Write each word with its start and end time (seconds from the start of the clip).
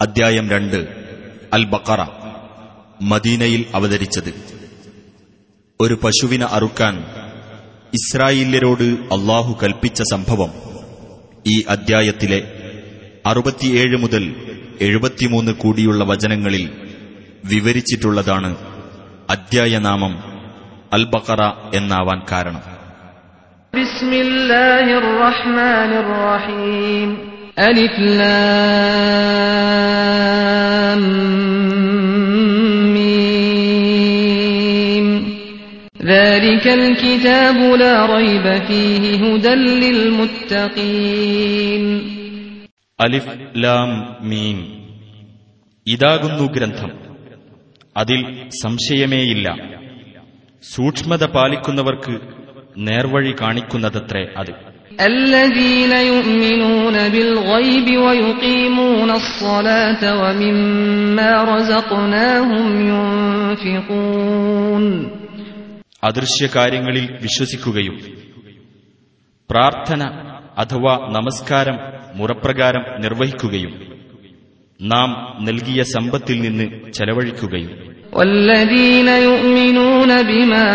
അദ്ധ്യായം 0.00 0.50
രണ്ട്. 0.50 0.88
അൽ 1.52 1.64
ബക്കറ 1.64 2.06
മദീനയിൽ 3.02 3.64
അവതരിച്ചത്. 3.74 4.34
ഒരു 5.80 5.94
പശുവിനെ 5.94 6.46
അറുക്കാൻ 6.46 7.06
ഇസ്രായേല്യരോട് 7.94 8.82
അള്ളാഹു 8.82 9.58
കൽപ്പിച്ച 9.62 10.02
സംഭവം 10.02 10.50
ഈ 11.46 11.64
അദ്ധ്യായത്തിലെ 11.68 12.52
അറുപത്തിയേഴ് 13.26 13.96
മുതൽ 13.96 14.36
എഴുപത്തിമൂന്ന് 14.80 15.52
കൂടിയുള്ള 15.52 16.04
വചനങ്ങളിൽ 16.04 16.70
വിവരിച്ചിട്ടുള്ളതാണ് 17.44 18.56
അദ്ധ്യായനാമം 19.30 20.18
അൽ 20.92 21.04
ബക്കറ 21.04 21.42
എന്നാവാൻ 21.74 22.22
കാരണം. 22.32 22.60
ബിസ്മില്ലാഹിർ 23.74 25.18
റഹ്മാനിർ 25.20 26.08
റഹീം. 26.08 27.35
ألف 27.61 27.99
لام 30.91 31.03
ميم 34.13 35.07
ذلك 36.05 36.67
الكتاب 36.69 37.57
لا 37.75 38.05
ريب 38.07 38.61
فيه 38.61 39.23
هدى 39.23 39.55
للمتقين 39.81 41.85
അലിഫ് 42.99 43.31
ലാം 43.57 43.91
മീൻ 44.29 44.57
ഇതാകുന്നു 45.87 46.45
ഗ്രന്ഥം 46.55 46.91
അതിൽ 47.95 48.19
സംശയമേയില്ല 48.59 49.47
സൂക്ഷ്മത 50.63 51.23
പാലിക്കുന്നവർക്ക് 51.35 52.13
നേർവഴി 52.87 53.31
കാണിക്കുന്നതത്രേ 53.41 54.23
അത് 54.41 54.53
അദൃശ്യകാര്യങ്ങളിൽ 66.02 67.18
വിശ്വസിക്കുകയും 67.22 67.96
പ്രാർത്ഥന 69.50 70.02
അഥവാ 70.58 71.08
നമസ്കാരം 71.10 71.78
മുറപ്രകാരം 72.14 73.02
നിർവഹിക്കുകയും 73.02 73.72
നാം 74.80 75.10
നൽകിയ 75.44 75.82
സമ്പത്തിൽ 75.82 76.40
നിന്ന് 76.40 76.90
ചെലവഴിക്കുകയും 76.90 77.95
والذين 78.15 79.07
يؤمنون 79.07 80.23
بما 80.23 80.67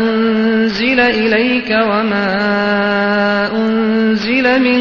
أنزل 0.00 1.00
إليك 1.00 1.70
وما 1.82 2.28
أنزل 3.58 4.46
من 4.60 4.80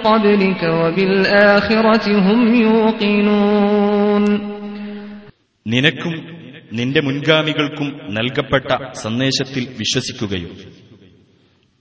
قبلك 0.00 0.62
وبالآخرة 0.74 2.06
هم 2.26 2.40
يوقنون 2.62 4.24
നിനക്കും 5.66 6.14
നിന്റെ 6.72 7.00
മുൻഗാമികൾക്കും 7.00 7.88
നൽകപ്പെട്ട 8.08 8.68
സന്ദേശത്തിൽ 9.02 9.64
വിശ്വസിക്കുകയും 9.78 10.52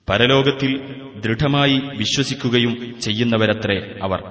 പരലോകത്തിൽ 0.08 0.72
ദൃഢമായി 1.24 1.78
വിശ്വസിക്കുകയും 1.98 2.74
ചെയ്യുന്നവരത്രേ 3.00 3.78
അവർ 4.02 4.22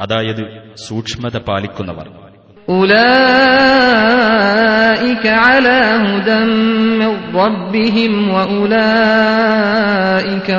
അതായത് 0.00 0.42
സൂക്ഷ്മത 0.86 1.36
പാലിക്കുന്നവർ 1.48 2.06
أولئك 3.88 5.24
على 5.44 5.78
هدى 6.04 6.38
من 7.00 7.10
ربهم 7.34 8.12
وأولئك 8.30 9.68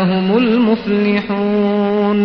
هم 0.03 0.27
المفلحون 0.37 2.19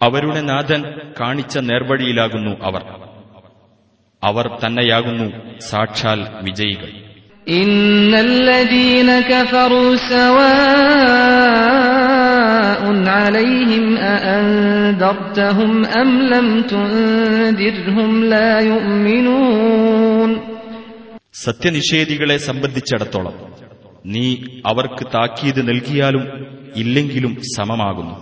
അവരുടെ 0.00 0.40
നാഥൻ 0.50 0.80
കാണിച്ച 1.18 1.54
നേർവഴിയിലാകുന്നു 1.68 2.52
അവർ 2.66 2.82
അവർ 4.22 4.46
തന്നെയാകുന്നു 4.62 5.26
സാക്ഷാൽ 5.70 6.20
വിജയികൾ 6.46 6.90
إن 7.52 8.12
الذين 8.28 9.10
كفروا 9.22 9.90
سواء 12.80 13.08
عليهم 13.08 13.96
أأنذرتهم 14.12 15.72
أم 16.00 16.10
لم 16.32 16.48
تنذرهم 16.62 18.10
لا 18.24 18.50
يؤمنون 18.70 20.30
സത്യനിഷേധികളെ 21.46 22.36
സംബന്ധിച്ചിടത്തോളം 22.48 23.34
നീ 24.14 24.26
അവർക്ക് 24.70 25.04
താക്കീത് 25.14 25.60
നൽകിയാലും 25.70 26.24
ഇല്ലെങ്കിലും 26.82 27.32
സമമാകുന്നു 27.56 28.16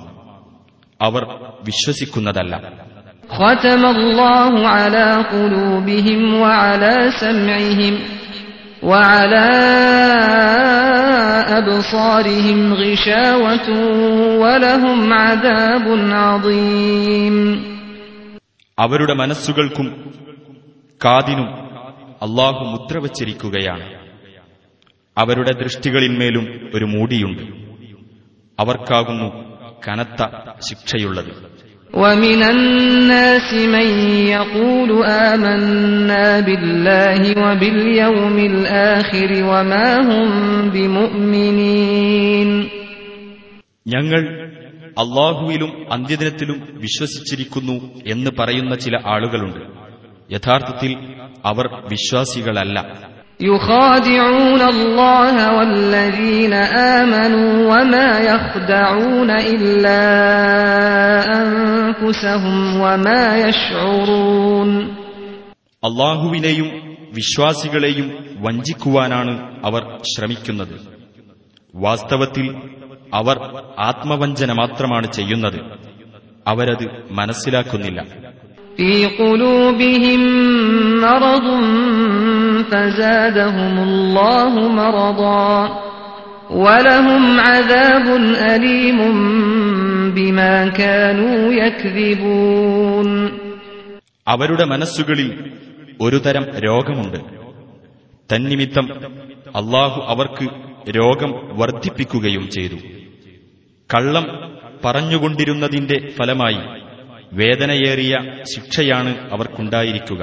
അവർ 1.01 1.23
വിശ്വസിക്കുന്നതല്ല 1.69 2.55
ختم 3.39 3.83
الله 3.97 4.53
على 4.69 5.09
قلوبهم 5.35 6.21
وعلى 6.43 6.95
سمعهم 7.23 7.95
وعلى 8.83 9.47
أبصارهم 11.51 12.61
غشاوة 12.75 13.69
ولهم 14.39 15.01
عذاب 15.15 15.87
عظيم 16.21 17.37
അവരുടെ 18.79 19.15
മനസ്സുകൾക്കും 19.15 19.87
കാതിനും 21.01 21.49
അള്ളാഹു 22.23 22.62
മുദ്ര 22.73 22.95
വച്ചിരിക്കുകയാണ് 22.99 23.85
അവരുടെ 25.17 25.53
ദൃഷ്ടികളിന്മേലും 25.61 26.45
ഒരു 26.75 26.87
മൂടിയുണ്ട് 26.95 27.43
അവർക്കാകുന്നു 28.59 29.29
കനത്ത 29.85 30.21
ശിക്ഷയുള്ളത് 30.69 31.33
ومن 31.95 32.43
الناس 32.45 33.49
من 33.67 33.89
يقول 34.29 34.91
آمنا 35.05 36.41
بالله 36.41 37.21
وباليوم 37.39 38.37
الآخر 38.41 39.31
وما 39.45 39.89
هم 40.01 40.29
بمؤمنين 40.71 42.51
ഞങ്ങൾ 43.87 44.23
അള്ളാഹുവിലും 45.03 45.71
അന്ത്യദിനത്തിലും 45.95 46.59
വിശ്വസിച്ചിരിക്കുന്നു 46.85 47.77
എന്ന് 48.07 48.31
പറയുന്ന 48.39 48.75
ചില 48.77 48.95
ആളുകളുണ്ട് 49.15 49.62
യഥാർത്ഥത്തിൽ 50.31 50.93
അവർ 51.45 51.65
വിശ്വാസികളല്ല 51.89 52.77
يخادعون 53.41 54.62
الله 54.65 55.37
والذين 55.59 56.53
آمنوا 56.95 57.51
وما 57.71 58.19
يخدعون 58.21 59.31
إلا 59.31 60.03
أنفسهم 61.41 62.57
وما 62.81 63.25
يشعرون 63.39 64.71
അള്ളാഹുവിനെയും 65.83 66.69
വിശ്വാസികളെയും 67.15 68.07
വഞ്ചിക്കുവാനാണ് 68.41 69.33
അവർ 69.65 69.83
ശ്രമിക്കുന്നത് 70.12 70.77
വാസ്തവത്തിൽ 71.75 72.47
അവർ 73.12 73.37
ആത്മവഞ്ചന 73.89 74.51
മാത്രമാണ് 74.53 75.07
ചെയ്യുന്നത് 75.11 75.59
അവരത് 76.47 76.87
മനസ്സിലാക്കുന്നില്ല 77.11 78.01
في 78.79 78.93
قلوبهم 79.07 80.21
مرض 81.01 81.47
فزادهم 82.65 83.75
الله 83.81 84.53
مرضا 84.71 85.55
ولهم 86.57 87.41
عذاب 87.41 88.07
أليم 88.47 88.99
بما 90.11 90.55
كانوا 90.71 91.39
يكذبون 91.55 93.09
അവരുടെ 94.27 94.65
മനസ്സുകളിൽ 94.67 95.29
ഒരുതരം 96.01 96.45
രോഗമുണ്ട് 96.59 97.19
തന്നിമിത്തം 98.31 98.87
അള്ളാഹു 99.61 99.99
അവർക്ക് 100.12 100.47
രോഗം 100.91 101.31
വർദ്ധിപ്പിക്കുകയും 101.61 102.45
ചെയ്തു 102.55 102.79
കള്ളം 103.91 104.27
പറഞ്ഞുകൊണ്ടിരുന്നതിന്റെ 104.83 105.97
ഫലമായി 106.17 106.61
വേദനയേറിയ 107.33 108.12
ശിക്ഷയാണ് 108.53 109.12
അവർക്കുണ്ടായിരിക്കുക 109.32 110.23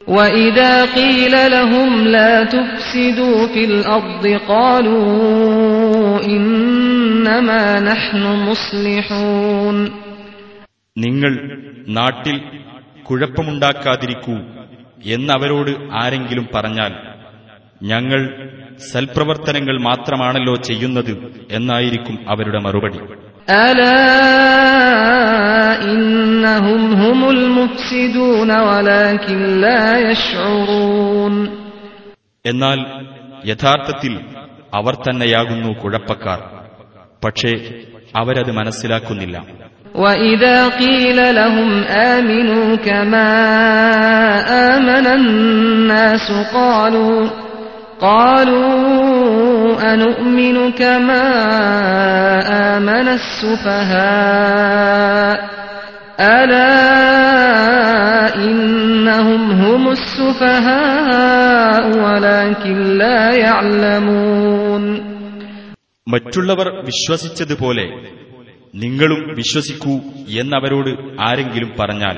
وإذا 0.00 0.72
قيل 0.94 1.34
لهم 1.48 1.90
لا 2.08 2.34
تفسدوا 2.46 3.46
في 3.46 3.62
الأرض 3.66 4.24
قالوا 4.48 5.04
إنما 6.30 7.64
نحن 7.82 8.22
مصلحون 8.48 9.76
നിങ്ങൾ 10.96 11.32
നാട്ടിൽ 11.96 12.36
കുഴപ്പമുണ്ടാക്കാതിരിക്കൂ 13.08 14.36
എന്നവരോട് 15.08 15.70
ആരെങ്കിലും 16.00 16.46
പറഞ്ഞാൽ 16.52 16.92
ഞങ്ങൾ 17.84 18.20
സൽപ്രവർത്തനങ്ങൾ 18.90 19.76
മാത്രമാണല്ലോ 19.88 20.54
ചെയ്യുന്നത് 20.68 21.12
എന്നായിരിക്കും 21.50 22.16
അവരുടെ 22.28 22.60
മറുപടി 22.66 23.00
ألا 23.48 24.00
إنهم 25.84 26.92
هم 26.94 27.30
المفسدون 27.30 28.50
ولكن 28.60 29.60
لا 29.60 29.84
يشعرون 30.10 31.34
എന്നാൽ 32.44 32.78
യഥാർത്ഥത്തിൽ 33.50 34.12
അവർ 34.78 34.94
തന്നെയാകുന്നു 35.06 35.70
കുഴപ്പക്കാർ 35.82 36.40
പക്ഷേ 37.22 37.52
അവരത് 38.20 38.52
മനസ്സിലാക്കുന്നില്ല 38.58 39.36
وإذا 39.94 40.58
قيل 40.80 41.18
لهم 41.34 41.70
آمنوا 42.14 42.68
كما 42.78 43.30
آمن 44.72 45.06
الناس 45.18 46.26
قالوا 46.54 47.18
قالوا 48.00 48.72
أنؤمن 49.94 50.56
كما 50.72 51.24
آمن 52.70 53.08
السفهاء 54.14 55.36
ألا 56.34 56.74
إنهم 58.44 59.42
هم 59.52 59.82
السفهاء 59.90 61.82
ولكن 61.98 62.76
لا 62.98 63.20
يعلمون 63.40 64.84
മറ്റുള്ളവർ 66.06 66.66
വിശ്വസിച്ചതുപോലെ 66.88 67.84
നിങ്ങളും 68.74 69.20
വിശ്വസിക്കൂ 69.38 69.94
എന്നവരോട് 70.36 70.90
ആരെങ്കിലും 71.26 71.70
പറഞ്ഞാൽ 71.78 72.16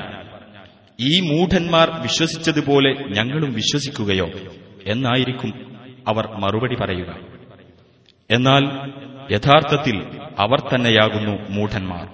ഈ 0.99 1.13
മൂഢന്മാർ 1.31 1.87
വിശ്വസിച്ചതുപോലെ 2.05 2.91
ഞങ്ങളും 3.17 3.51
വിശ്വസിക്കുകയോ 3.59 4.27
എന്നായിരിക്കും 4.93 5.51
അവർ 6.07 6.25
മറുപടി 6.37 6.75
പറയുക 6.75 7.11
എന്നാൽ 8.29 8.63
യഥാർത്ഥത്തിൽ 9.29 9.97
അവർ 10.39 10.59
തന്നെയാകുന്നു 10.61 11.35
മൂഢന്മാർ 11.49 12.05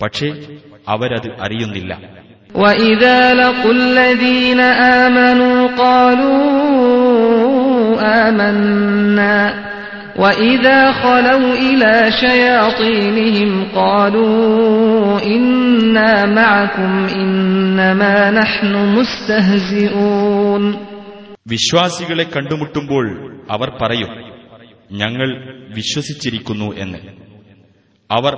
പക്ഷേ 0.00 0.28
അവരത് 0.88 1.30
അറിയുന്നില്ല 1.40 1.92
وإذا 2.54 3.34
لقوا 3.34 3.72
الذين 3.72 4.60
آمنوا 5.00 5.56
قالوا 5.76 7.64
آمنا 8.26 9.38
وإذا 10.16 10.92
خلوا 10.94 11.54
إلى 11.56 11.92
شياطينهم 12.12 13.50
قالوا 13.74 15.20
إنا 15.26 16.26
معكم 16.26 16.92
إنما 17.14 18.30
نحن 18.30 18.72
مستهزئون 18.96 20.62
വിശ്വാസികളെ 21.47 22.23
കണ്ടുമുട്ടുമ്പോൾ 22.23 23.35
അവർ 23.49 23.69
പറയും 23.81 24.09
ഞങ്ങൾ 24.91 25.53
വിശ്വസിച്ചിരിക്കുന്നു 25.75 26.75
എന്ന്. 26.75 26.97
അവർ 28.11 28.33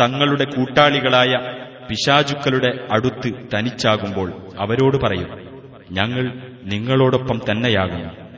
തങ്ങളുടെ 0.00 0.44
കൂട്ടാളികളായ 0.44 1.36
പിശാചുക്കളുടെ 1.88 2.86
അടുത്ത് 2.92 3.32
തനിച്ചാകുമ്പോൾ 3.54 4.32
അവരോട് 4.58 4.96
പറയും 4.96 5.28
ഞങ്ങൾ 5.90 6.32
നിങ്ങളോടൊപ്പം 6.64 7.40
തന്നെയാകുന്നു. 7.50 8.28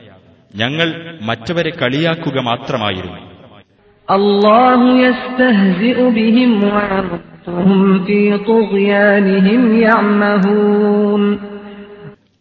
ഞങ്ങൾ 0.55 1.19
മറ്റവരെ 1.21 1.69
കളിയാക്കുക 1.69 2.39
മാത്രമായിരുന്നു. 2.39 3.31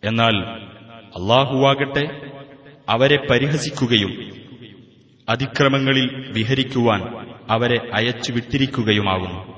എന്നാൽ 0.04 0.59
അള്ളാഹുവാകട്ടെ 1.18 2.20
അവരെ 2.88 3.26
പരിഹസിക്കുകയും 3.30 4.12
അതിക്രമങ്ങളിൽ 5.28 6.32
വിഹരിക്കുവാൻ 6.32 7.02
അവരെ 7.50 7.80
അയച്ചു 7.94 8.32
വിട്ടിരിക്കുകയുമാകുന്നു 8.32 9.50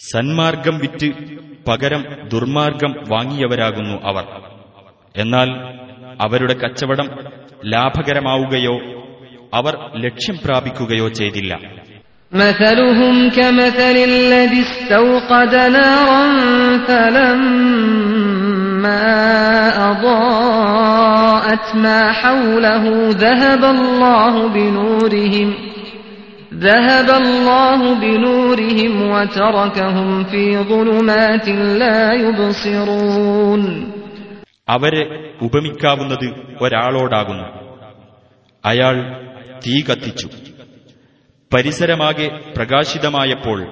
സന്മാർഗം 0.00 0.78
വിറ്റ് 0.78 1.12
പകരം 1.68 2.04
ദുർമാർഗം 2.32 2.94
വാങ്ങിയവരാകുന്നു 3.08 4.02
അവർ. 4.04 4.24
എന്നാൽ 5.16 5.48
അവരുടെ 6.23 6.53
കച്ചവടം 6.53 7.07
ലാഭകരമാവുകയോ 7.73 8.75
അവർ 9.53 9.75
ലക്ഷ്യം 10.05 10.37
പ്രാപിക്കുകയോ 10.45 11.07
ചെയ്തില്ല 11.19 11.53
مثلهم 12.33 13.29
كمثل 13.29 13.95
الذي 14.11 14.61
استوقد 14.61 15.55
نارا 15.55 16.23
فلما 16.87 17.63
أضاءت 19.91 21.75
ما 21.75 22.11
حوله 22.11 23.09
ذهب 23.09 23.65
الله 23.65 24.47
بنورهم 24.47 25.53
ذهب 26.53 27.09
الله 27.09 27.93
بنورهم 27.93 29.11
وتركهم 29.11 30.23
في 30.23 30.57
ظلمات 30.57 31.49
لا 31.81 32.13
يبصرون 32.13 33.91
അവരെ 34.68 35.30
ഉപമിക്കാവുന്നത് 35.42 36.56
ഒരാളോടാകുന്നു. 36.60 37.44
അയാൾ 38.64 38.94
തീ 39.66 39.82
കത്തിച്ചു. 39.82 40.28
പരിസരമാകെ 41.54 42.40
പ്രകാശിതമായപ്പോൾ 42.56 43.62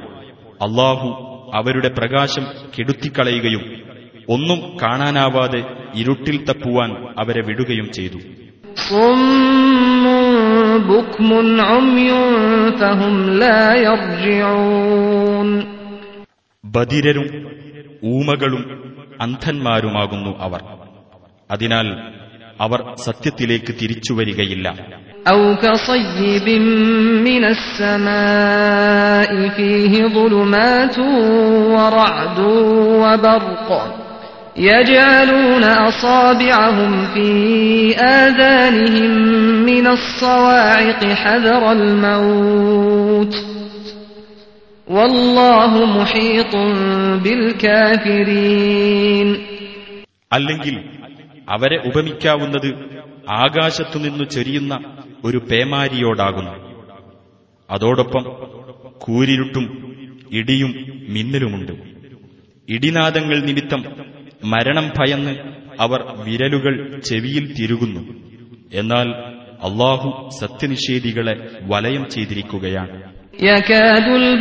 അള്ളാഹു 0.62 1.26
അവരുടെ 1.54 1.88
പ്രകാശം 1.88 2.46
കെടുത്തിക്കളയുകയും 2.78 3.82
ഒന്നും 4.28 4.76
കാണാനാവാതെ 4.82 5.64
ഇരുട്ടിൽ 5.94 6.44
തപ്പുവാൻ 6.44 7.14
അവരെ 7.18 7.42
വിടുകയും 7.42 7.92
ചെയ്തു. 7.92 8.18
ബദിരരും 16.64 17.46
ഊമകളും 18.04 18.86
അന്ധന്മാരുമാകുന്നു 19.20 20.38
അവർ. 20.38 20.85
അതിനാൽ 21.51 21.87
അവർ 22.61 22.79
സത്യത്തിലേക്ക് 23.07 23.73
തിരിച്ചുവരികയില്ല 23.81 24.67
أو 25.31 25.55
كصيب 25.55 26.47
من 27.27 27.43
السماء 27.55 29.49
فيه 29.49 30.07
ظلمات 30.07 30.99
ورعد 31.75 32.39
وبرق 33.03 33.69
يجعلون 34.57 35.63
أصابعهم 35.63 37.05
في 37.13 37.29
آذانهم 37.97 39.11
من 39.65 39.87
الصواعق 39.87 41.03
حذر 41.21 41.71
الموت 41.71 43.35
والله 44.87 45.71
محيط 45.99 46.53
بالكافرين 47.23 49.27
അല്ലെങ്കിൽ 50.37 50.75
അവരെ 51.48 51.88
ഉപമിക്കാവുന്നത് 51.88 52.74
ആകാശത്തുനിന്നു 53.30 54.24
ചെരിയുന്ന 54.24 54.96
ഒരു 55.24 55.38
പേമാരിയോടാകുന്നു. 55.38 56.84
അതോടൊപ്പം 57.70 58.22
കൂരിരുട്ടും 58.98 59.86
ഇടിയും 60.32 60.74
മിന്നലുമുണ്ട്. 61.08 61.72
ഇടിനാദങ്ങൾ 62.68 63.40
നിമിത്തം 63.40 63.84
മരണം 64.44 64.88
ഭയന്ന് 64.88 65.36
അവർ 65.80 66.04
വിരലുകൾ 66.24 67.00
ചെവിയിൽ 67.00 67.54
തിരുകുന്നു. 67.54 68.00
എന്നാൽ 68.72 69.08
അള്ളാഹു 69.62 70.30
സത്യനിഷേധികളെ 70.40 71.50
വലയം 71.62 72.10
ചെയ്തിരിക്കുകയാണ്. 72.10 73.16
യകാദുൽ 73.42 74.40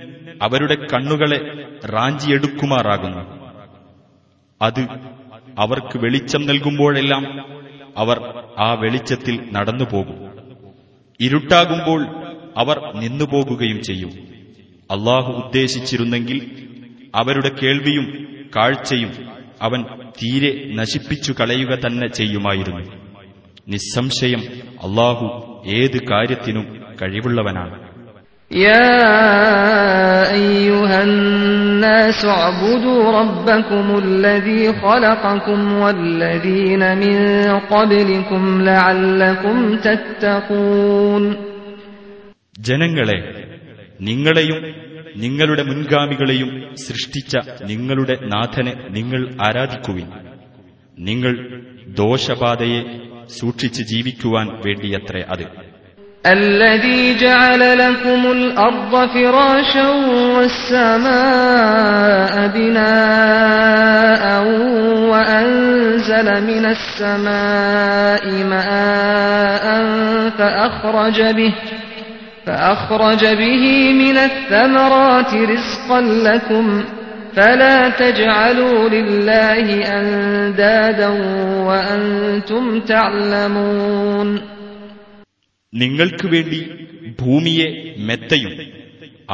അവരുടെ 0.41 0.75
കണ്ണുകളെ 0.75 1.65
റാഞ്ചിയെടുക്കുമാറാകുന്നു. 1.85 3.19
അത് 4.61 4.87
അവർക്ക് 5.59 5.97
വെളിച്ചം 5.97 6.47
നൽകുമ്പോഴെല്ലാം 6.47 7.45
അവർ 7.97 8.43
ആ 8.59 8.73
വെളിച്ചത്തിൽ 8.73 9.49
നടന്നുപോകും. 9.51 10.31
ഇരുട്ടാകുമ്പോൾ 11.19 12.05
അവർ 12.57 12.91
നിന്നുപോകുകയും 12.95 13.81
ചെയ്യും. 13.81 14.09
അള്ളാഹു 14.91 15.31
ഉദ്ദേശിച്ചിരുന്നെങ്കിൽ 15.31 16.67
അവരുടെ 17.15 17.51
കേൾവിയും 17.63 18.27
കാഴ്ചയും 18.55 19.11
അവൻ 19.61 19.83
തീരെ 20.01 20.75
നശിപ്പിച്ചു 20.75 21.33
കളയുക 21.39 21.75
തന്നെ 21.75 22.07
ചെയ്യുമായിരുന്നു. 22.07 22.79
നിസ്സംശയം 23.67 24.39
അള്ളാഹു 24.83 25.25
ഏത് 25.67 26.07
കാര്യത്തിനും 26.07 26.83
കഴിവുള്ളവനാണ്. 27.01 27.80
يا 28.50 28.92
أيها 30.34 31.02
الناس 31.02 32.24
اعبدوا 32.26 33.02
ربكم 33.12 33.98
الذي 33.98 34.72
خلقكم 34.74 35.72
والذين 35.74 36.82
من 36.96 37.16
قبلكم 37.68 38.42
لعلكم 38.62 39.56
تتقون 39.78 41.24
ജനങ്ങളെ 42.68 43.18
നിങ്ങളെയും 44.00 44.58
നിങ്ങളുടെ 45.16 45.62
മുൻഗാമികളെയും 45.64 46.50
സൃഷ്ടിച്ച 46.84 47.32
നിങ്ങളുടെ 47.70 48.14
നാഥനെ 48.32 48.72
നിങ്ങൾ 48.90 49.20
ആരാധിക്കുവിൻ 49.46 50.08
നിങ്ങൾ 50.98 51.34
ദോഷബാധയെ 52.00 52.80
സൂക്ഷിച്ച് 53.38 53.82
ജീവിക്കുവാൻ 53.92 54.46
വേണ്ടിയത്രേ 54.64 55.22
അത് 55.32 55.46
الذي 56.25 57.15
جعل 57.15 57.77
لكم 57.77 58.31
الأرض 58.31 59.09
فراشا 59.09 59.89
والسماء 60.35 61.71
بناء 62.47 64.43
وأنزل 65.09 66.43
من 66.43 66.65
السماء 66.65 68.25
ماء 68.49 69.85
فأخرج 70.37 71.21
به 71.21 71.53
فأخرج 72.45 73.25
به 73.25 73.93
من 73.93 74.17
الثمرات 74.17 75.33
رزقا 75.33 76.01
لكم 76.01 76.83
فلا 77.35 77.89
تجعلوا 77.89 78.89
لله 78.89 79.99
أندادا 79.99 81.07
وأنتم 81.65 82.79
تعلمون 82.79 84.41
നിങ്ങൾക്ക് 85.72 86.26
വേണ്ടി 86.28 86.60
ഭൂമിയെ 87.20 87.68
മെത്തയും 88.08 88.52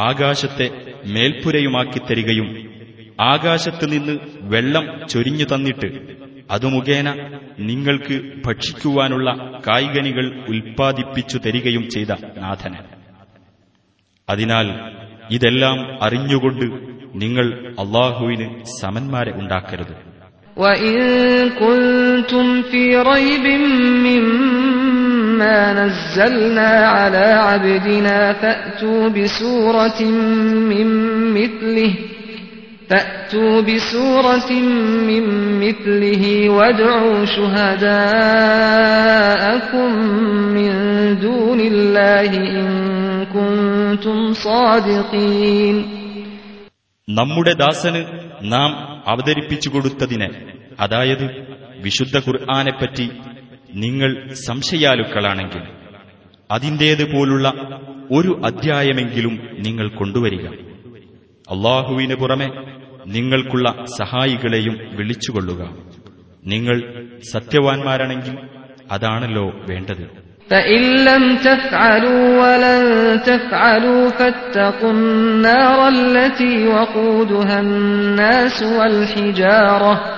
ആകാശത്തെ 0.02 0.66
മേൽപ്പുരയുമാക്കി 1.14 2.00
തരികയും 2.08 2.48
ആകാശത്ത് 3.24 3.86
നിന്ന് 3.92 4.14
വെള്ളം 4.48 4.84
ചൊരിഞ്ഞു 5.06 5.44
തന്നിട്ട് 5.44 5.88
അതു 6.50 6.68
മുഖേന 6.74 7.08
നിങ്ങൾക്ക് 7.68 8.16
ഭക്ഷിക്കുവാനുള്ള 8.46 9.28
കായികനികൾ 9.66 10.24
ഉൽപ്പാദിപ്പിച്ചു 10.52 11.38
തരികയും 11.38 11.84
ചെയ്ത 11.88 12.12
നാഥന് 12.38 12.80
അതിനാൽ 14.28 14.68
ഇതെല്ലാം 15.30 15.76
അറിഞ്ഞുകൊണ്ട് 16.02 16.66
നിങ്ങൾ 17.14 17.46
അള്ളാഹുവിന് 17.84 18.48
സമന്മാരെ 18.80 19.34
ഉണ്ടാക്കരുത് 19.42 19.94
وإن 20.56 20.94
كنتم 21.58 22.46
في 22.62 22.82
ريب 23.04 23.44
مما 24.04 24.95
نزلنا 25.72 26.68
على 26.96 27.26
عبدنا 27.48 28.32
فأتوا 28.32 29.08
بسورة 29.08 30.00
من 30.70 30.86
مثله 31.34 31.92
فأتوا 32.90 33.60
بسورة 33.60 34.50
من 35.10 35.24
مثله 35.60 36.22
وادعوا 36.50 37.24
شهداءكم 38.62 39.90
من 40.56 40.70
دون 41.20 41.60
الله 41.60 42.30
إن 42.58 42.66
كنتم 43.34 44.32
صادقين 44.32 45.76
നമ്മുടെ 47.08 47.52
ദാസന് 47.62 48.00
നാം 48.52 48.70
അവതരിപ്പിച്ചു 49.06 49.68
കൊടുത്തതിന് 49.70 50.28
അതായത് 50.80 51.24
വിശുദ്ധ 51.84 52.16
ഖുർആാനെപ്പറ്റി 52.18 53.06
നിങ്ങൾ 53.77 54.33
സംശയാലുക്കളാണെങ്കിൽ 54.33 55.61
അതിന്റേതുപോലുള്ള 56.51 57.53
ഒരു 58.11 58.41
അധ്യായമെങ്കിലും 58.45 59.49
നിങ്ങൾ 59.59 59.89
കൊണ്ടുവരിക. 59.89 60.47
അള്ളാഹുവിന് 61.51 62.15
പുറമെ 62.15 62.49
നിങ്ങൾക്കുള്ള 63.07 63.85
സഹായികളെയും 63.99 64.95
വിളിച്ചുകൊള്ളുക. 64.95 65.69
നിങ്ങൾ 66.45 67.05
സത്യവാൻമാരാണെങ്കിൽ 67.31 68.37
അതാണല്ലോ 68.91 69.53
വേണ്ടത്. 69.69 70.27
ഫത്തഖുന്നാറല്ലതി 74.09 76.65
വഖൂദുഹന്നാസു 76.65 78.65
വൽ 78.65 79.05
ഹിജാറ 79.05 80.16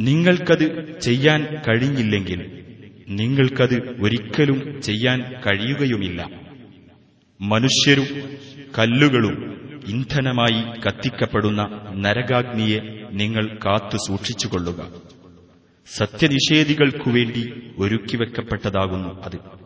നിങ്ങൾക്കത് 0.00 1.00
ചെയ്യാൻ 1.00 1.46
കഴിഞ്ഞില്ലെങ്കിൽ 1.68 2.64
നിങ്ങൾക്കത് 3.08 3.96
ഒരിക്കലും 4.02 4.82
ചെയ്യാൻ 4.82 5.22
കഴിയുകയുമില്ല. 5.46 6.30
മനുഷ്യരും 7.40 8.06
കല്ലുകളും 8.78 9.60
ഇന്ധനമായി 9.88 10.80
കത്തിക്കപ്പെടുന്ന 10.80 11.62
നരകാഗ്നിയെ 11.96 12.80
നിങ്ങൾ 13.12 13.58
കാത്തു 13.66 13.96
സൂക്ഷിച്ചുകൊള്ളുക. 13.96 14.88
സത്യനിഷേധികൾക്കുവേണ്ടി 15.96 17.72
ഒരുക്കിവെക്കപ്പെട്ടതാകുന്നു 17.78 19.22
അത്. 19.22 19.65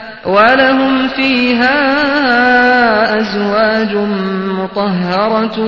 ولهم 0.26 1.08
فيها 1.08 1.76
أزواج 3.14 3.92
مطهرة 4.58 5.58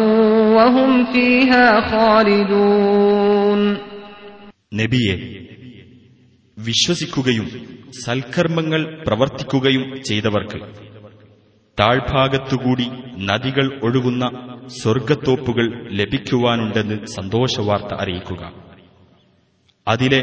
وهم 0.56 0.90
فيها 1.06 1.64
خالدون 1.82 3.60
നബിയെ 4.72 5.16
വിശ്വസിക്കുകയും 6.56 7.46
സൽക്കർമ്മങ്ങൾ 8.04 8.80
പ്രവർത്തിക്കുകയും 9.06 9.84
ചെയ്തവർക്ക് 10.00 10.58
താഴ്ഭാഗത്തുകൂടി 11.78 12.86
നദികൾ 13.28 13.66
ഒഴുകുന്ന 13.82 14.24
സ്വർഗത്തോപ്പുകൾ 14.78 15.66
ലഭിക്കുവാനുണ്ടെന്ന് 16.00 16.96
സന്തോഷവാർത്ത 17.16 17.92
അറിയിക്കുക 17.94 18.42
അതിലെ 19.86 20.20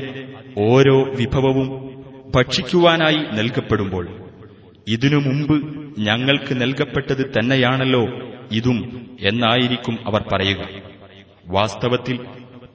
ഓരോ 0.67 0.97
വിഭവവും 1.15 1.67
ഭക്ഷിക്കുവാനായി 2.35 3.21
നൽകപ്പെടുമ്പോൾ 3.37 4.05
ഇതിനു 4.90 5.16
മുമ്പ് 5.16 5.64
ഞങ്ങൾക്ക് 6.00 6.60
നൽകപ്പെട്ടത് 6.60 7.30
തന്നെയാണല്ലോ 7.38 8.06
ഇതും 8.52 9.10
എന്നായിരിക്കും 9.20 9.98
അവർ 10.06 10.24
പറയുക. 10.32 10.68
വാസ്തവത്തിൽ 11.46 12.26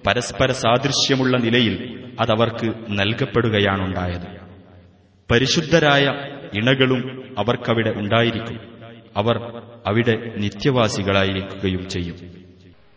പരസ്പര 0.08 0.52
സാദൃശ്യമുള്ള 0.52 1.38
നിലയിൽ 1.38 2.04
അതവർക്ക് 2.20 2.74
നൽകപ്പെടുകയാണുണ്ടായത്. 2.90 4.40
പരിശുദ്ധരായ 5.32 6.06
ഇണകളും 6.58 7.24
അവർക്കവിടെ 7.38 7.90
ഉണ്ടായിരിക്കും. 7.90 8.60
അവർ 9.18 9.62
അവിടെ 9.88 10.34
നിത്യവാസികളായിരിക്കുകയും 10.38 11.90
ചെയ്യും. 11.90 12.35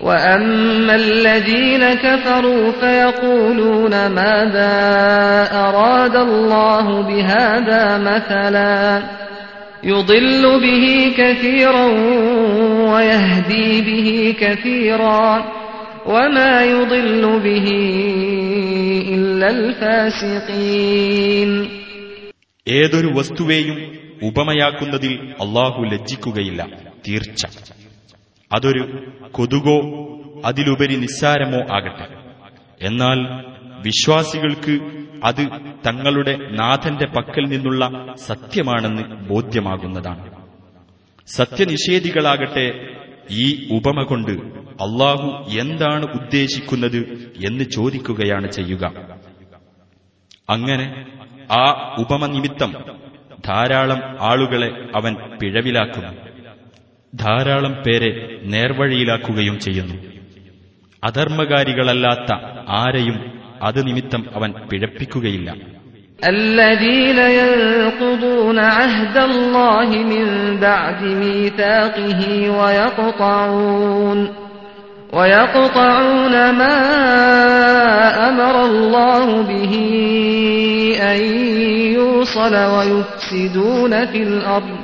وأما 0.00 0.94
الذين 0.96 1.94
كفروا 1.96 2.72
فيقولون 2.72 4.08
ماذا 4.08 4.76
أراد 5.60 6.16
الله 6.18 7.02
بهذا 7.02 7.98
مثلا 8.00 9.02
يضل 9.84 10.60
به 10.60 11.12
كثيرا 11.18 11.86
ويهدي 12.92 13.80
به 13.80 14.34
كثيرا 14.40 15.44
وما 16.06 16.64
يضل 16.64 17.40
به 17.40 17.66
إلا 19.08 19.50
الفاسقين 19.50 21.50
ഏതൊരു 22.66 23.08
വസ്തുവേയും 23.16 23.78
ഉപമയാക്കുന്നതിൽ 24.22 25.12
അള്ളാഹു 25.42 25.80
ലജ്ജിക്കുകയില്ല 25.92 26.60
തീർച്ച 27.06 27.42
അതൊരു 28.53 29.11
കൊതുകോ 29.31 30.05
അതിലുപരി 30.45 30.95
നിസ്സാരമോ 30.95 31.75
ആകട്ടെ. 31.75 32.07
എന്നാൽ 32.81 33.17
വിശ്വാസികൾക്ക് 33.85 34.79
അത് 35.23 35.47
തങ്ങളുടെ 35.87 36.37
നാഥന്റെ 36.51 37.05
പക്കൽ 37.05 37.45
നിന്നുള്ള 37.47 38.13
സത്യമാണെന്ന് 38.15 39.03
ബോധ്യമാകുന്നതാണ്. 39.03 40.45
സത്യനിഷേധികളാകട്ടെ 41.27 42.95
ഈ 43.31 43.67
ഉപമ 43.77 44.03
കൊണ്ട് 44.03 44.31
അള്ളാഹു 44.81 45.49
എന്താണ് 45.59 46.05
ഉദ്ദേശിക്കുന്നത് 46.05 46.97
എന്ന് 47.47 47.63
ചോദിക്കുകയാണ് 47.63 48.51
ചെയ്യുക. 48.51 48.91
അങ്ങനെ 50.49 51.05
ആ 51.51 51.95
ഉപമ 51.99 52.25
നിമിത്തം 52.25 52.73
ധാരാളം 53.45 54.23
ആളുകളെ 54.23 54.87
അവൻ 54.95 55.15
പിഴവിലാക്കുന്നു. 55.37 56.24
ധാരാളം 57.14 57.74
പേരെ 57.84 58.10
നേർവഴിയിലാക്കുകയും 58.44 59.56
ചെയ്യുന്നു 59.58 59.96
അധർമ്മകാരികളല്ലാത്ത 61.02 62.30
ആരെയും 62.82 63.18
അത് 63.62 63.80
നിമിത്തം 63.88 64.22
അവൻ 64.36 64.50
പിഴപ്പിക്കുകയില്ല 64.70 65.50
الذين 66.38 67.18
ينقضون 67.40 68.58
عهد 68.76 69.16
الله 69.20 69.88
من 70.04 70.26
بعد 70.60 71.00
ميثاقه 71.22 72.20
ويقطعون 72.50 74.18
ويقطعون 75.12 76.50
ما 76.52 76.76
أمر 78.28 78.64
الله 78.64 79.42
به 79.42 79.74
أن 81.02 81.20
يوصل 81.92 82.54
ويفسدون 82.74 84.06
في 84.06 84.22
الأرض 84.22 84.70
أولئك 84.70 84.83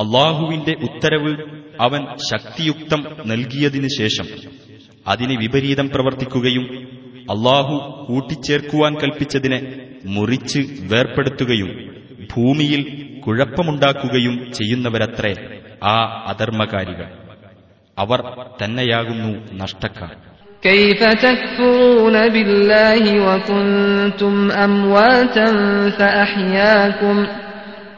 അള്ളാഹുവിന്റെ 0.00 0.74
ഉത്തരവ് 0.82 1.36
അവൻ 1.80 2.06
ശക്തിയുക്തം 2.32 3.16
നൽകിയതിനു 3.26 3.88
ശേഷം 3.98 4.26
അതിന് 5.06 5.38
വിപരീതം 5.38 5.88
പ്രവർത്തിക്കുകയും 5.88 6.88
അള്ളാഹു 7.30 8.04
കൂട്ടിച്ചേർക്കുവാൻ 8.08 8.94
കൽപ്പിച്ചതിനെ 8.94 9.88
മുറിച്ച് 10.04 10.58
വേർപ്പെടുത്തുകയും 10.80 11.94
ഭൂമിയിൽ 12.36 13.06
കുഴപ്പമുണ്ടാക്കുകയും 13.26 14.52
ചെയ്യുന്നവരത്രേ 14.52 15.34
ആ 15.84 16.24
അധർമ്മകാരികൾ. 16.26 17.12
അവർ 17.98 18.22
തന്നെയാകുന്നു 18.64 19.52
നഷ്ടക്കാർ. 19.52 20.35
كيف 20.63 21.03
تكفرون 21.03 22.29
بالله 22.29 23.03
وكنتم 23.27 24.35
أمواتا 24.53 25.47
فأحياكم 25.89 27.15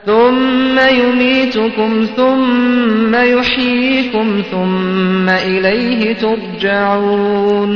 ثم 0.06 0.76
يميتكم 1.02 1.92
ثم 2.18 3.14
يحييكم 3.34 4.28
ثم 4.44 5.28
إليه 5.30 6.02
ترجعون 6.16 7.72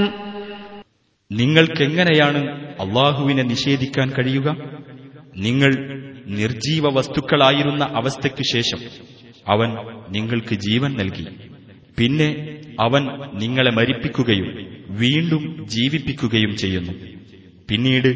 നിങ്ങൾക്കെങ്ങനെയാണ് 1.32 2.42
അള്ളാഹുവിനെ 2.84 3.44
നിഷേധിക്കാൻ 3.44 4.08
കഴിയുക 4.10 4.48
നിങ്ങൾ 5.38 5.72
നിർജീവ 6.38 6.86
വസ്തുക്കളായിരുന്ന 6.98 7.84
അവസ്ഥയ്ക്ക് 8.00 8.44
ശേഷം 8.54 8.80
അവൻ 9.48 9.70
നിങ്ങൾക്ക് 10.10 10.56
ജീവൻ 10.68 10.92
നൽകി 11.02 11.26
പിന്നെ 11.98 12.30
അവൻ 12.80 13.04
നിങ്ങളെ 13.34 13.72
മരിപ്പിക്കുകയും 13.72 14.48
വീണ്ടും 15.02 15.44
ജീവിപ്പിക്കുകയും 15.74 16.56
ചെയ്യുന്നു 16.56 16.94
പിന്നീട് 17.70 18.08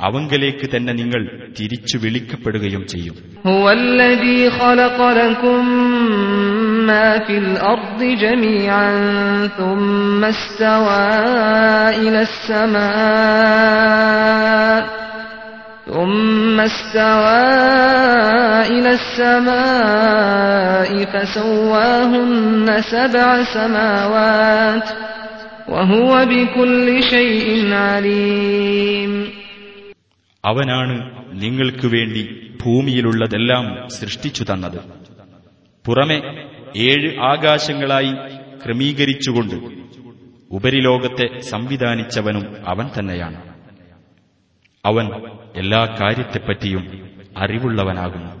അവങ്കലേക്ക് 0.00 0.66
തന്നെ 0.70 0.92
നിങ്ങൾ 0.92 1.22
തിരിച്ചു 1.58 1.96
വിളിക്കപ്പെടുകയും 2.02 2.86
ചെയ്യും 2.86 3.16
هو 3.46 3.66
الذي 3.72 4.50
خلق 4.60 4.98
لكم 5.20 5.62
ما 6.88 7.08
في 7.26 7.34
الأرض 7.38 8.00
جميعا 8.24 8.90
ثم 9.58 10.24
استوى 10.24 11.06
إلى 12.02 12.20
السماء 13.46 14.86
ثم 15.86 16.60
استوى 16.60 17.46
إلى 18.74 18.90
السماء 18.90 20.90
فسواهن 21.04 22.66
سبع 22.92 23.42
سماوات 23.56 24.86
അവനാണ് 30.45 31.25
നിങ്ങൾക്കു 31.41 31.87
വേണ്ടി 31.87 32.51
ഭൂമിയിലുള്ളതെല്ലാം 32.65 33.89
സൃഷ്ടിച്ചു 33.89 34.43
തന്നത്. 34.43 34.79
പുറമെ 35.85 36.47
ഏഴ് 36.77 37.19
ആകാശങ്ങളായി 37.19 38.13
ക്രമീകരിച്ചുകൊണ്ട് 38.65 39.55
ഉപരിലോകത്തെ 40.51 41.39
സംവിധാനിച്ചവനും 41.39 42.55
അവൻ 42.67 42.89
തന്നെയാണ്. 42.99 43.51
അവൻ 44.85 45.09
എല്ലാ 45.55 45.97
കാര്യത്തെപ്പറ്റിയും 46.01 47.09
അറിവുള്ളവനാകുന്നു. 47.37 48.40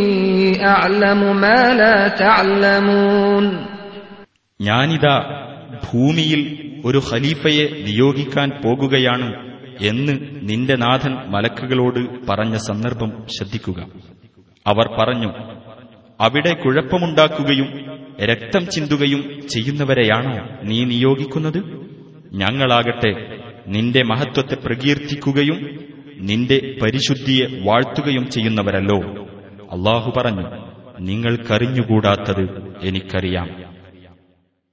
ഞാനിതാ 4.61 5.47
ഭൂമിയിൽ 5.93 6.71
ഒരു 6.85 7.01
ഖലീഫയെ 7.11 7.67
നിയോഗിക്കാൻ 7.67 8.49
പോകുകയാണ് 8.65 9.51
എന്ന് 9.81 10.13
നിന്റെ 10.49 10.75
നാഥൻ 10.75 11.13
മലക്കുകളോട് 11.31 12.27
പറഞ്ഞ 12.29 12.55
സന്ദർഭം 12.55 13.11
ശ്രദ്ധിക്കുക. 13.37 13.87
അവർ 14.67 14.87
പറഞ്ഞു 14.87 15.33
അവിടെ 16.21 16.53
കുഴപ്പമുണ്ടാക്കുകയും 16.53 17.67
രക്തം 18.23 18.69
ചിന്തുകയും 18.69 19.47
ചെയ്യുന്നവരെയാണോ 19.47 20.47
നീ 20.63 20.83
നിയോഗിക്കുന്നത്? 20.83 21.57
ഞങ്ങളാകട്ടെ 22.33 23.39
നിന്റെ 23.67 24.03
മഹത്വത്തെ 24.03 24.55
പ്രകീർത്തിക്കുകയും 24.55 25.79
നിന്റെ 26.17 26.75
പരിശുദ്ധിയെ 26.83 27.61
വാഴ്ത്തുകയും 27.63 28.29
ചെയ്യുന്നവരല്ലോ. 28.29 29.27
അള്ളാഹു 29.70 30.10
പറഞ്ഞു 30.10 30.46
നിങ്ങൾക്കറിഞ്ഞുകൂടാത്തത് 31.00 32.44
എനിക്കറിയാം 32.80 33.48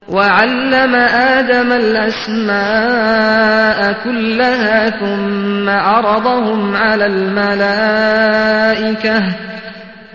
وعلم 0.08 0.94
آدم 1.34 1.72
الأسماء 1.74 3.78
كلها 4.04 4.90
ثم 4.92 5.68
عرضهم 5.68 6.76
على 6.76 7.06
الملائكة 7.06 9.18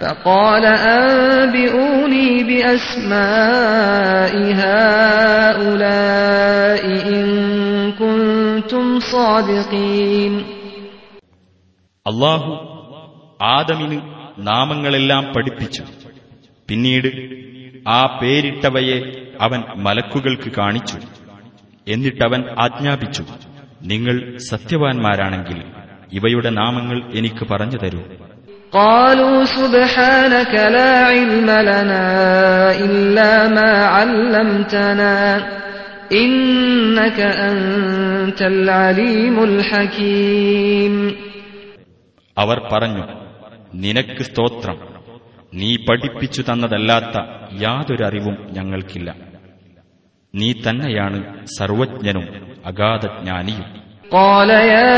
فقال 0.01 0.65
أنبئوني 0.65 2.43
بأسماء 2.43 4.33
هؤلاء 5.59 6.83
إن 7.09 7.27
كنتم 7.93 8.99
صادقين 9.11 10.43
അള്ളാഹു 12.05 12.51
ആദമിന് 13.55 13.97
നാമങ്ങളെല്ലാം 14.47 15.23
പഠിപ്പിച്ചു 15.33 15.83
പിന്നീട് 16.69 17.09
ആ 17.89 18.01
പേരിട്ടവയെ 18.19 18.97
അവൻ 19.41 19.59
മലക്കുകൾക്ക് 19.77 20.49
കാണിച്ചു 20.51 20.97
എന്നിട്ടവൻ 21.87 22.41
ആജ്ഞാപിച്ചു 22.57 23.23
നിങ്ങൾ 23.83 24.15
സത്യവാൻമാരാണെങ്കിൽ 24.51 25.59
ഇവയുടെ 26.13 26.51
നാമങ്ങൾ 26.61 26.99
എനിക്ക് 27.19 27.45
പറഞ്ഞു 27.51 27.79
തരൂ 27.83 28.03
قالوا 28.73 29.37
سبحانك 29.51 30.53
لا 30.75 30.91
علم 31.07 31.49
لنا 31.69 32.05
إلا 32.79 33.31
ما 33.49 33.71
علمتنا 33.87 35.15
إنك 36.13 37.19
أنت 37.49 38.41
العليم 38.43 39.35
الحكيم 39.43 40.93
അവർ 42.37 42.57
പറഞ്ഞു 42.71 43.03
നിനക്ക് 43.81 44.23
സ്തോത്രം 44.29 44.77
നീ 45.53 45.71
പഠിപ്പിച്ചു 45.87 46.41
തന്നതല്ലാത്ത 46.41 47.15
യാതൊരറിവും 47.63 48.35
ഞങ്ങൾക്കില്ല 48.57 49.09
നീ 50.33 50.49
തന്നെയാണ് 50.65 51.19
സർവജ്ഞനും 51.57 52.25
അഗാധജ്ഞാനിയും 52.71 53.67
قال 54.11 54.49
يا 54.69 54.95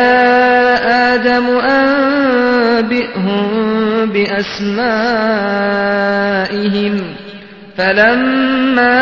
آدم 1.08 1.46
أنبئهم 1.78 3.40
بأسمائهم 5.62 6.96
فلما 7.78 8.98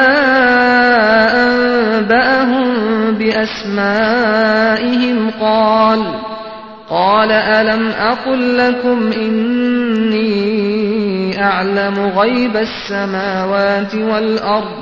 أنبأهم 1.44 2.68
بأسمائهم 3.20 5.18
قال 5.42 6.02
قال 6.90 7.32
ألم 7.32 7.84
أقل 7.88 8.58
لكم 8.58 9.00
إني 9.18 10.40
أعلم 11.44 11.94
غيب 12.20 12.56
السماوات 12.58 13.96
والأرض 13.96 14.80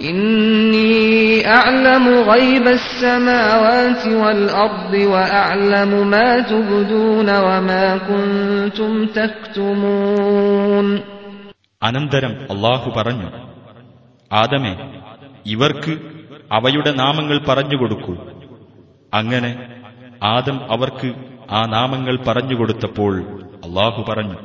إني 0.00 1.48
أعلم 1.48 2.08
غيب 2.08 2.66
السماوات 2.68 4.06
والأرض 4.06 4.92
وأعلم 4.94 6.10
ما 6.10 6.40
تبدون 6.42 7.28
وما 7.38 7.86
كنتم 8.08 8.92
تكتمون 9.18 10.86
അനന്തരം 11.82 12.32
അള്ളാഹു 12.52 12.88
പറഞ്ഞു 12.90 13.28
ആദമേ 14.30 14.72
ഇവർക്ക് 15.46 15.92
അവയുടെ 16.50 16.90
നാമങ്ങൾ 16.92 17.36
പറഞ്ഞുകൊടുക്കൂ 17.48 18.14
അങ്ങനെ 19.12 19.50
ആദം 20.30 20.56
അവർക്ക് 20.72 21.08
ആ 21.50 21.62
നാമങ്ങൾ 21.74 22.14
പറഞ്ഞുകൊടുത്തപ്പോൾ 22.26 23.12
അള്ളാഹു 23.66 24.00
പറഞ്ഞു 24.08 24.38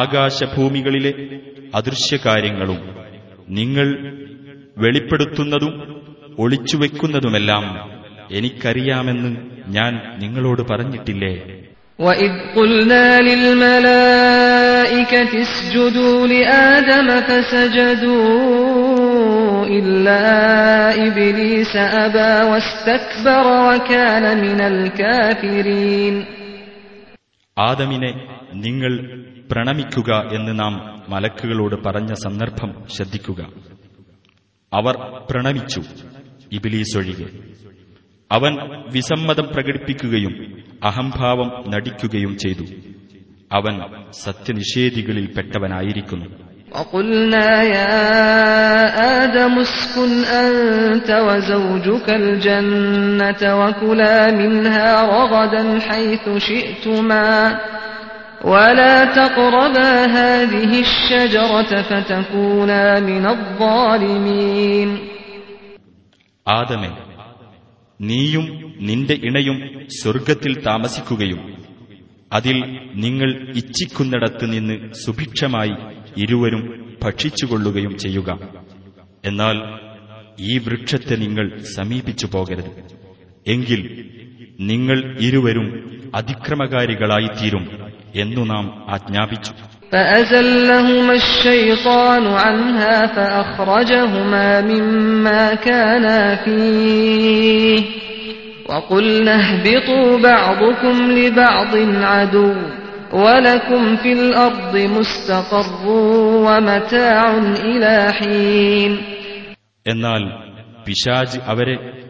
ആകാശഭൂമികളിലെ 0.00 1.12
അദൃശ്യകാര്യങ്ങളും 1.74 2.80
നിങ്ങൾ 3.58 3.88
വെളിപ്പെടുത്തുന്നതും 4.76 5.72
ഒളിച്ചുവെക്കുന്നതുമെല്ലാം 6.38 7.64
എനിക്കറിയാമെന്ന് 8.30 9.32
ഞാൻ 9.78 9.92
നിങ്ങളോട് 10.22 10.62
പറഞ്ഞിട്ടില്ലേ 10.70 11.34
وإذ 11.98 12.32
قلنا 12.56 13.06
للملائكة 13.20 15.12
اسجدوا 15.40 16.26
لآدم 16.26 17.08
فسجدوا 17.20 18.83
إلا 19.72 20.24
إبليس 21.06 21.74
أبى 21.98 22.32
واستكبر 22.50 23.44
وكان 23.66 24.38
من 24.38 24.64
الكافرين 24.64 26.24
ആദമിനെ 27.56 28.10
നിങ്ങൾ 28.60 28.92
പ്രണമിക്കുക 29.50 30.10
എന്ന് 30.36 30.60
നാം 30.60 30.74
മലക്കുകളോട് 31.08 31.76
പറഞ്ഞ 31.86 32.12
സന്ദർഭം 32.22 32.70
ശ്രദ്ധിക്കുക 32.94 33.40
അവർ 34.72 34.94
പ്രണമിച്ചു 35.30 35.80
ഇബിലീസ് 36.52 36.98
ഒഴികെ 36.98 37.28
അവൻ 38.30 38.52
വിസമ്മതം 38.92 39.48
പ്രകടിപ്പിക്കുകയും 39.54 40.34
അഹംഭാവം 40.84 41.64
നടിക്കുകയും 41.68 42.38
ചെയ്തു 42.38 42.64
അവൻ 43.50 43.80
സത്യനിഷേധികളിൽപ്പെട്ടവനായിരിക്കുന്നു 44.24 46.43
وقلنا 46.72 47.62
يا 47.64 47.88
آدم 49.16 49.58
اسكن 49.58 50.10
أنت 50.24 51.10
وزوجك 51.10 52.06
الجنة 52.12 53.42
وكلا 53.60 54.30
منها 54.32 54.88
رغدا 55.04 55.62
حيث 55.80 56.24
شئتما 56.38 57.58
ولا 58.44 59.04
تقربا 59.06 59.90
هذه 60.08 60.80
الشجرة 60.80 61.82
فتكونا 61.82 63.00
من 63.00 63.24
الظالمين 63.28 64.90
ആദമേ 66.46 66.90
നീയും 68.00 68.44
നിന്റെ 68.88 69.14
ഇണയും 69.26 69.58
സ്വർഗത്തിൽ 69.98 70.52
താമസിക്കുകയും 70.68 71.40
അതിൽ 72.32 72.56
നിങ്ങൾ 72.96 73.28
ഇച്ഛിക്കുന്നിടത്ത് 73.60 74.46
നിന്ന് 74.54 74.76
സുഭിക്ഷമായി 75.02 75.74
ഇരുവരും 76.16 76.62
ഭക്ഷിച്ചുകൊള്ളുകയും 77.02 77.94
ചെയ്യുക 77.96 78.30
എന്നാൽ 79.24 79.56
ഈ 80.42 80.52
വൃക്ഷത്തെ 80.58 81.16
നിങ്ങൾ 81.16 81.46
സമീപിച്ചു 81.76 82.26
പോകരുത് 82.26 82.70
എങ്കിൽ 83.46 83.80
നിങ്ങൾ 84.70 84.98
ഇരുവരും 85.20 85.66
അതിക്രമകാരികളായിത്തീരും 86.16 87.64
എന്നു 88.14 88.42
നാം 88.44 88.64
ആജ്ഞാപിച്ചു 88.88 89.52
فأزلهما 89.92 91.14
الشيطان 91.14 92.24
عنها 92.42 92.96
فأخرجهما 93.06 94.48
مما 94.62 95.54
كانا 95.56 96.18
فيه 96.36 97.78
وقلنا 98.68 99.34
اهبطوا 99.40 100.18
بعضكم 100.20 100.96
لبعض 101.12 101.72
عدو 102.04 102.48
എന്നാൽ 109.87 110.21
പിശാജ് 110.83 111.39
അവരെ 111.39 112.03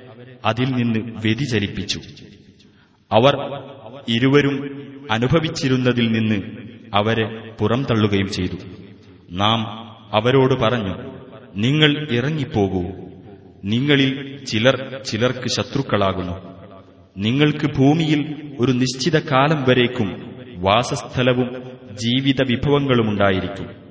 അതിൽ 0.45 0.65
നിന്ന് 0.65 0.99
വ്യതിചരിപ്പിച്ചു 0.99 1.99
അവർ 3.11 3.35
ഇരുവരും 4.09 4.85
അനുഭവിച്ചിരുന്നതിൽ 5.11 6.11
നിന്ന് 6.11 6.41
അവരെ 6.93 7.53
പുറംതള്ളുകയും 7.59 8.27
ചെയ്തു. 8.27 8.55
നാം 9.31 9.59
അവരോട് 10.13 10.53
പറഞ്ഞു 10.59 11.11
നിങ്ങൾ 11.55 12.07
ഇറങ്ങിപ്പോകൂ. 12.11 12.83
നിങ്ങളിൽ 13.65 14.39
ചിലർ 14.45 15.01
ചിലർക്ക് 15.05 15.47
ശത്രുക്കളാകുന്നു. 15.47 16.55
നിങ്ങൾക്ക് 17.17 17.67
ഭൂമിയിൽ 17.77 18.51
ഒരു 18.59 18.71
നിശ്ചിത 18.71 19.19
കാലം 19.19 19.63
വരേക്കും 19.63 20.34
വാസസ്ഥലവും 20.65 21.63
ജീവിത 21.93 22.43
വിഭവങ്ങളുമുണ്ടായിരിക്കും 22.49 23.85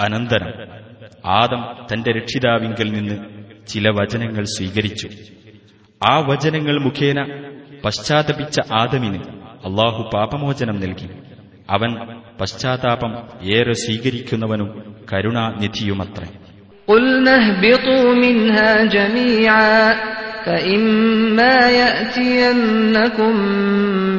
അനന്തരം 0.00 0.52
ആദം 1.26 1.86
തന്റെ 1.92 2.12
രക്ഷിതാവിങ്കിൽ 2.12 2.92
നിന്ന് 2.92 3.14
ചില 3.68 3.88
വചനങ്ങൾ 3.88 4.44
സ്വീകരിച്ചു. 4.44 5.08
ആ 6.06 6.18
വചനങ്ങൾ 6.18 6.80
മുഖേന 6.80 7.42
പശ്ചാത്തപിച്ച 7.84 8.60
ആദമിന് 8.72 9.18
അള്ളാഹു 9.64 10.10
പാപമോചനം 10.14 10.80
നൽകി. 10.80 11.29
അവൻ 11.69 11.91
പശ്ചാത്താപം 12.39 13.13
ഏറെ 13.55 13.75
സ്വീകരിക്കുന്നവനും 13.83 14.69
കരുണാനിധിയുമത്രേ 15.11 16.27
قلنا 16.87 17.33
اهبطوا 17.37 18.07
منها 18.15 18.71
جميعا 18.87 19.79
فإما 20.45 21.55
يأتينكم 21.81 23.33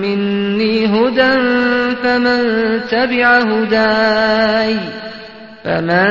مني 0.03 0.87
هدى 0.87 1.33
فمن 2.03 2.41
تبع 2.89 3.29
هداي 3.43 4.73
فمن 5.65 6.09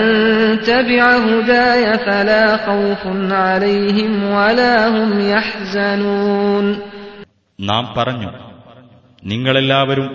تبع 0.61 1.03
هداي 1.19 1.83
فلا 1.99 2.57
خوف 2.57 3.03
عليهم 3.43 4.11
ولا 4.29 4.75
هم 4.87 5.09
يحزنون 5.29 6.65
നാം 7.59 7.83
പറഞ്ഞു 7.97 8.29
നിങ്ങളെല്ലാവരും 9.23 10.07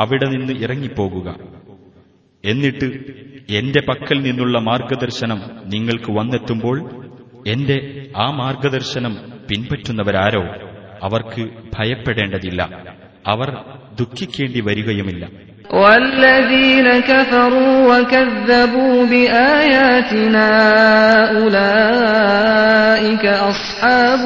അവിടെ 0.00 0.26
നിന്ന് 0.34 0.54
ഇറങ്ങിപ്പോകുക 0.64 1.28
എന്നിട്ട് 2.44 2.88
എന്റെ 3.58 3.80
പക്കൽ 3.88 4.18
നിന്നുള്ള 4.26 4.56
മാർഗദർശനം 4.68 5.40
നിങ്ങൾക്ക് 5.74 6.10
വന്നെത്തുമ്പോൾ 6.12 6.76
എന്റെ 7.50 7.76
ആ 8.16 8.26
മാർഗദർശനം 8.40 9.14
പിൻപറ്റുന്നവരാരോ 9.48 10.44
അവർക്ക് 11.06 11.42
ഭയപ്പെടേണ്ടതില്ല 11.74 12.60
അവർ 13.32 13.50
ദുഃഖിക്കേണ്ടി 14.00 14.60
വരികയുമില്ല 14.68 15.24
والذين 15.76 16.88
كفروا 17.02 17.76
وكذبوا 17.90 18.96
بآياتنا 19.06 20.48
أولئك 21.94 23.24
أصحاب 23.44 24.22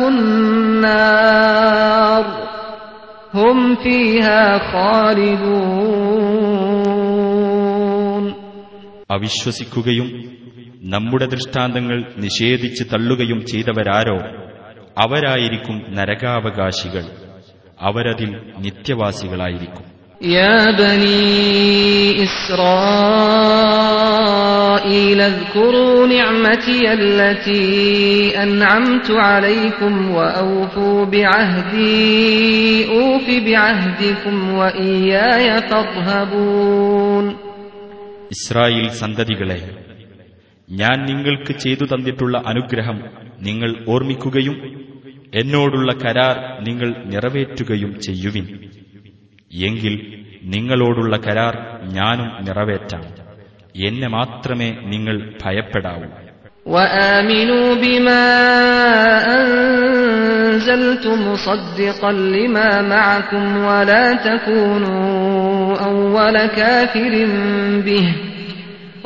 النار 1.29 2.25
هم 2.27 2.37
فيها 2.39 2.59
خالدون 2.59 2.62
അവിശ്വസിക്കുകയും 9.12 10.38
നമ്മുടെ 10.82 11.26
ദൃഷ്ടാന്തങ്ങൾ 11.26 12.14
നിഷേധിച്ച് 12.18 12.84
തള്ളുകയും 12.84 13.46
ചെയ്തവരാരോ? 13.46 14.18
അവരായിരിക്കും 14.98 15.86
നരകാവകാശികൾ. 15.90 17.04
അവരതിൽ 17.82 18.54
നിത്യവാസികളായിരിക്കും. 18.58 19.93
يا 20.23 20.71
بني 20.73 22.25
إسرائيل 23.49 25.21
اذكروا 25.23 26.07
نعمتي 26.09 26.93
التي 26.93 28.43
أنعمت 28.43 29.11
عليكم 29.11 30.11
وأوفوا 30.11 31.05
بعهدي 31.07 32.05
أوف 32.91 33.27
بعهدكم 33.47 34.37
وإياي 34.53 35.47
فارهبون 35.63 37.27
ഇസ്രായേൽ 38.35 38.87
സന്തതികളെ 38.99 39.61
ഞാൻ 40.69 40.97
നിങ്ങൾക്ക് 41.11 41.53
ചെയ്തു 41.63 41.85
തന്നിട്ടുള്ള 41.93 42.37
അനുഗ്രഹം 42.51 42.99
നിങ്ങൾ 43.47 43.71
ഓർമ്മിക്കുകയും 43.93 44.57
എന്നോടുള്ള 45.33 45.91
കരാർ 46.03 46.35
നിങ്ങൾ 46.67 46.89
നിറവേറ്റുകയും 47.13 47.93
ചെയ്യുവിൻ 48.07 48.47
എങ്കിൽ 49.67 49.95
നിങ്ങളോടുള്ള 50.45 51.15
കരാർ 51.27 51.55
ഞാനും 51.97 52.31
നിറവേറ്റാം 52.47 53.05
എന്നെ 53.87 54.09
മാത്രമേ 54.17 54.71
നിങ്ങൾ 54.93 55.17
ഭയപ്പെടാവൂ 55.43 56.09
وآمنوا 56.67 57.75
بما 57.75 58.25
أنزلت 59.39 61.07
مصدقا 61.07 62.13
لما 62.13 62.83
معكم 62.85 63.45
ولا 63.65 64.15
تكونوا 64.15 65.77
أول 65.81 66.47
كافر 66.49 67.15
به 67.87 68.09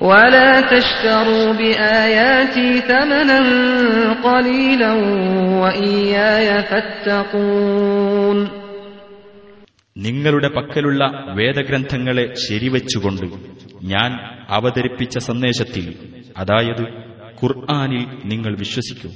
ولا 0.00 0.60
تشتروا 0.62 1.52
بآياتي 1.52 2.80
ثمنا 2.80 3.40
قليلا 4.24 4.92
وإياي 5.62 6.62
فاتقون 6.62 8.38
നിങ്ങളുടെ 9.97 10.47
പക്കലുള്ള 10.47 11.25
വേദഗ്രന്ഥങ്ങളെ 11.35 12.33
ശരിവച്ചുകൊണ്ട് 12.49 13.25
ഞാൻ 13.83 14.11
അവതരിപ്പിച്ച 14.49 15.17
സന്ദേശത്തിൽ 15.17 15.95
അതായത് 16.37 16.81
ഖുർആാനിൽ 17.43 18.07
നിങ്ങൾ 18.25 18.57
വിശ്വസിക്കൂ. 18.57 19.09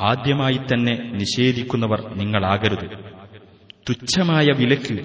ആദ്യമായി 0.00 0.56
തന്നെ 0.56 1.12
നിഷേധിക്കുന്നവർ 1.14 2.14
നിങ്ങളാകരുത്. 2.16 2.90
തുച്ഛമായ 3.88 4.46
വിലക്ക് 4.46 5.00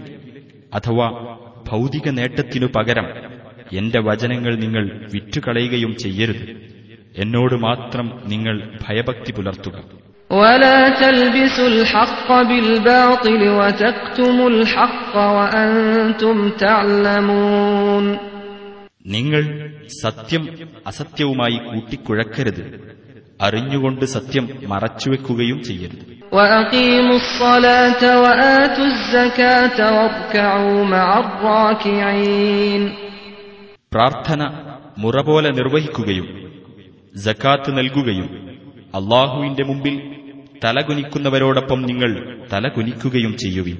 അഥവാ 0.73 1.37
ഭൗതിക 1.67 2.09
നേട്ടത്തിനു 2.09 2.65
പകരം 2.65 3.05
എന്റെ 3.73 3.99
വചനങ്ങൾ 3.99 4.55
നിങ്ങൾ 4.55 5.09
വിറ്റുകളയുകയും 5.13 5.95
ചെയ്യരുത്. 5.95 6.73
എന്നോട് 7.17 7.55
മാത്രം 7.55 8.21
നിങ്ങൾ 8.25 8.77
ഭയഭക്തി 8.87 9.31
പുലർത്തുക. 9.31 9.83
ولا 10.32 10.78
تلبسوا 11.00 11.68
الحق 11.68 12.28
بالباطل 12.42 13.48
وتكتموا 13.50 14.50
الحق 14.50 15.14
وأنتم 15.36 16.36
تعلمون 16.58 18.06
നിങ്ങൾ 19.14 19.44
സത്യം 20.02 20.42
അസത്യവുമായി 20.90 21.58
കൂട്ടിക്കുഴക്കരുത് 21.66 22.60
അറിഞ്ഞുകൊണ്ട് 23.40 24.04
സത്യം 24.16 24.44
മറച്ചുവെക്കുകയും 24.72 25.58
ചെയ്യരുത് 25.68 26.02
وأقيموا 26.32 27.16
الصلاة 27.16 28.02
وآتوا 28.22 28.86
الزكاة 28.86 29.78
واركعوا 29.96 30.84
مع 30.86 31.06
الراكعين 31.24 32.82
പ്രാർത്ഥന 33.92 34.40
മുറ 35.02 35.16
പോലെ 35.28 35.50
നിർവഹിക്കുകയും 35.58 36.26
ജക്കാത്ത് 37.24 37.70
നൽകുകയും 37.78 38.28
അള്ളാഹുവിന്റെ 38.98 39.64
മുമ്പിൽ 39.70 39.94
തലകുനിക്കുന്നവരോടൊപ്പം 40.65 41.81
നിങ്ങൾ 41.81 42.39
തലകുനിക്കുകയും 42.53 43.37
ചെയ്യുവിൻ. 43.37 43.77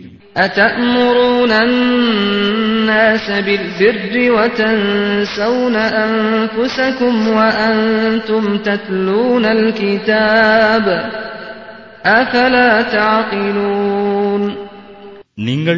നിങ്ങൾ 15.39 15.78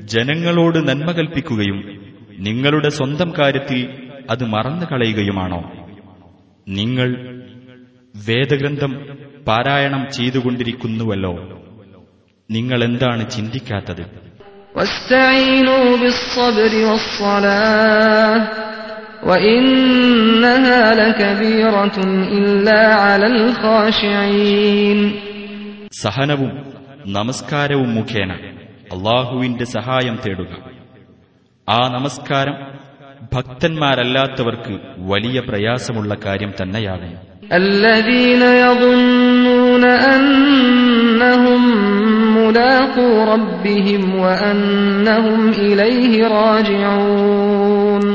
ജനങ്ങളോട് 0.00 0.88
നന്മ 0.88 1.12
കൽപ്പിക്കുകയും 1.12 2.00
നിങ്ങളുടെ 2.38 2.88
സ്വന്തം 2.88 3.32
കാര്യത്തിൽ 3.38 3.80
അത് 4.30 4.44
മറന്നു 4.44 4.86
കളയുകയുമാണോ 4.92 5.72
നിങ്ങൾ 6.68 7.08
വേദഗ്രന്ഥം 8.28 8.92
പാരായണം 9.50 10.12
ചെയ്തുകൊണ്ടിരിക്കുന്നുവല്ലോ. 10.12 11.62
നിങ്ങളെന്താണ് 12.50 13.30
ചിന്തിക്കാത്തത്? 13.30 14.30
സഹനവും 25.92 26.72
നമസ്കാരവും 27.06 27.94
മുഖേന 27.94 28.32
അള്ളാഹുവിന്റെ 28.92 29.64
സഹായം 29.64 30.18
തേടുക. 30.26 30.56
ആ 31.68 31.88
നമസ്കാരം 31.88 32.54
ഭക്തന്മാരല്ലാത്തവർക്ക് 33.32 34.78
വലിയ 34.98 35.40
പ്രയാസമുള്ള 35.40 36.16
കാര്യം 36.24 36.52
തന്നെയാണ്. 36.62 37.29
الذين 37.53 38.41
يظنون 38.63 39.83
أنهم 40.15 41.61
ملاقو 42.37 43.23
ربهم 43.25 44.01
وأنهم 44.15 45.39
إليه 45.59 46.13
راجعون 46.37 48.05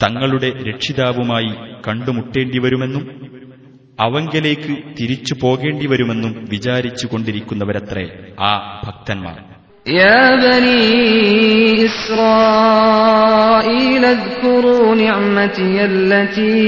തങ്ങളുടെ 0.00 0.48
രക്ഷിതാവുമായി 0.68 1.50
കണ്ടുമുട്ടേണ്ടി 1.86 2.58
വരുമെന്നും 2.58 3.04
അവങ്കലേക്ക് 3.98 4.74
തിരിച്ചു 4.98 5.34
പോകേണ്ടി 5.34 5.86
വരുമെന്നും 5.86 6.32
വിചാരിച്ചു 6.48 7.06
കൊണ്ടിരിക്കുന്നവരത്രേ 7.06 8.04
ആ 8.42 8.52
ഭക്തന്മാർ 8.86 9.36
يا 9.86 10.36
بني 10.36 10.84
إسرائيل 12.70 14.04
اذكروا 14.06 14.94
نعمتي 14.96 15.84
التي 15.84 16.58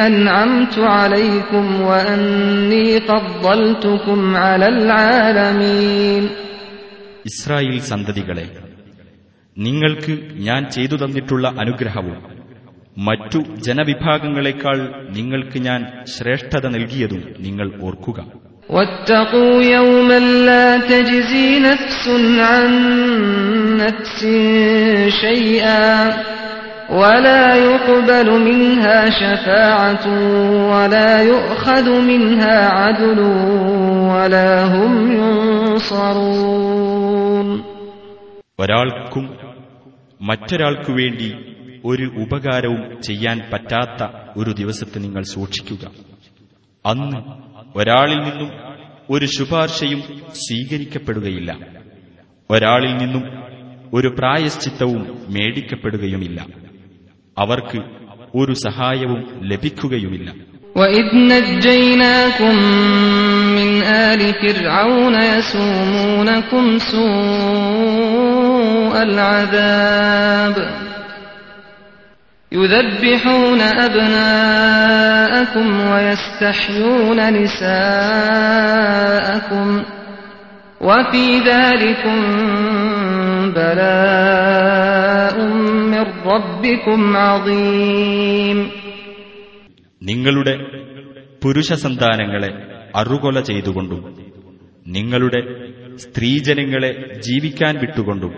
أنعمت 0.00 0.78
عليكم 0.78 1.80
وأني 1.82 3.00
فضلتكم 3.02 4.20
على 4.38 4.66
العالمين 4.68 6.24
ഇസ്രായേൽ 7.30 7.78
സന്തതികളെ 7.90 8.46
നിങ്ങൾക്ക് 9.56 10.12
ഞാൻ 10.48 10.62
ചെയ്തു 10.76 10.96
തന്നിട്ടുള്ള 10.96 11.46
അനുഗ്രഹവും 11.62 12.18
മറ്റു 13.00 13.38
ജനവിഭാഗങ്ങളെക്കാൾ 13.66 14.78
നിങ്ങൾക്ക് 15.18 15.58
ഞാൻ 15.68 15.80
ശ്രേഷ്ഠത 16.14 16.64
നൽകിയതും 16.76 17.22
നിങ്ങൾ 17.46 17.68
ഓർക്കുക 17.88 18.18
واتقوا 18.70 19.62
يوما 19.62 20.18
لا 20.48 20.78
تجزي 20.78 21.58
نفس 21.60 22.04
عن 22.40 22.70
نفس 23.76 24.20
شيئا 25.22 25.90
ولا 26.90 27.54
يقبل 27.56 28.28
منها 28.40 28.98
شفاعة 29.10 30.06
ولا 30.72 31.22
يؤخذ 31.22 31.86
منها 32.00 32.58
عدل 32.70 33.18
ولا 34.14 34.50
هم 34.74 34.92
ينصرون 36.30 37.48
ഒരാൾക്കും 38.62 39.24
മറ്റൊരാൾക്കു 40.28 40.92
വേണ്ടി 41.00 41.28
ഒരു 41.90 42.06
ഉപകാരവും 42.22 42.80
ചെയ്യാൻ 43.06 43.38
പറ്റാത്ത 43.52 44.00
ഒരു 44.40 44.50
ദിവസത്തെ 44.60 44.98
നിങ്ങൾ 45.04 45.22
സൂക്ഷിക്കുക 45.34 45.84
അന്ന് 46.84 47.18
ഒരാളിൽ 47.76 48.20
നിന്നും 48.28 48.50
ഒരു 49.10 49.26
ശുപാർശയും 49.36 50.00
സ്വീകരിക്കപ്പെടുകയില്ല 50.40 51.50
ഒരാളിൽ 52.50 52.92
നിന്നും 53.02 53.24
ഒരു 53.92 54.08
പ്രായശ്ചിത്തവും 54.18 55.02
മേടിക്കപ്പെടുകയുമില്ല 55.34 56.40
അവർക്ക് 57.36 57.80
ഒരു 58.34 58.54
സഹായവും 58.68 59.20
ലഭിക്കുകയുമില്ല 59.50 60.30
وإذ 60.76 61.06
نجيناكم 61.32 62.54
من 63.56 63.70
آل 64.06 64.20
فرعون 64.34 65.14
يسومونكم 65.30 66.64
سوء 66.90 68.94
العذاب 69.02 70.56
يذبحون 72.54 73.60
أبناءكم 73.86 75.66
ويستحيون 75.90 77.18
نساءكم 78.50 79.66
وفي 80.80 81.24
ذلكم 81.40 82.18
بلاء 83.56 85.36
من 85.92 86.04
ربكم 86.26 87.00
عظيم 87.18 88.58
നിങ്ങളുടെ 90.02 90.54
പുരുഷ 91.42 91.70
സന്താനങ്ങളെ 91.82 92.50
അറുകൊല 92.96 93.36
ചെയ്തുകൊണ്ടും 93.40 94.00
നിങ്ങളുടെ 94.86 95.40
സ്ത്രീജനങ്ങളെ 96.04 96.90
ജീവിക്കാൻ 97.26 97.74
വിട്ടുകൊണ്ടും 97.82 98.32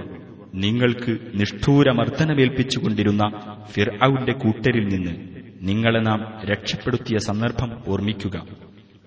നിങ്ങൾക്ക് 0.55 1.13
നിഷ്ഠൂരമർദ്ദനമേൽപ്പിച്ചുകൊണ്ടിരുന്ന 1.41 3.25
ഫിർഔന്റെ 3.73 4.35
കൂട്ടരിൽ 4.43 4.85
നിന്ന് 4.89 5.15
നിങ്ങളെ 5.63 6.01
നാം 6.01 6.21
രക്ഷപ്പെടുത്തിയ 6.51 7.17
സന്ദർഭം 7.29 7.71
ഓർമ്മിക്കുക 7.87 8.37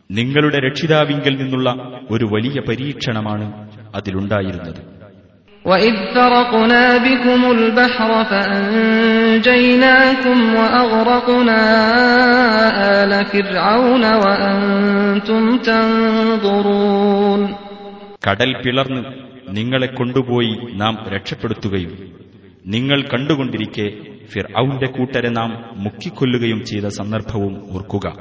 നിങ്ങളുടെ 0.10 0.60
രക്ഷിതാവിങ്കൽ 0.60 1.34
നിന്നുള്ള 1.38 1.69
ഒരു 2.12 2.25
വലിയ 2.34 2.58
പരീക്ഷണമാണ് 2.67 3.47
അതിലുണ്ടായിരുന്നത് 3.95 4.82
وإذ 5.65 5.95
فرقنا 6.15 6.84
بكم 6.99 7.41
البحر 7.51 8.10
فأنجيناكم 9.25 10.38
وأغرقنا 10.56 11.62
آل 12.95 13.12
فرعون 13.25 14.04
وأنتم 14.15 15.43
تنظرون 15.60 17.41
കടൽ 18.21 18.51
പിളർന്ന് 18.63 19.01
നിങ്ങളെ 19.52 19.86
കൊണ്ടുപോയി 19.86 20.58
നാം 20.72 21.04
രക്ഷപ്പെടുത്തുകയും 21.08 22.12
നിങ്ങൾ 22.66 23.02
കണ്ടുകൊണ്ടിരിക്കെ 23.02 23.92
ഫിർ 24.32 24.58
ഔന്റെ 24.58 24.86
കൂട്ടരെ 24.86 25.28
നാം 25.28 25.64
മുക്കിക്കൊല്ലുകയും 25.76 26.64
ചെയ്ത 26.64 26.84
സന്ദർഭവും 26.84 27.74
ഓർക്കുക. 27.74 28.12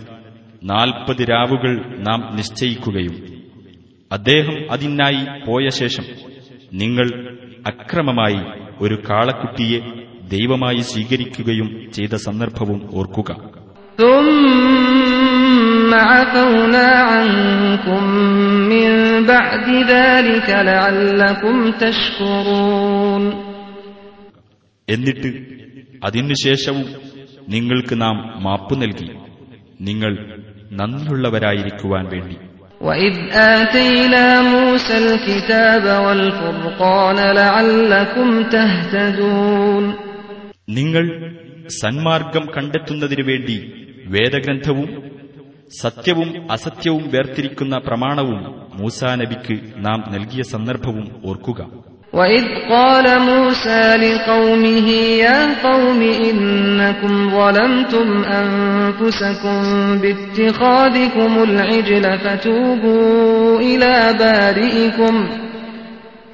നാൽപ്പത് 0.65 1.31
രാവുകൾ 1.31 1.95
നാം 1.99 2.37
നിശ്ചയിക്കുകയും 2.37 3.26
അദ്ദേഹം 4.13 4.73
അതിനായി 4.73 5.27
പോയ 5.47 5.69
ശേഷം 5.69 6.05
നിങ്ങൾ 6.73 7.37
അക്രമമായി 7.67 8.61
ഒരു 8.81 9.03
കാളക്കുട്ടിയെ 9.11 9.81
ദൈവമായി 10.29 10.79
സ്വീകരിക്കുകയും 10.79 11.93
ചെയ്ത 11.93 12.15
സന്ദർഭവും 12.15 12.89
ഓർക്കുക. 12.93 13.33
എന്നിട്ട് 24.89 25.47
അതിനുശേഷവും 26.05 26.85
നിങ്ങൾക്ക് 27.49 28.01
നാം 28.01 28.43
മാപ്പു 28.43 28.75
നൽകി. 28.75 29.11
നിങ്ങൾ 29.81 30.43
നന്ദിയുള്ളവരായിരിക്കുവാൻ 30.73 32.09
വേണ്ടി. 32.09 32.37
وإذ 32.82 33.16
آتينا 33.56 34.26
موسى 34.54 34.96
الكتاب 34.98 35.84
والفرقان 36.06 37.18
لعلكم 37.34 38.28
تهتدون 38.52 39.86
നിങ്ങൾ 40.78 41.06
സന്മാർഗം 41.82 42.46
കണ്ടെത്തുന്നതിനു 42.56 43.24
വേണ്ടി 43.24 43.58
വേദഗ്രന്ഥവും 44.08 44.90
സത്യവും 45.82 46.30
അസത്യവും 46.52 47.04
വേർതിരിക്കുന്ന 47.14 47.76
പ്രമാണവും 47.80 48.40
മൂസാ 48.74 49.12
നബിക്ക് 49.16 49.56
നാം 49.78 50.00
നൽകിയ 50.14 50.42
സന്ദർഭവും 50.54 51.06
ഓർക്കുക 51.26 51.60
وإذ 52.13 52.45
قال 52.71 53.21
موسى 53.21 53.97
لقومه 53.97 54.91
يا 55.19 55.63
قوم 55.63 56.03
إنكم 56.03 57.31
ظلمتم 57.31 58.25
أنفسكم 58.25 59.63
باتخاذكم 59.99 61.43
العجل 61.43 62.19
فتوبوا 62.19 63.61
إلى 63.61 64.15
بارئكم 64.19 65.27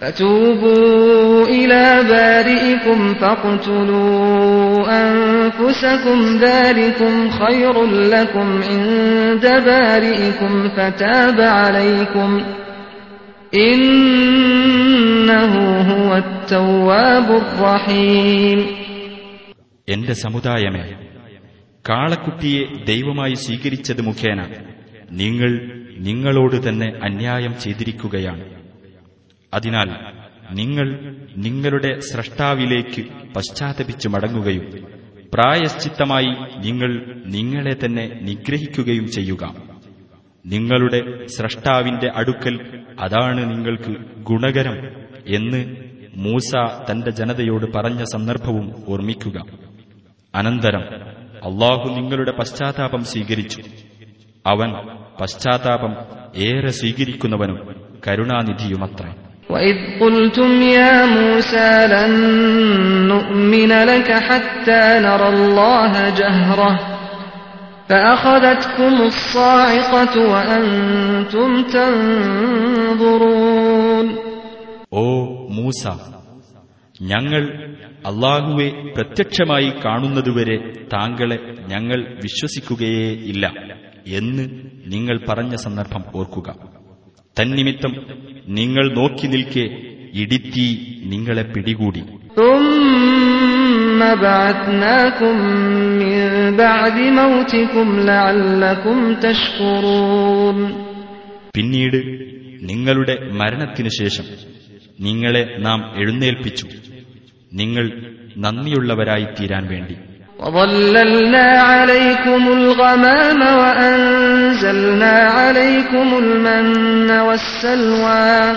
فتوبوا 0.00 1.46
إلى 1.46 2.04
بارئكم 2.08 3.14
فاقتلوا 3.14 4.86
أنفسكم 4.88 6.38
ذلكم 6.40 7.30
خير 7.30 7.84
لكم 7.84 8.60
عند 8.70 9.62
بارئكم 9.64 10.68
فتاب 10.76 11.40
عليكم 11.40 12.42
الرحيم 13.54 14.81
എന്റെ 19.88 20.12
സമുദായമേ 20.12 20.94
കാളക്കുട്ടിയെ 21.88 22.84
ദൈവമായി 22.84 23.34
സ്വീകരിച്ചത് 23.34 24.02
മുഖേന 24.02 24.64
നിങ്ങൾ 25.10 25.60
നിങ്ങളോട് 25.98 26.68
തന്നെ 26.68 26.92
അന്യായം 27.02 27.60
ചെയ്തിരിക്കുകയാണ്. 27.60 28.44
അതിനാൽ 29.54 29.90
നിങ്ങൾ 30.50 31.16
നിങ്ങളുടെ 31.36 31.98
സ്രഷ്ടാവിലേക്ക് 31.98 33.02
പശ്ചാത്തപിച്ചു 33.36 34.08
മടങ്ങുകയും 34.08 34.86
പ്രായശ്ചിത്തമായി 35.34 36.26
നിങ്ങൾ 36.56 37.22
നിങ്ങളെ 37.26 37.76
തന്നെ 37.84 38.18
നിഗ്രഹിക്കുകയും 38.22 39.06
ചെയ്യുക. 39.06 39.54
നിങ്ങളുടെ 40.46 41.26
സ്രഷ്ടാവിന്റെ 41.26 42.12
അടുക്കൽ 42.16 42.82
അതാണ് 43.00 43.50
നിങ്ങൾക്ക് 43.50 43.96
ഗുണകരം. 44.18 45.02
എന്ന് 45.33 45.59
മൂസ 46.25 46.51
തന്റെ 46.87 47.11
ജനതയോട് 47.19 47.65
പറഞ്ഞ 47.75 48.01
സന്ദർഭവും 48.13 48.65
ഓർമ്മിക്കുക 48.91 49.37
അനന്തരം 50.33 50.83
അള്ളാഹു 51.43 51.85
നിങ്ങളുടെ 51.97 52.33
പശ്ചാത്താപം 52.39 53.01
സ്വീകരിച്ചു 53.11 53.61
അവൻ 54.45 54.69
പശ്ചാത്താപം 55.19 55.93
ഏറെ 56.47 56.73
സ്വീകരിക്കുന്നവനും 56.79 57.59
കരുണാനിധിയുമത്രേ 58.05 59.11
وإذ 59.49 59.77
قلتم 60.01 60.51
يا 60.73 60.95
موسى 61.07 61.71
لن 61.87 62.13
نؤمن 63.07 63.71
لك 63.83 64.09
حتى 64.19 64.83
نرى 64.99 65.27
الله 65.29 65.91
جهرة 66.11 66.71
فأخذتكم 67.89 68.93
الصاعقة 69.03 70.13
وأنتم 70.25 71.49
تنظرون 72.87 74.05
ഓ 74.92 75.02
മൂസ 75.50 75.86
ഞങ്ങൾ 77.02 77.42
അള്ളാഹുവെ 78.06 78.92
പ്രത്യക്ഷമായി 78.96 79.72
കാണുന്നതുവരെ 79.84 80.74
താങ്കളെ 80.92 81.38
ഞങ്ങൾ 81.66 82.18
വിശ്വസിക്കുകയേ 82.22 83.12
ഇല്ല 83.12 83.52
എന്ന് 84.06 84.48
നിങ്ങൾ 84.86 85.24
പറഞ്ഞ 85.28 85.54
സന്ദർഭം 85.54 86.04
ഓർക്കുക. 86.14 86.54
തന്നിമിത്തം 87.40 87.92
നിങ്ങൾ 88.48 88.94
നോക്കി 88.94 89.26
നിൽക്കെ 89.26 89.64
ഇടിത്തി 90.14 90.98
നിങ്ങളെ 91.04 91.42
പിടികൂടി. 91.42 92.02
പിന്നീട് 101.54 101.96
നിങ്ങളുടെ 102.62 103.28
മരണത്തിനു 103.32 103.88
ശേഷം 103.88 104.24
നിങ്ങളെ 104.99 105.43
നാം 105.57 105.79
എഴുന്നേൽപ്പിച്ചു 105.95 106.67
നിങ്ങൾ 107.53 107.85
നന്ദിയുള്ളവരായി 108.37 109.27
തീരാൻ 109.37 109.65
വേണ്ടി 109.67 109.95
وظللنا 110.39 111.47
عليكم 111.71 112.41
الغمام 112.59 113.41
وأنزلنا 113.61 115.15
عليكم 115.29 116.07
المن 116.23 117.11
والسلوى 117.27 118.55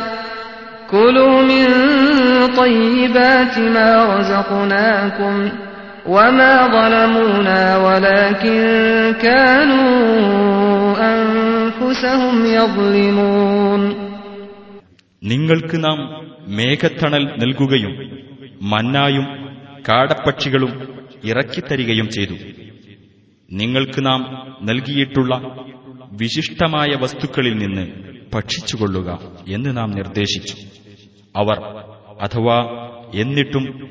كلوا 0.90 1.42
من 1.42 1.66
طيبات 2.56 3.58
ما 3.58 3.90
رزقناكم 4.14 5.34
وما 6.06 6.54
ظلمونا 6.66 7.76
ولكن 7.78 8.58
كانوا 9.22 10.96
أنفسهم 11.14 12.46
يظلمون 12.46 14.03
നിങ്ങൾക്ക് 15.25 15.83
നാം 15.83 16.27
മേഘത്തണൽ 16.47 17.23
നൽകുകയും 17.25 18.19
മന്നായും 18.61 19.25
കാടപ്പക്ഷികളും 19.89 20.99
ഇറക്കിത്തരികയും 21.25 22.09
ചെയ്തു. 22.09 22.33
നിങ്ങൾക്ക് 23.51 24.05
നാം 24.05 24.21
നൽകിയിട്ടുള്ള 24.61 25.55
വിശിഷ്ടമായ 26.11 26.87
വസ്തുക്കളിൽ 26.95 27.57
നിന്ന് 27.57 27.87
ഭക്ഷിച്ചുകൊള്ളുക 28.33 29.19
എന്ന് 29.47 29.77
നാം 29.77 29.91
നിർദ്ദേശിച്ചു. 29.91 30.55
അവർ 31.35 31.59
അഥവാ 32.21 32.57
എന്നിട്ടും 33.15 33.89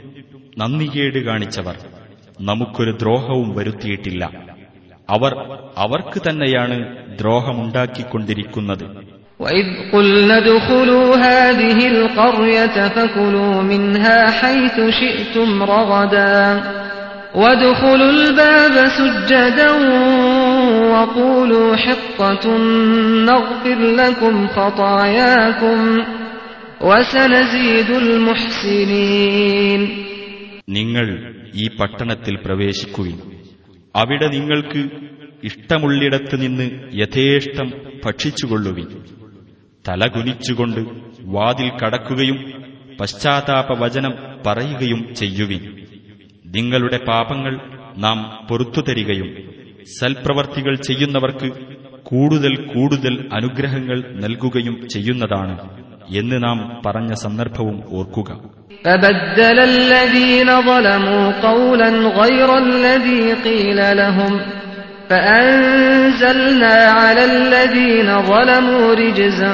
നന്ദികേട് 0.59 1.19
കാണിച്ചവർ 1.19 1.85
നമുക്കൊരു 2.41 2.91
ദ്രോഹവും 2.91 3.55
വരുത്തിയിട്ടില്ല. 3.55 4.31
അവർ 5.11 5.35
അവർക്ക് 5.77 6.31
തന്നെയാണ് 6.31 6.79
ദ്രോഹമുണ്ടാക്കിക്കൊണ്ടിരിക്കുന്നത്. 7.19 9.14
وإذ 9.40 9.66
قلنا 9.94 10.38
ادخلوا 10.38 11.16
هذه 11.18 11.88
القرية 11.88 12.88
فكلوا 12.88 13.62
منها 13.64 14.32
حيث 14.32 14.76
شئتم 14.92 15.64
رغدا 15.64 16.64
وادخلوا 17.36 18.12
الباب 18.12 18.76
سجدا 18.90 19.70
وقولوا 20.92 21.76
حطة 21.76 22.46
نغفر 23.26 23.80
لكم 24.02 24.48
خطاياكم 24.48 25.80
وسنزيد 26.82 27.90
المحسنين 28.04 29.82
നിങ്ങൾ 30.78 31.08
ഈ 31.54 31.66
പട്ടണത്തിൽ 31.80 32.36
പ്രവേശിക്കുവിൻ 32.46 33.18
അവിടെ 33.96 34.28
നിങ്ങൾക്ക് 34.36 34.82
ഇഷ്ടമുള്ളിടത്ത് 35.50 36.36
നിന്ന് 36.42 36.66
യഥേഷ്ടം 37.02 37.68
ഭക്ഷിച്ചുകൊള്ളുവിൻ 38.06 38.90
തലകുനിച്ചുകൊണ്ട് 39.86 40.82
വാതിൽ 41.30 41.70
കടക്കുകയും 41.82 42.38
പശ്ചാത്താപ 43.00 43.78
വചനം 43.82 44.14
പറയുകയും 44.46 45.02
ചെയ്യുവിൻ 45.20 45.62
നിങ്ങളുടെ 46.56 46.98
പാപങ്ങൾ 47.08 47.54
നാം 47.98 48.18
പൊറത്തുതരികയും 48.48 49.30
സൽപ്രവർത്തികൾ 49.94 50.74
ചെയ്യുന്നവർക്ക് 50.88 51.50
കൂടുതൽ 52.10 52.54
കൂടുതൽ 52.72 53.16
അനുഗ്രഹങ്ങൾ 53.32 53.98
നൽകുകയും 54.24 54.76
ചെയ്യുന്നതാണ് 54.88 55.56
എന്ന് 56.20 56.38
നാം 56.46 56.58
പറഞ്ഞ 56.86 57.12
സന്ദർഭവും 57.26 57.78
ഓർക്കുക 58.00 58.32
فبدل 58.86 59.58
الذين 59.82 60.50
ظلموا 60.64 61.26
قولا 61.42 61.90
غير 62.20 62.50
الذي 62.60 63.24
قيل 63.44 63.80
لهم 63.94 64.32
فأنزلنا 65.14 66.76
على 66.92 67.24
الذين 67.28 68.10
ظلموا 68.24 68.94
رجزا 68.96 69.54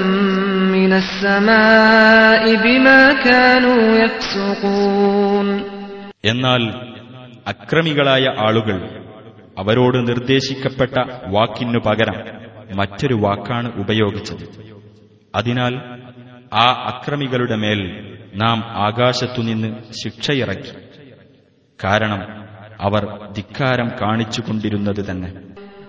من 0.70 0.92
السماء 0.96 2.44
بما 2.58 3.00
كانوا 3.22 3.82
يفسقون 4.00 5.48
എന്നാൽ 6.24 6.62
അക്രമികളായ 7.46 8.26
ആളുകൾ 8.46 8.78
അവരോട് 9.58 9.98
നിർദ്ദേശിക്കപ്പെട്ട 10.10 10.96
വാക്കിനു 11.28 11.80
പകരം 11.80 12.18
മറ്റൊരു 12.76 13.16
വാക്കാണ് 13.26 13.70
ഉപയോഗിച്ചത് 13.78 14.46
അതിനാൽ 15.34 15.74
ആ 16.56 16.68
അക്രമികളുടെ 16.92 17.58
മേൽ 17.64 17.80
നാം 18.36 18.58
ആകാശത്തുനിന്ന് 18.88 19.70
ശിക്ഷയിറക്കി 20.02 20.74
കാരണം 21.80 22.22
അവർ 22.80 23.04
ധിക്കാരം 23.34 23.90
കാണിച്ചുകൊണ്ടിരുന്നത് 24.02 25.02
തന്നെ 25.10 25.30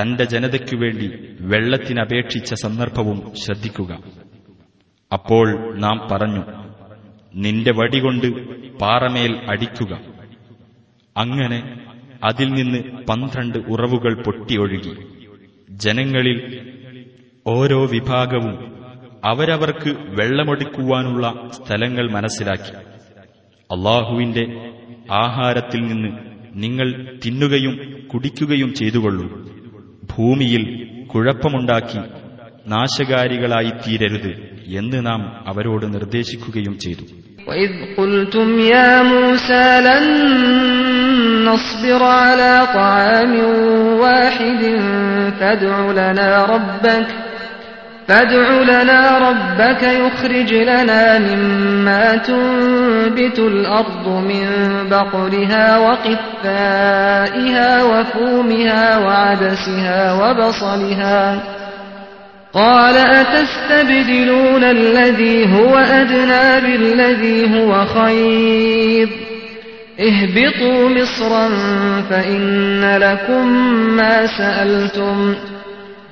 തന്റെ 0.00 0.24
ജനതയ്ക്കു 0.24 0.76
വേണ്ടി 0.76 1.36
വെള്ളത്തിനപേക്ഷിച്ച 1.40 2.54
സന്ദർഭവും 2.54 3.32
ശ്രദ്ധിക്കുക. 3.44 3.98
അപ്പോൾ 5.12 5.78
നാം 5.78 6.08
പറഞ്ഞു 6.10 6.44
നിന്റെ 7.34 7.72
വടികൊണ്ട് 7.72 8.26
പാറമേൽ 8.78 9.50
അടിക്കുക. 9.50 10.00
അങ്ങനെ 11.16 11.86
അതിൽ 12.24 12.48
നിന്ന് 12.48 13.04
പന്ത്രണ്ട് 13.04 13.58
ഉറവുകൾ 13.58 14.22
പൊട്ടിയൊഴുകി 14.22 14.96
ജനങ്ങളിൽ 15.70 16.60
ഓരോ 17.46 17.86
വിഭാഗവും 17.86 18.72
അവരവർക്ക് 19.24 19.96
വെള്ളമൊടുക്കുവാനുള്ള 19.98 21.48
സ്ഥലങ്ങൾ 21.52 22.10
മനസ്സിലാക്കി. 22.10 22.74
അള്ളാഹുവിന്റെ 23.74 24.70
ആഹാരത്തിൽ 25.12 25.80
നിന്ന് 25.80 26.18
നിങ്ങൾ 26.54 27.18
തിന്നുകയും 27.26 28.06
കുടിക്കുകയും 28.14 28.74
ചെയ്തുകൊള്ളൂ. 28.74 29.51
ഭൂമിയിൽ 30.11 30.63
കുഴപ്പമുണ്ടാക്കി 31.07 32.01
നാശകാരികളായി 32.67 33.71
തീരരുത് 33.81 34.31
എന്ന് 34.73 34.99
നാം 35.07 35.21
അവരോട് 35.47 35.85
നിർദ്ദേശിക്കുകയും 35.95 36.75
ചെയ്തു 36.85 37.05
وإذ 37.47 37.71
قلتم 37.97 38.47
يا 38.67 38.91
موسى 39.05 39.67
لن 39.81 40.05
نصبر 41.45 42.01
على 42.21 42.53
طعام 42.73 43.33
واحد 43.99 44.61
فادع 45.39 45.75
لنا 45.91 46.29
ربك 46.45 47.07
فادع 48.12 48.50
لنا 48.62 49.18
ربك 49.18 49.82
يخرج 49.82 50.54
لنا 50.54 51.18
مما 51.18 52.16
تنبت 52.16 53.38
الأرض 53.38 54.08
من 54.08 54.46
بقلها 54.90 55.78
وقثائها 55.78 56.22
وفومها 57.82 58.98
وعدسها 58.98 60.12
وبصلها. 60.12 61.40
قال 62.52 62.96
أتستبدلون 62.96 64.64
الذي 64.64 65.54
هو 65.54 65.78
أدنى 65.78 66.60
بالذي 66.60 67.60
هو 67.60 67.84
خير. 67.84 69.08
اهبطوا 70.00 70.88
مصرا 70.88 71.48
فإن 72.10 72.98
لكم 72.98 73.46
ما 73.96 74.26
سألتم. 74.26 75.34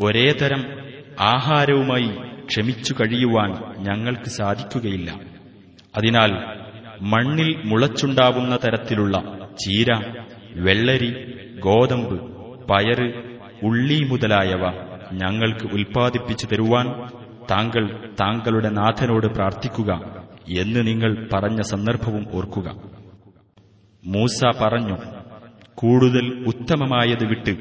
ഒരേ 0.00 0.32
തരം 0.32 0.62
ആഹാരവുമായി 1.20 2.10
ക്ഷമിച്ചു 2.46 2.94
കഴിയുവാൻ 2.94 3.50
ഞങ്ങൾക്ക് 3.82 4.28
സാധിക്കുകയില്ല. 4.28 5.10
അതിനാൽ 5.96 6.32
മണ്ണിൽ 7.02 7.62
മുളച്ചുണ്ടാവുന്ന 7.64 8.56
തരത്തിലുള്ള 8.56 9.16
ചീര 9.64 9.90
വെള്ളരി 10.56 11.10
ഗോതമ്പ് 11.58 12.16
പയറ് 12.66 13.08
ഉള്ളി 13.62 14.04
മുതലായവ 14.04 14.64
ഞങ്ങൾക്ക് 15.12 15.66
ഉൽപ്പാദിപ്പിച്ചു 15.72 16.46
തരുവാൻ 16.46 16.86
താങ്കൾ 17.50 18.14
താങ്കളുടെ 18.20 18.68
നാഥനോട് 18.68 19.26
പ്രാർത്ഥിക്കുക 19.26 19.92
എന്ന് 20.58 20.86
നിങ്ങൾ 20.86 21.28
പറഞ്ഞ 21.32 21.60
സന്ദർഭവും 21.60 22.26
ഓർക്കുക. 22.34 22.68
മൂസ 24.04 24.44
പറഞ്ഞു 24.44 24.96
കൂടുതൽ 25.74 26.44
ഉത്തമമായത് 26.46 27.24
വിട്ട് 27.26 27.54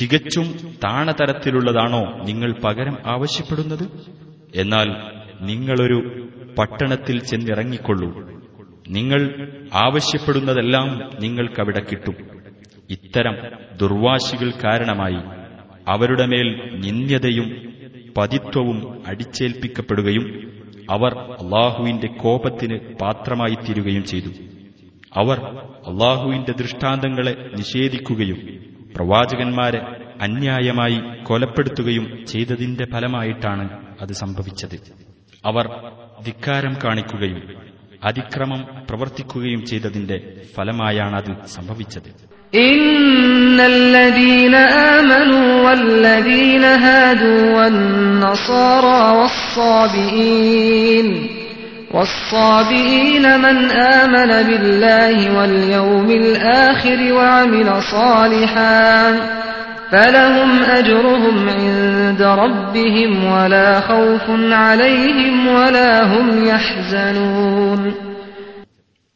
തികച്ചും 0.00 0.74
താണതരത്തിലുള്ളതാണോ 0.84 2.22
നിങ്ങൾ 2.26 2.54
പകരം 2.64 2.96
ആവശ്യപ്പെടുന്നത്? 3.06 3.88
എന്നാൽ 4.54 4.86
നിങ്ങളൊരു 5.40 6.28
പട്ടണത്തിൽ 6.58 7.18
ചെന്നിറങ്ങിക്കൊള്ളൂ. 7.18 8.30
നിങ്ങൾ 8.88 9.48
ആവശ്യപ്പെടുന്നതെല്ലാം 9.74 11.10
നിങ്ങൾക്കവിടെ 11.20 11.80
കിട്ടും. 11.80 12.16
ഇത്തരം 12.90 13.36
ദുർവാശികൾ 13.80 14.50
കാരണമായി 14.50 15.44
അവരുടെ 15.88 16.26
മേൽ 16.26 16.70
നിന്ദ്യതയും 16.74 17.74
പതിത്വവും 18.16 19.02
അടിച്ചേൽപ്പിക്കപ്പെടുകയും 19.06 20.52
അവർ 20.90 21.14
അള്ളാഹുവിന്റെ 21.14 22.06
കോപത്തിന് 22.06 22.78
പാത്രമായി 23.00 23.54
തീരുകയും 23.54 24.04
ചെയ്തു. 24.04 24.28
അവർ 25.16 25.38
അള്ളാഹുവിന്റെ 25.86 26.52
ദൃഷ്ടാന്തങ്ങളെ 26.52 27.50
നിഷേധിക്കുകയും 27.58 28.64
പ്രവാചകന്മാരെ 28.93 29.81
അന്യായമായി 30.25 30.97
കൊലപ്പെടുത്തുകയും 31.23 32.05
ചെയ്തതിന്റെ 32.31 32.85
ഫലമായിട്ടാണ് 32.93 33.65
അത് 34.01 34.13
സംഭവിച്ചത് 34.23 34.77
അവർ 35.43 35.65
ധിക്കാരം 36.25 36.73
കാണിക്കുകയും 36.83 37.39
അതിക്രമം 38.03 38.61
പ്രവർത്തിക്കുകയും 38.89 39.61
ചെയ്തതിന്റെ 39.71 40.17
ഫലമായാണത് 40.55 41.31
സംഭവിച്ചത് 41.57 42.09
إن 42.65 43.57
الذين 43.75 44.55
آمنوا 44.91 45.49
والذين 45.65 46.63
هادوا 46.83 47.43
والنصارى 47.55 49.01
والصابئين 49.19 51.07
والصابئين 51.93 53.39
من 53.39 53.57
آمن 53.97 54.31
بالله 54.47 55.37
واليوم 55.37 56.09
الآخر 56.11 57.13
وعمل 57.13 57.69
صالحا 57.83 59.11
فلهم 59.91 60.51
أجرهم 60.71 61.49
عند 61.51 62.21
ربهم 62.21 63.11
ولا 63.25 63.79
خوف 63.81 64.25
عليهم 64.53 65.47
ولا 65.49 65.91
هم 66.05 66.27
يحزنون 66.45 67.81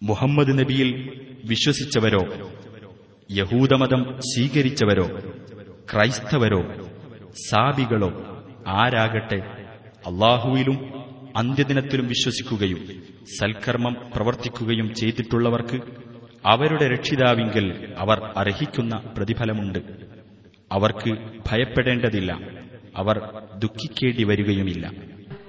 മുഹമ്മദ് 0.02 0.52
നബിയിൽ 0.60 0.90
വിശ്വസിച്ചവരോ 1.52 2.24
യഹൂദമതം 3.30 4.02
സ്വീകരിച്ചവരോ 4.30 5.06
ക്രൈസ്തവരോ 5.92 6.62
സാബികളോ 7.44 8.10
ആരാകട്ടെ 8.82 9.40
അള്ളാഹുവിലും 10.10 10.78
അന്ത്യദിനത്തിലും 11.40 12.06
വിശ്വസിക്കുകയും 12.12 12.80
സൽക്കർമ്മം 13.38 13.96
പ്രവർത്തിക്കുകയും 14.16 14.88
ചെയ്തിട്ടുള്ളവർക്ക് 15.00 15.78
അവരുടെ 16.46 16.86
രക്ഷിതാവിങ്കൽ 16.94 17.66
അവർ 17.98 18.20
അർഹിക്കുന്ന 18.38 18.96
പ്രതിഫലമുണ്ട് 19.16 19.80
അവർക്ക് 20.72 21.12
ഭയപ്പെടേണ്ടതില്ല 21.48 22.32
അവർ 22.98 23.18
ദുഃഖിക്കേണ്ടി 23.64 24.24
വരികയുമില്ല 24.32 24.86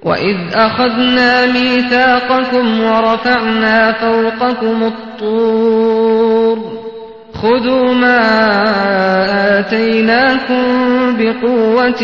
وإذ 0.05 0.39
أخذنا 0.59 1.31
ميثاقكم 1.49 2.67
ورفعنا 2.83 3.77
فوقكم 3.95 4.79
الطور 4.85 6.57
خذوا 7.35 7.87
ما 7.95 8.21
آتيناكم 9.59 10.65
بقوة 11.19 12.03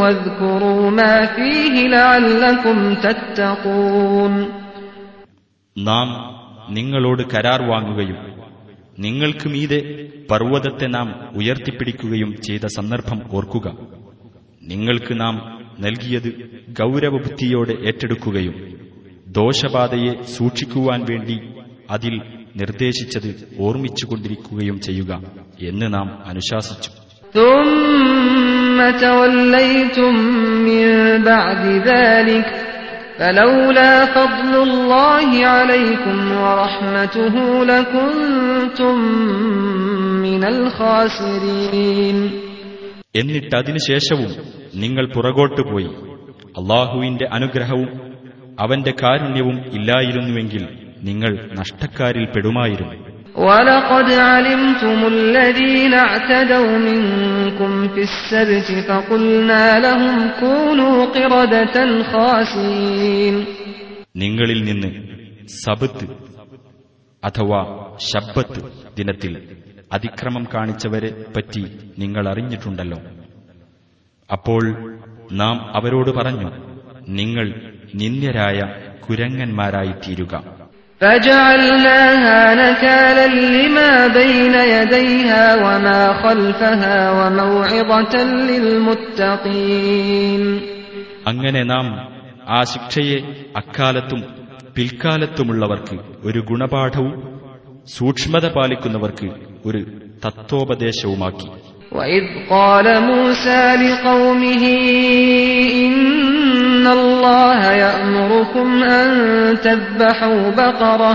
واذكروا 0.00 0.90
ما 0.92 1.14
فيه 1.28 1.74
لعلكم 1.88 2.78
تتقون 2.96 4.34
നാം 5.76 6.08
നിങ്ങളോട് 6.70 7.22
കരാർ 7.32 7.60
വാങ്ങുകയും 7.64 8.18
നിങ്ങൾക്ക് 8.98 9.46
മീതെ 9.48 9.78
പർവ്വതത്തെ 10.30 10.86
നാം 10.88 11.08
ഉയർത്തിപ്പിടിക്കുകയും 11.40 12.30
ചെയ്ത 12.46 12.64
സന്ദർഭം 12.76 13.18
ഓർക്കുക 13.36 13.66
നിങ്ങൾക്ക് 14.62 15.14
നാം 15.20 15.34
നൽകിയത് 15.80 16.30
ഗൗരവബുദ്ധിയോടെ 16.80 17.74
ഏറ്റെടുക്കുകയും 17.88 18.56
ദോഷബാധയെ 19.36 20.12
സൂക്ഷിക്കുവാൻ 20.34 21.00
വേണ്ടി 21.10 21.36
അതിൽ 21.90 22.14
നിർദ്ദേശിച്ചത് 22.56 23.30
ഓർമ്മിച്ചുകൊണ്ടിരിക്കുകയും 23.66 24.76
ചെയ്യുക 24.86 25.12
എന്ന് 25.62 25.88
നാം 25.94 26.08
അനുശാസിച്ചു 26.30 26.90
ثم 27.34 28.78
توليتم 29.00 30.14
من 30.68 30.86
بعد 31.24 31.62
ذلك 31.86 32.46
فلولا 33.18 34.04
فضل 34.06 34.62
الله 34.62 35.46
عليكم 35.46 36.32
ورحمته 36.34 37.34
لكنتم 37.64 38.96
من 40.22 40.42
الخاسرين 40.44 42.18
എന്നിട്ടതിനുശേഷവും 43.16 44.30
നിങ്ങൾ 44.74 45.04
പുറകോട്ട് 45.06 45.62
പോയി 45.62 45.90
അള്ളാഹുവിന്റെ 46.60 47.26
അനുഗ്രഹവും 47.32 47.90
അവന്റെ 48.60 48.92
കാരുണ്യവും 49.02 49.56
ഇല്ലായിരുന്നുവെങ്കിൽ 49.72 50.64
നിങ്ങൾ 51.02 51.32
നഷ്ടക്കാരിൽ 51.52 52.24
പെടുമായിരുന്നു 52.24 52.96
ولقد 53.38 54.08
علمتم 54.28 54.98
الذين 55.06 55.94
اعتدوا 55.96 56.78
منكم 56.80 57.88
في 57.88 58.02
السبت 58.02 58.68
فقلنا 58.88 59.78
لهم 59.78 60.16
كونوا 60.40 60.96
قردة 61.06 61.76
خاسئين 62.04 63.36
നിങ്ങളിൽ 64.16 64.60
നിന്ന് 64.64 64.90
സബത്ത് 65.64 66.06
അഥവാ 67.22 67.60
ശബ്ബത്ത് 68.10 68.60
ദിനത്തിൽ 68.98 69.32
അതിക്രമം 69.92 70.44
കാണിച്ചവരെ 70.54 71.10
പറ്റി 71.36 71.62
നിങ്ങൾ 71.98 72.28
അറിഞ്ഞിട്ടുണ്ടല്ലോ 72.28 72.98
അപ്പോൾ 74.30 74.62
നാം 75.32 75.56
അവരോട് 75.72 76.10
പറഞ്ഞു 76.10 76.50
നിങ്ങൾ 77.12 77.46
നിന്ദ്യരായ 77.94 78.58
കുരങ്ങന്മാരായി 79.06 79.94
തീരുക 79.96 80.34
فجعلناها 81.00 82.40
نكالا 82.54 83.26
لما 83.56 83.92
بين 84.10 84.54
يديها 84.72 85.44
وما 85.56 86.00
خلفها 86.22 86.98
وموعظة 87.10 88.14
للمتقين 88.48 90.42
അങ്ങനെ 91.26 91.60
നാം 91.64 91.86
ആ 92.48 92.60
ശിക്ഷയെ 92.64 93.18
അക്കാലത്തും 93.56 94.20
പിൽക്കാലത്തുമുള്ളവർക്ക് 94.76 95.96
ഒരു 96.24 96.40
ഗുണപാഠവും 96.50 97.12
സൂക്ഷ്മത 97.96 98.46
പാലിക്കുന്നവർക്ക് 98.56 99.28
ഒരു 99.66 99.80
തത്വോപദേശവുമാക്കി 100.24 101.48
وإذ 101.92 102.24
قال 102.50 102.86
موسى 103.02 103.62
لقومه 103.76 104.64
إن 105.82 106.86
الله 106.88 107.60
يأمركم 107.84 108.68
أن 108.92 109.08
تذبحوا 109.58 110.50
بقرة 110.52 111.14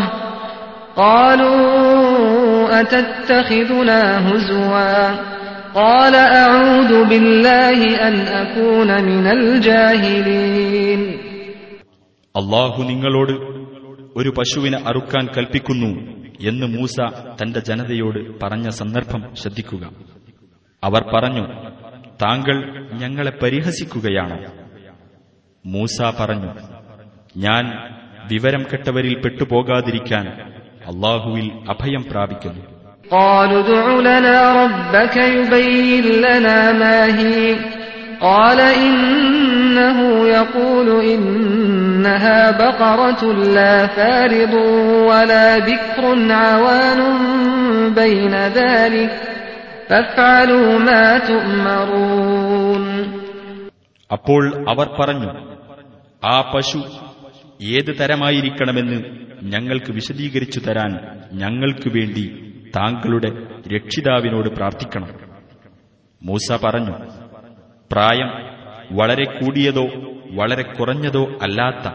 قالوا 0.97 2.81
أتتخذنا 2.81 3.99
هزوا 4.27 5.01
قال 5.75 6.15
أعوذ 6.15 7.05
بالله 7.05 7.79
أن 8.07 8.15
أكون 8.37 8.89
من 9.03 9.25
الجاهلين 9.29 11.01
അള്ളാഹു 12.35 12.79
നിങ്ങളോട് 12.83 13.33
ഒരു 14.15 14.29
പശുവിനെ 14.29 14.77
അറുക്കാൻ 14.89 15.25
കൽപ്പിക്കുന്നു 15.35 15.89
എന്ന് 16.41 16.65
മൂസ 16.67 16.95
തന്റെ 17.39 17.59
ജനതയോട് 17.59 18.19
പറഞ്ഞ 18.41 18.67
സന്ദർഭം 18.79 19.21
ശ്രദ്ധിക്കുക 19.41 19.83
അവർ 20.83 21.03
പറഞ്ഞു 21.13 21.45
താങ്കൾ 22.23 22.57
ഞങ്ങളെ 23.01 23.33
പരിഹസിക്കുകയാണോ 23.41 24.37
മൂസ 25.65 25.97
പറഞ്ഞു 26.19 26.51
ഞാൻ 27.35 27.65
വിവരം 28.31 28.63
കെട്ടവരിൽ 28.71 29.15
പെട്ടുപോകാതിരിക്കാൻ 29.23 30.25
അള്ളാഹുവിൽ 30.89 31.47
അഭയം 31.73 32.03
പ്രാപിക്കുന്നു 32.13 32.63
قالوا 33.11 33.61
ادع 33.61 33.85
لنا 33.99 34.37
ربك 34.63 35.15
يبين 35.17 36.05
لنا 36.25 36.59
ما 36.73 37.05
هي 37.19 37.55
قال 38.21 38.59
إنه 38.59 39.99
يقول 40.27 41.05
إنها 41.05 42.51
بقرة 42.53 43.21
لا 43.33 43.87
فارض 43.87 44.53
ولا 45.09 45.59
بكر 45.59 46.03
عوان 46.33 46.99
بين 47.91 48.33
ذلك 48.33 49.11
فافعلوا 49.11 49.15
ما 49.17 49.30
تؤمرون 49.30 49.30
അപ്പോൾ 54.12 54.70
അവർ 54.70 54.88
പറഞ്ഞു 55.00 55.56
ആ 56.24 56.52
പശു 56.54 56.78
ഏത് 57.62 57.98
തരമായിരിക്കണമെന്ന് 58.00 59.02
ഞങ്ങൾക്ക് 59.42 59.92
വിശദീകരിച്ചു 59.92 60.60
തരാൻ 60.60 61.20
ഞങ്ങൾക്കു 61.32 61.88
വേണ്ടി 61.88 62.52
താങ്കളുടെ 62.76 63.28
രക്ഷിതാവിനോട് 63.74 64.48
പ്രാർത്ഥിക്കണം. 64.48 65.08
മൂസ 66.22 66.52
പറഞ്ഞു 66.64 66.92
പ്രായം 67.92 68.28
വളരെ 68.96 69.24
കൂടിയതോ 69.24 69.86
വളരെ 70.30 70.62
കുറഞ്ഞതോ 70.62 71.32
അല്ലാത്ത 71.42 71.94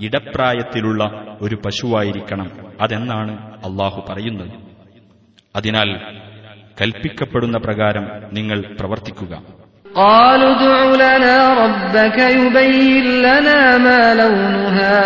ഇടപ്രായത്തിലുള്ള 0.00 1.04
ഒരു 1.42 1.54
പശുവായിരിക്കണം 1.54 2.50
അതെന്നാണ് 2.80 3.56
അള്ളാഹു 3.56 4.06
പറയുന്നത്. 4.08 4.50
അതിനാൽ 5.56 6.22
കൽപ്പിക്കപ്പെടുന്ന 6.77 7.57
പ്രകാരം 7.59 8.05
നിങ്ങൾ 8.31 8.59
പ്രവർത്തിക്കുക 8.79 9.33
قالوا 9.95 10.51
ادع 10.55 10.77
لنا 11.03 11.37
ربك 11.63 12.17
يبين 12.35 13.05
لنا 13.21 13.61
ما 13.77 14.01
لونها 14.15 15.01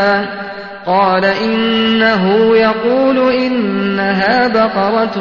قال 0.85 1.23
إنه 1.47 2.23
يقول 2.59 3.17
إنها 3.45 4.35
بقرة 4.49 5.17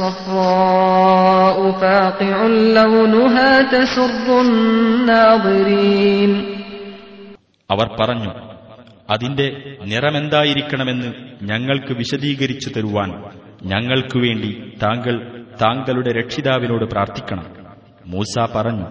صفراء 0.00 1.56
فاقع 1.72 2.36
لونها 2.76 3.50
تسر 3.64 4.28
الناظرين 4.40 6.32
അവർ 7.70 7.88
പറഞ്ഞു 8.00 8.32
അതിന്റെ 9.08 9.46
നിറമെന്തായിരിക്കണമെന്ന് 9.84 11.10
ഞങ്ങൾക്ക് 11.42 11.92
വിശദീകരിച്ചു 11.92 12.68
തരുവാൻ 12.70 13.10
ഞങ്ങൾക്കു 13.62 14.18
വേണ്ടി 14.18 14.50
താങ്കൾ 14.82 15.14
താങ്കളുടെ 15.60 16.10
രക്ഷിതാവിനോട് 16.18 16.84
പ്രാർത്ഥിക്കണം 16.84 17.46
മൂസ 18.06 18.34
പറഞ്ഞു 18.54 18.86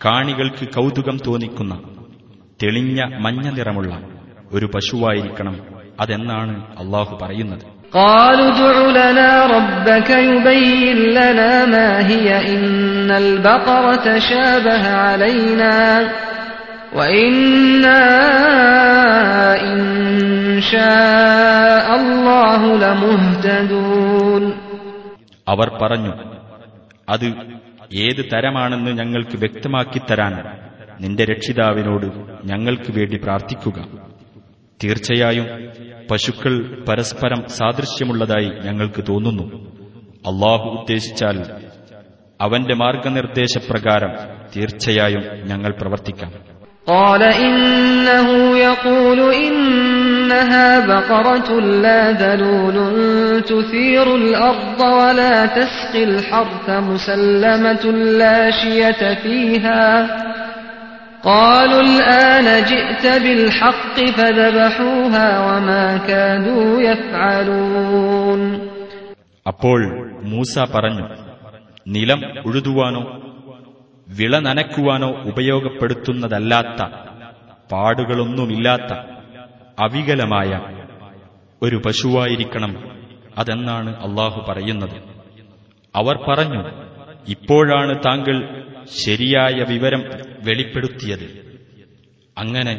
കാണികൾക്ക് 0.00 0.64
കൗതുകം 0.76 1.16
തോന്നിക്കുന്ന 1.26 1.74
തെളിഞ്ഞ 2.60 3.00
മഞ്ഞ 3.24 3.46
നിറമുള്ള 3.50 3.92
ഒരു 4.52 4.66
പശുവായിരിക്കണം 4.74 5.56
അതെന്നാണ് 6.02 6.56
അള്ളാഹു 6.82 7.14
പറയുന്നത് 7.22 7.64
قالوا 8.02 8.48
ادع 8.50 8.76
لنا 9.00 9.30
ربك 9.48 10.10
يبين 10.26 10.98
لنا 11.18 11.52
ما 11.66 11.88
هي 12.10 12.28
إن 12.54 13.10
البقرة 13.16 14.06
شابه 14.20 14.82
علينا 15.04 15.76
وإنا 16.92 18.02
إن 19.64 19.80
شاء 20.62 21.86
الله 21.96 22.60
لمهتدون 22.76 24.15
അവർ 25.47 25.69
പറഞ്ഞു 25.81 26.13
അത് 27.09 27.25
ഏത് 27.93 28.25
തരമാണെന്ന് 28.33 28.91
ഞങ്ങൾക്ക് 28.91 29.37
വ്യക്തമാക്കി 29.37 30.01
തരാൻ 30.11 30.59
നിന്റെ 31.01 31.25
രക്ഷിതാവിനോട് 31.25 32.05
ഞങ്ങൾക്ക് 32.45 32.91
വേണ്ടി 32.91 33.17
പ്രാർത്ഥിക്കുക. 33.17 33.87
തീർച്ചയായും 34.83 35.47
പശുക്കൾ 36.11 36.85
പരസ്പരം 36.89 37.47
സാദൃശ്യമുള്ളതായി 37.47 38.49
ഞങ്ങൾക്ക് 38.63 39.03
തോന്നുന്നു. 39.09 39.43
അള്ളാഹു 40.17 40.69
ഉദ്ദേശിച്ചാൽ 40.69 41.67
അവന്റെ 42.41 42.73
മാർഗനിർദ്ദേശപ്രകാരം 42.75 44.11
തീർച്ചയായും 44.55 45.23
ഞങ്ങൾ 45.47 45.71
പ്രവർത്തിക്കാം. 45.81 46.31
قال 50.26 50.32
إنه 50.32 50.32
يقول 50.32 50.32
إن 50.32 50.32
إنها 50.32 50.86
بقرة 50.86 51.60
لا 51.60 52.12
ذلول 52.12 52.76
تثير 53.42 54.16
الأرض 54.16 54.80
ولا 54.80 55.46
تسقي 55.46 56.04
الحرث 56.04 56.70
مسلمة 56.70 57.92
لا 57.92 58.50
شية 58.50 59.14
فيها 59.14 60.06
قالوا 61.22 61.80
الآن 61.80 62.64
جئت 62.64 63.22
بالحق 63.22 64.00
فذبحوها 64.10 65.56
وما 65.56 65.96
كادوا 65.96 66.80
يفعلون 66.82 68.42
അപ്പോൾ 69.48 69.80
മൂസ 70.22 70.58
പറഞ്ഞു 70.58 71.06
നിലം 71.86 72.20
ഉഴുതുവാനോ 72.46 73.02
വിള 74.08 74.38
നനയ്ക്കുവാനോ 74.38 75.08
ഉപയോഗപ്പെടുത്തുന്നതല്ലാത്ത 75.24 76.82
പാടുകളൊന്നുമില്ലാത്ത 77.72 79.15
അവികലമായ 79.78 80.50
ഒരു 81.62 81.76
പശുവായിരിക്കണം 81.86 82.72
അതെന്നാണ് 83.38 83.90
അള്ളാഹു 84.06 84.40
പറയുന്നത് 84.46 84.96
അവർ 85.94 86.16
പറഞ്ഞു 86.28 86.62
ഇപ്പോഴാണ് 87.36 87.92
താങ്കൾ 88.06 88.36
ശരിയായ 89.02 89.56
വിവരം 89.68 90.02
വെളിപ്പെടുത്തിയത് 90.44 91.26
അങ്ങനെ 92.36 92.74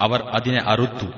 അവർ 0.00 0.20
അതിനെ 0.34 0.60
അറുത്തു 0.66 1.08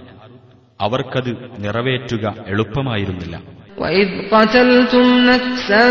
അവർക്കത് 0.80 1.32
നിറവേറ്റുക 1.58 2.24
എളുപ്പമായിരുന്നില്ല 2.52 3.36
وإذ 3.78 4.08
قتلتم 4.32 5.06
نفسا 5.24 5.86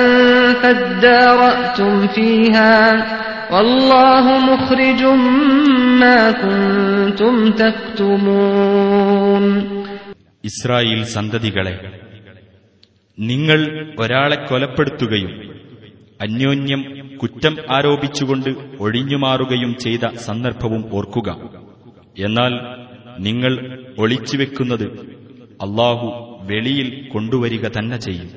فادارأتم 0.62 2.08
فيها 2.08 2.76
والله 3.50 4.26
مخرج 4.48 5.02
ما 6.02 6.20
كنتم 6.34 7.34
تكتمون 7.54 8.91
ഇസ്രായേൽ 10.45 11.05
സന്തതികളെ 11.05 11.75
നിങ്ങൾ 13.19 13.61
ഒരാളെ 13.99 14.37
കൊലപ്പെടുത്തുകയും 14.37 15.33
അന്യോന്യം 16.23 16.83
കുറ്റം 17.17 17.57
ആരോപിച്ചുകൊണ്ട് 17.71 18.51
ഒഴിഞ്ഞുമാറുകയും 18.81 19.79
ചെയ്ത 19.79 20.15
സന്ദർഭവും 20.17 20.95
ഓർക്കുക. 20.95 21.51
എന്നാൽ 22.19 22.53
നിങ്ങൾ 23.19 23.53
ഒളിച്ചുവെക്കുന്നത് 23.99 24.85
അള്ളാഹു 25.63 26.07
വെളിയിൽ 26.43 27.09
കൊണ്ടുവരിക 27.13 27.69
തന്നെ 27.69 27.97
ചെയ്യും. 27.97 28.31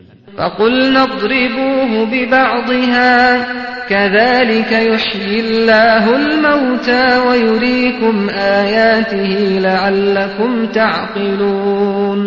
كذلك 3.90 4.72
يحيي 4.88 5.40
الله 5.40 6.04
الموتى 6.16 7.04
ويريكم 7.26 8.16
آياته 8.58 9.30
لعلكم 9.60 10.50
تعقلون 10.72 12.20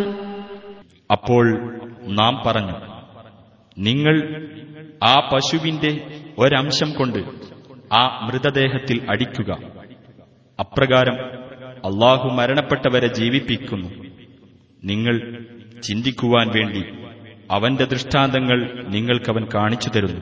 അപ്പോൾ 1.10 1.46
നാം 2.20 2.34
പറഞ്ഞു 2.46 2.76
നിങ്ങൾ 3.78 4.16
ആ 5.06 5.16
പശുവിന്റെ 5.32 5.91
ഒരംശം 6.38 6.89
കൊണ്ട് 6.91 7.20
ആ 7.91 8.04
മൃതദേഹത്തിൽ 8.26 8.98
അടിക്കുക 9.10 9.50
അപ്രകാരം 10.60 11.18
അള്ളാഹു 11.84 12.28
മരണപ്പെട്ടവരെ 12.38 13.10
ജീവിപ്പിക്കുന്നു 13.20 13.89
നിങ്ങൾ 14.84 15.16
ചിന്തിക്കുവാൻ 15.84 16.48
വേണ്ടി 16.50 16.84
അവന്റെ 17.52 17.86
ദൃഷ്ടാന്തങ്ങൾ 17.86 18.60
നിങ്ങൾക്കവൻ 18.89 19.44
കാണിച്ചു 19.56 19.89
തരുന്നു 19.89 20.22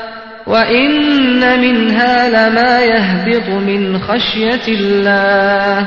وإن 0.46 0.90
منها 1.60 2.14
لما 2.30 2.72
يهبط 2.86 3.48
من 3.62 3.80
خشية 4.00 4.66
الله 4.70 5.78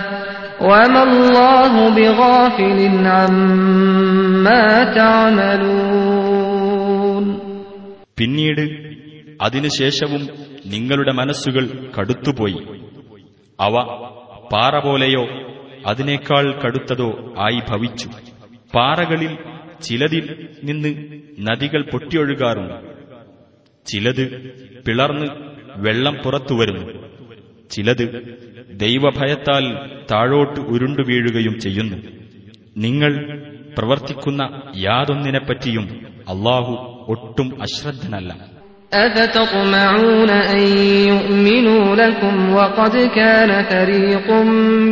وما 0.62 1.04
الله 1.04 1.74
بغافل 1.92 2.80
عما 3.10 4.66
تعملون 6.30 7.26
പിന്നീട് 8.18 8.64
അതിനുശേഷവും 9.40 10.24
നിങ്ങളുടെ 10.66 11.12
മനസ്സുകൾ 11.20 11.64
കടുത്തുപോയി 11.96 12.60
അവ 13.60 13.76
പാറ 14.52 14.74
പോലെയോ 14.80 15.24
അതിനേക്കാൾ 15.86 16.46
കടുത്തതോ 16.62 17.10
ആയി 17.46 17.60
ഭവിച്ചു 17.70 18.08
പാറകളിൽ 18.74 19.34
ചിലതിൽ 19.82 20.26
നിന്ന് 20.64 20.92
നദികൾ 21.48 21.82
പൊട്ടിയൊഴുകാറുണ്ട് 21.92 22.78
ചിലത് 23.86 24.24
പിളർന്ന് 24.86 25.28
വെള്ളം 25.86 26.16
പുറത്തുവരുന്നു 26.24 26.86
ചിലത് 27.72 28.06
ദൈവഭയത്താൽ 28.84 29.66
താഴോട്ട് 30.12 30.60
ഉരുണ്ടു 30.74 31.04
വീഴുകയും 31.10 31.56
ചെയ്യുന്നു 31.66 31.98
നിങ്ങൾ 32.78 33.12
പ്രവർത്തിക്കുന്ന 33.78 34.42
യാതൊന്നിനെപ്പറ്റിയും 34.84 35.86
അള്ളാഹു 36.28 36.74
ഒട്ടും 37.14 37.50
അശ്രദ്ധനല്ല 37.66 38.32
أفتطمعون 38.94 40.30
أن 40.50 40.62
يؤمنوا 41.08 41.96
لكم 41.96 42.36
وقد 42.52 42.96
كان 43.16 43.52
فريق 43.66 44.28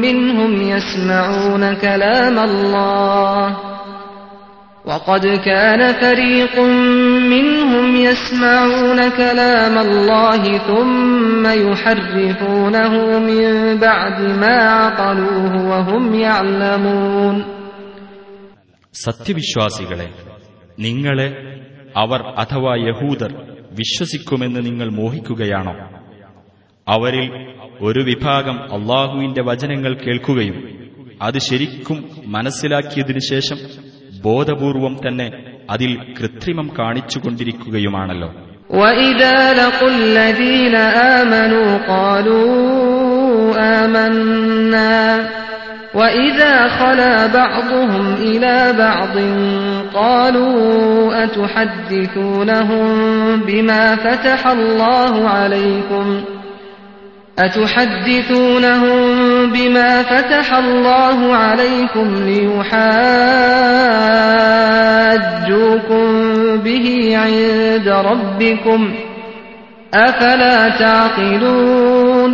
منهم 0.04 0.52
يسمعون 0.70 1.64
كلام 1.78 2.36
الله 2.40 3.44
وقد 4.86 5.26
كان 5.40 5.94
فريق 5.96 6.56
منهم 7.26 7.96
يسمعون 7.98 9.10
كلام 9.12 9.78
الله 9.80 10.42
ثم 10.60 11.44
يحرفونه 11.64 12.94
من 13.22 13.46
بعد 13.78 14.18
ما 14.36 14.58
عقلوه 14.76 15.54
وهم 15.72 16.04
يعلمون 16.18 17.36
സത്യവിശ്വാസികളെ 18.96 20.08
നിങ്ങളെ 20.80 21.28
അവർ 21.96 22.20
അഥവാ 22.44 22.74
യഹൂദർ 22.88 23.32
വിശ്വസിക്കുമെന്ന് 23.78 24.62
നിങ്ങൾ 24.68 24.88
മോഹിക്കുകയാണോ 25.00 25.74
അവരിൽ 26.88 27.28
ഒരു 27.88 28.02
വിഭാഗം 28.10 28.58
അള്ളാഹുവിന്റെ 28.78 29.42
വചനങ്ങൾ 29.50 29.92
കേൾക്കുകയും 30.04 30.58
അത് 31.22 31.40
ശരിക്കും 31.48 31.98
മനസ്സിലാക്കിയതിനു 32.36 33.22
ശേഷം 33.32 33.60
ബോധപൂർവം 34.24 34.96
തന്നെ 35.04 35.28
അതിൽ 35.70 35.92
കൃത്രിമം 36.18 36.68
കാണിച്ചുകൊണ്ടിരിക്കുകയുമാണല്ലോ 36.80 38.30
وإذا 38.74 39.38
لقوا 39.54 39.90
الذين 40.00 40.76
آمنوا 41.18 41.70
قالوا 41.88 42.52
آمنا 43.82 45.00
وإذا 45.94 46.68
خلا 46.70 47.28
بعضهم 47.30 48.14
إلى 48.22 48.56
بعض 48.76 49.16
قالوا 49.94 50.58
أتحدثونهم 51.24 52.88
بما 53.40 53.96
فتح 53.98 54.48
الله 54.50 55.30
عليكم 55.30 56.06
أتحدثونهم 57.38 58.98
بما 59.48 60.04
فتح 60.04 60.48
الله 60.56 61.36
عليكم 61.38 62.08
ليحاجوكم 64.78 66.06
به 66.60 66.88
عند 67.18 67.88
ربكم 68.06 68.82
أفلا 70.02 70.56
تعقلون 70.80 72.32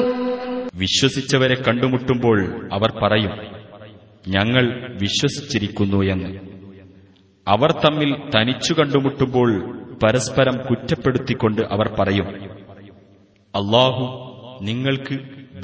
വിശ്വസിച്ചവരെ 0.80 1.56
കണ്ടുമുട്ടുമ്പോൾ 1.60 2.38
അവർ 2.76 2.90
പറയും 3.02 3.34
ഞങ്ങൾ 4.28 4.66
വിശ്വസിച്ചിരിക്കുന്നു 5.04 6.00
എന്ന് 6.14 6.30
അവർ 7.48 7.72
തമ്മിൽ 7.86 8.10
തനിച്ചു 8.34 8.74
കണ്ടുമുട്ടുമ്പോൾ 8.80 9.50
പരസ്പരം 10.04 10.56
കുറ്റപ്പെടുത്തിക്കൊണ്ട് 10.68 11.62
അവർ 11.74 11.88
പറയും 12.00 12.28
അള്ളാഹു 13.54 14.04
നിങ്ങൾക്ക് 14.61 15.15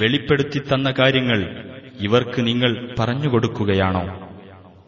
വെളിപ്പെടുത്തി 0.03 0.59
തന്ന 0.59 0.93
കാര്യങ്ങൾ 0.99 1.65
ഇവർക്ക് 2.01 2.47
നിങ്ങൾ 2.47 2.95
പറഞ്ഞുകൊടുക്കുകയാണോ 2.99 4.25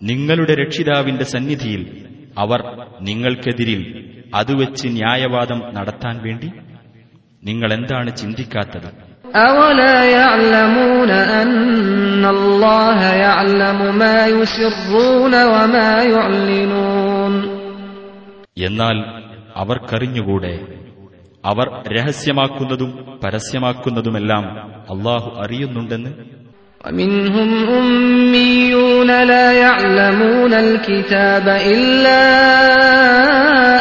നിങ്ങളുടെ 0.04 0.56
രക്ഷിതാവിന്റെ 0.56 1.24
സന്നിധിയിൽ 1.24 2.08
അവർ 2.38 2.64
നിങ്ങൾക്കെതിരിൽ 3.02 4.14
അതുവെച്ച് 4.36 4.88
ന്യായവാദം 4.88 5.62
നടത്താൻ 5.74 6.18
വേണ്ടി? 6.24 6.52
നിങ്ങൾ 7.44 7.74
എന്താണ് 7.74 8.18
ചിന്തിക്കാത്തത്? 8.18 9.08
എന്നാൽ 18.58 18.98
അവർക്കറിഞ്ഞുകൂടെ? 19.56 20.77
അവർ 21.47 21.67
രഹസ്യമാക്കുന്നതും 21.97 22.91
പരസ്യമാക്കുന്നതുമെല്ലാം 23.23 24.45
അള്ളാഹു 24.93 25.29
അറിയുന്നുണ്ടെന്ന് 25.45 26.13
ومنهم 26.81 27.49
أميون 27.79 29.25
لا 29.25 29.53
يعلمون 29.59 30.55
الكتاب 30.67 31.47
إلا 31.71 32.23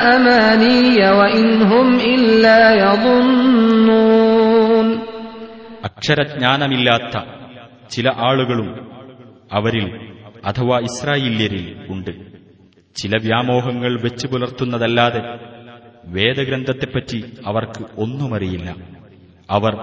أماني 0.07 1.11
وإن 1.11 1.61
هم 1.63 1.99
إلا 2.09 2.59
يظنون 2.81 4.87
അക്ഷരജ്ഞാനമില്ലാത്ത 5.87 7.15
ചില 7.91 8.07
ആളുകളും 8.27 8.69
അവരിൽ 9.51 9.85
അഥവാ 10.47 10.77
ഇസ്രായേല്യരിൽ 10.87 11.65
ഉണ്ട് 11.93 12.11
ചില 12.95 13.13
വ്യാമോഹങ്ങൾ 13.25 13.91
വെച്ചു 14.03 14.27
പുലർത്തുന്നതല്ലാതെ 14.31 15.21
വേദഗ്രന്ഥത്തെപ്പറ്റി 16.15 17.19
അവർക്ക് 17.49 17.83
ഒന്നുമറിയില്ല 17.97 18.69
അവർ 19.49 19.73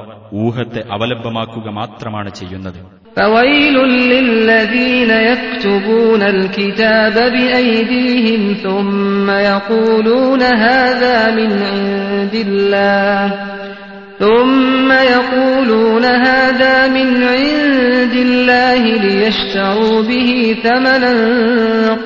ഊഹത്തെ 0.45 0.83
അവലംബമാക്കുക 0.95 1.69
മാത്രമാണ് 1.81 2.33
ചെയ്യുന്നത് 2.33 2.81
فويل 3.17 3.77
للذين 4.13 5.11
يكتبون 5.31 6.23
الكتاب 6.35 7.15
بأيديهم 7.35 8.43
ثم 8.65 9.29
يقولون 9.51 10.43
هذا 10.67 11.17
من 11.31 11.51
عند 11.65 12.35
الله 12.47 13.23
ثم 14.19 14.89
يقولون 15.15 16.05
هذا 16.29 16.89
من 16.89 17.09
عند 17.25 18.15
الله 18.19 18.83
ليشتروا 18.97 20.03
به 20.03 20.31
ثمنا 20.65 21.13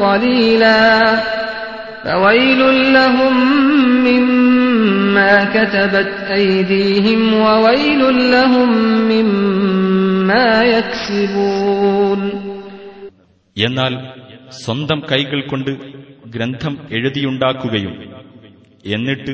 قليلا 0.04 0.82
എന്നാൽ 13.57 13.97
സ്വന്തം 14.51 15.01
കൈകൾ 15.11 15.47
കൊണ്ട് 15.47 15.71
ഗ്രന്ഥം 16.29 16.77
എഴുതിയുണ്ടാക്കുകയും 16.91 18.21
എന്നിട്ട് 18.85 19.31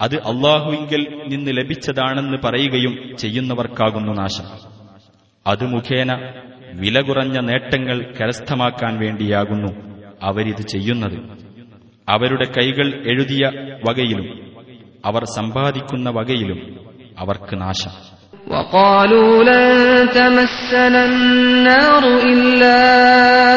അത് 0.00 0.14
അള്ളാഹുവിങ്കിൽ 0.14 1.22
നിന്ന് 1.28 1.50
ലഭിച്ചതാണെന്ന് 1.50 2.38
പറയുകയും 2.44 3.16
ചെയ്യുന്നവർക്കാകുന്നു 3.16 4.12
നാശം. 4.12 4.44
അത് 5.46 5.66
മുഖേന 5.66 6.32
വില 6.72 7.00
കുറഞ്ഞ 7.00 7.38
നേട്ടങ്ങൾ 7.40 8.14
കരസ്ഥമാക്കാൻ 8.20 8.98
വേണ്ടിയാകുന്നു 8.98 9.72
അവരിത് 10.22 10.62
ചെയ്യുന്നത്. 10.62 11.41
അവരുടെ 12.07 12.47
കൈകൾ 12.57 12.87
എഴുതിയ 13.11 13.43
വകയിലും 13.87 14.27
അവർ 15.03 15.23
സമ്പാദിക്കുന്ന 15.37 16.09
വകയിലും 16.19 16.61
അവർക്ക് 17.23 17.55
നാശം 17.63 17.95
وقالوا 18.47 19.43
لن 19.43 19.67
تمسنا 20.09 21.01
النار 21.05 22.03
إلا 22.23 22.79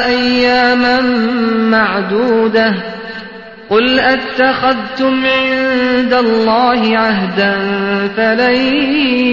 أياما 0.09 0.97
معدودة 1.71 2.68
قل 3.71 3.99
أتخذتم 4.01 5.14
عند 5.27 6.12
الله 6.14 6.99
عهدا 6.99 7.55
فلن 8.16 8.57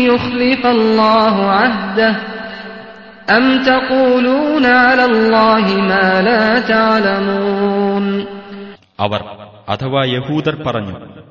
يخلف 0.10 0.66
الله 0.68 1.36
عهده 1.52 2.16
أم 3.30 3.64
تقولون 3.64 4.66
على 4.66 5.06
الله 5.06 5.66
ما 5.82 6.22
لا 6.22 6.60
تعلمون 6.60 8.06
അവർ 9.01 9.23
അഥവാ 9.69 10.03
യഹൂദർ 10.07 10.63
പറഞ്ഞു 10.63 11.23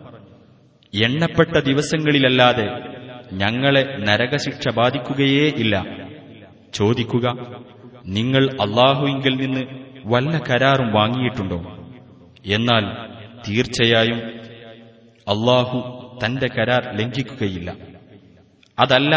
എണ്ണപ്പെട്ട 1.04 1.58
ദിവസങ്ങളിലല്ലാതെ 1.58 2.92
ഞങ്ങളെ 3.34 3.98
നരകശിക്ഷ 4.00 4.70
ബാധിക്കുകയേ 4.70 5.48
ഇല്ല. 5.48 5.86
ചോദിക്കുക 6.74 7.36
നിങ്ങൾ 8.06 8.50
അള്ളാഹുവിങ്കിൽ 8.62 9.36
നിന്ന് 9.36 9.62
വല്ല 10.06 10.38
കരാറും 10.38 10.92
വാങ്ങിയിട്ടുണ്ടോ? 10.94 11.58
എന്നാൽ 12.46 12.86
തീർച്ചയായും 13.48 14.18
അള്ളാഹു 15.28 15.80
തന്റെ 16.26 16.48
കരാർ 16.48 16.98
ലംഘിക്കുകയില്ല. 17.02 17.74
അതല്ല 18.80 19.16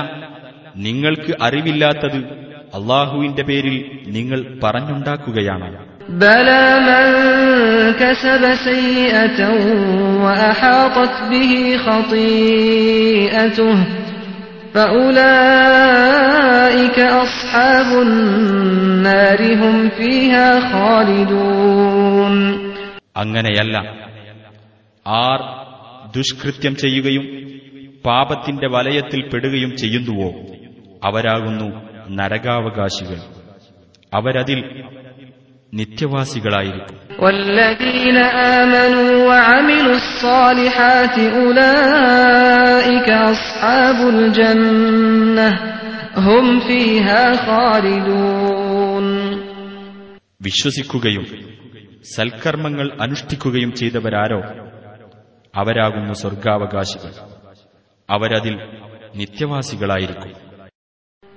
നിങ്ങൾക്ക് 0.77 1.35
അറിവില്ലാത്തത് 1.43 2.17
അള്ളാഹുവിന്റെ 2.75 3.43
പേരിൽ 3.43 4.05
നിങ്ങൾ 4.07 4.61
പറഞ്ഞുണ്ടാക്കുകയാണ്. 4.63 5.94
بلى 6.10 6.66
من 6.82 7.06
كسب 7.94 8.44
سيئة 8.66 9.40
وأحاطت 10.24 11.16
به 11.32 11.54
خطيئته 11.80 13.76
فأولئك 15.60 16.98
أصحاب 17.00 17.90
النار 18.02 19.40
هم 19.56 19.76
فيها 19.92 20.48
خالدون 20.72 22.36
അങ്ങനെയല്ല 23.22 23.76
ആർ 25.06 25.40
ദുഷ്കൃത്യം 26.16 26.74
ചെയ്യുകയും 26.76 27.26
പാപത്തിന്റെ 28.06 28.68
വലയത്തിൽ 28.76 29.22
പെടുകയും 29.32 29.72
ചെയ്യുന്നുവോ 29.82 30.30
അവരാകുന്നു 31.04 31.68
നരകാവകാശികൾ 32.20 33.20
അവരതിൽ 34.14 34.60
നിത്യവാസികളായിരിക്കും. 35.75 36.99
വിശ്വസിക്കുകയും 50.41 51.27
സൽക്കർമ്മങ്ങൾ 52.17 52.91
അനുഷ്ഠിക്കുകയും 53.01 53.75
ചെയ്തവരാരോ? 53.75 54.43
അവരാകുന്നു 55.55 56.13
സ്വർഗാവകാശികൾ 56.13 57.11
അവരതിൽ 58.11 58.59
നിത്യവാസികളായിരിക്കും. 59.15 60.44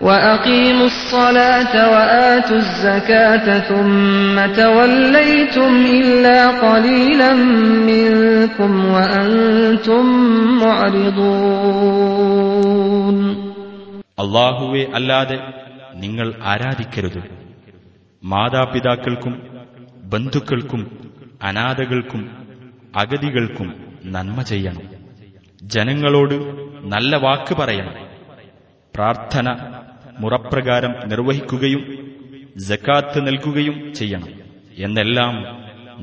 وأقيموا 0.00 0.86
الصلاة 0.86 1.74
وآتوا 1.92 2.56
الزكاة 2.56 3.46
ثم 3.60 4.36
توليتم 4.54 5.72
إلا 6.00 6.38
قليلا 6.60 7.32
منكم 7.90 8.70
وأنتم 8.86 10.04
معرضون 11.94 13.18
അള്ളാഹുവെ 14.18 14.82
അല്ലാതെ 14.98 15.36
നിങ്ങൾ 15.94 16.28
ആരാധിക്കരുത് 16.52 17.20
മാതാപിതാക്കൾക്കും 18.22 19.34
ബന്ധുക്കൾക്കും 20.12 20.82
അനാഥകൾക്കും 21.42 22.22
അഗതികൾക്കും 22.94 23.68
നന്മ 24.14 24.38
ചെയ്യണം 24.42 24.84
ജനങ്ങളോട് 25.66 26.36
നല്ല 26.84 27.16
വാക്ക് 27.16 27.54
പറയണം 27.54 27.96
പ്രാർത്ഥന 28.94 29.46
മുറപ്രകാരം 30.22 30.92
നിർവഹിക്കുകയും 31.10 31.82
ജക്കാത്ത് 32.64 33.20
നൽകുകയും 33.26 33.76
ചെയ്യണം 33.94 34.30
എന്നെല്ലാം 34.80 35.34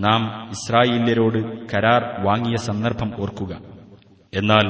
നാം 0.05 0.21
ഇസ്രായേല്യരോട് 0.55 1.39
കരാർ 1.71 2.03
വാങ്ങിയ 2.25 2.57
സന്ദർഭം 2.67 3.09
ഓർക്കുക 3.19 3.53
എന്നാൽ 4.33 4.67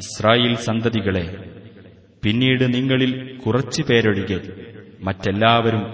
ഇസ്രായേൽ 0.00 0.54
സന്തതികളെ 0.66 1.24
പിന്നീട് 2.22 2.64
നിങ്ങളിൽ 2.74 3.12
കുറച്ചു 3.44 3.82
പേരൊഴികെ 3.88 4.38
മറ്റെല്ലാവരും 5.04 5.84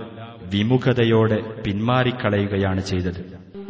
വിമുഖതയോടെ 0.53 1.41
പിന്മാറിക്കളയുകയാണ് 1.65 2.83
ചെയ്തത് 2.93 3.21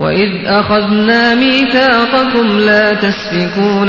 وإذ 0.01 0.31
أخذنا 0.61 1.23
ميثاقكم 1.37 2.47
لا 2.61 2.87
تسفكون 2.97 3.89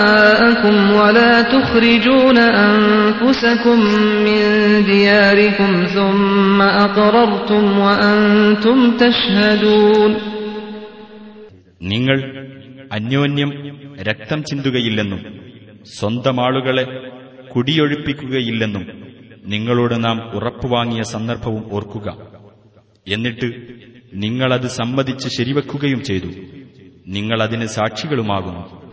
دماءكم 0.00 0.76
ولا 0.92 1.32
تخرجون 1.44 2.38
أنفسكم 2.66 3.78
من 4.26 4.40
دياركم 4.86 5.70
ثم 5.88 6.58
أقررتم 6.84 7.62
وأنتم 7.80 8.78
تشهدون 8.98 10.12
നിങ്ങൾ 11.92 12.18
അന്യോന്യം 12.96 13.50
രക്തം 14.08 14.40
ചിന്തുകയില്ലെന്നും 14.48 15.20
സ്വന്തം 15.90 16.36
ആളുകളെ 16.40 16.84
കുടിയൊഴിപ്പിക്കുകയില്ലെന്നും 17.52 18.84
നിങ്ങളോട് 19.46 19.94
നാം 20.04 20.16
ഉറപ്പുവാങ്ങിയ 20.36 21.02
സന്ദർഭവും 21.12 21.62
ഓർക്കുക 21.76 22.08
എന്നിട്ട് 23.06 23.48
നിങ്ങളത് 24.24 24.68
സമ്മതിച്ച് 24.78 25.28
ശരിവെക്കുകയും 25.36 26.00
ചെയ്തു 26.08 26.30
നിങ്ങളതിന് 27.16 27.66
സാക്ഷികളുമാകുന്നു 27.76 28.62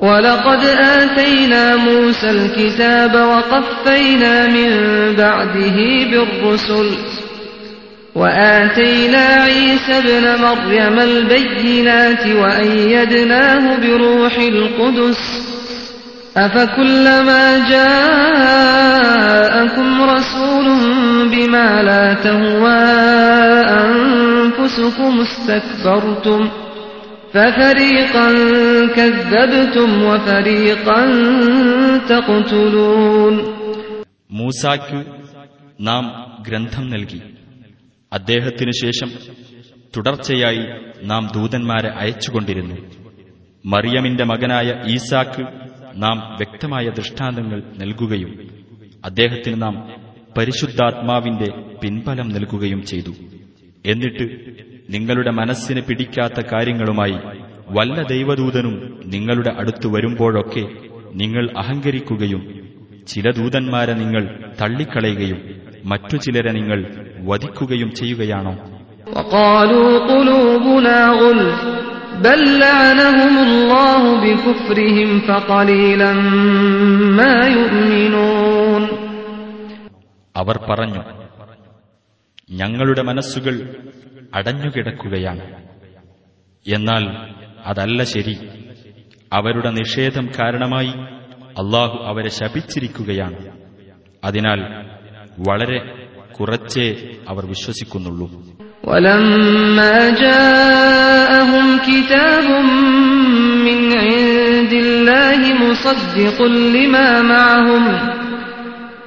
ولقد 0.00 0.62
آتينا 0.96 1.64
موسى 1.78 2.30
الكتاب 2.30 3.14
وقفينا 3.32 4.34
من 4.48 4.70
بعده 5.16 5.76
بالرسل 6.10 6.88
وآتينا 8.14 9.18
عيسى 9.18 9.92
ابن 9.98 10.24
مريم 10.42 10.98
البينات 11.00 12.26
وأيدناه 12.26 13.76
بروح 13.76 14.34
القدس 14.38 15.22
أفكلما 16.36 17.68
جاءكم 18.76 20.02
رسول 20.02 20.66
بما 21.30 21.82
لا 21.82 22.14
تهوى 22.14 22.84
أنفسكم 23.84 25.20
استكبرتم 25.20 26.48
ففريقا 27.34 28.28
كذبتم 28.96 29.90
وفريقا 30.04 31.00
تقتلون 32.08 33.34
മൂസായ്ക്ക് 34.30 34.98
നാം 35.80 36.04
ഗ്രന്ഥം 36.46 36.84
നൽകി 36.92 37.20
അദ്ദേഹത്തിനു 38.11 38.71
ശേഷം 38.83 39.09
തുടർച്ചയായി 39.97 40.63
നാം 41.03 41.27
ദൂതന്മാരെ 41.35 41.89
അയച്ചുകൊണ്ടിരുന്നു. 41.89 42.77
മറിയമിന്റെ 43.65 44.23
മകനായ 44.23 44.69
ഈസാക്ക് 44.93 45.43
നാം 45.95 46.17
വ്യക്തമായ 46.39 46.89
ദൃഷ്ടാന്തങ്ങൾ 46.89 47.63
നൽകുകയും 47.77 48.31
അദ്ദേഹത്തിന് 49.05 49.61
നാം 49.61 49.75
പരിശുദ്ധാത്മാവിന്റെ 50.37 51.49
പിൻബലം 51.81 52.29
നൽകുകയും 52.29 52.81
ചെയ്തു. 52.81 53.13
എന്നിട്ട് 53.85 54.25
നിങ്ങളുടെ 54.89 55.31
മനസ്സിന് 55.31 55.81
പിടിക്കാത്ത 55.81 56.47
കാര്യങ്ങളുമായി 56.53 57.17
വല്ല 57.67 58.01
ദൈവദൂതനും 58.01 58.75
നിങ്ങളുടെ 59.05 59.51
അടുത്ത് 59.59 59.87
വരുമ്പോഴൊക്കെ 59.87 60.63
നിങ്ങൾ 61.13 61.49
അഹങ്കരിക്കുകയും 61.57 62.41
ചില 63.07 63.31
ദൂതന്മാരെ 63.31 63.93
നിങ്ങൾ 63.93 64.23
തള്ളിക്കളയുകയും 64.61 65.39
മറ്റു 65.85 66.17
ചിലരെ 66.17 66.51
നിങ്ങൾ 66.51 66.79
വധിക്കുകയും 67.21 67.95
ചെയ്യുകയാണോ? 67.95 68.55
അവർ 80.35 80.57
പറഞ്ഞു 80.57 81.03
ഞങ്ങളുടെ 82.51 83.01
മനസ്സുകൾ 83.01 83.75
അടഞ്ഞുകിടക്കുകയാണ്. 84.33 85.41
എന്നാൽ 86.67 87.33
അതല്ല 87.65 88.03
ശരി. 88.03 88.37
അവരുടെ 89.33 89.69
നിഷേധം 89.69 90.25
കാരണമായി 90.25 90.89
അള്ളാഹു 91.51 92.03
അവരെ 92.03 92.29
ശപിച്ചിരിക്കുകയാണ്. 92.29 93.51
അതിനാൽ 94.23 94.61
വളരെ 95.49 96.00
കുറച്ചേ 96.38 96.88
അവർ 97.32 97.44
വിശ്വസിക്കുന്നുള്ളൂ 97.54 98.28
ولما 98.90 99.96
جاءهم 100.24 101.66
كتاب 101.88 102.46
من 103.66 103.80
عند 104.06 104.72
الله 104.84 105.40
مصدق 105.64 106.38
لما 106.76 107.22
معهم 107.22 107.84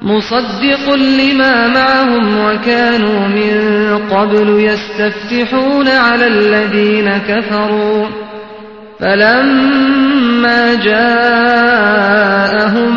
مصدق 0.01 0.83
لما 0.95 1.67
معهم 1.67 2.25
وكانوا 2.45 3.27
من 3.27 3.53
قبل 4.13 4.47
يستفتحون 4.69 5.87
على 5.87 6.27
الذين 6.27 7.17
كفروا 7.17 8.05
فلما 8.99 10.75
جاءهم 11.69 12.93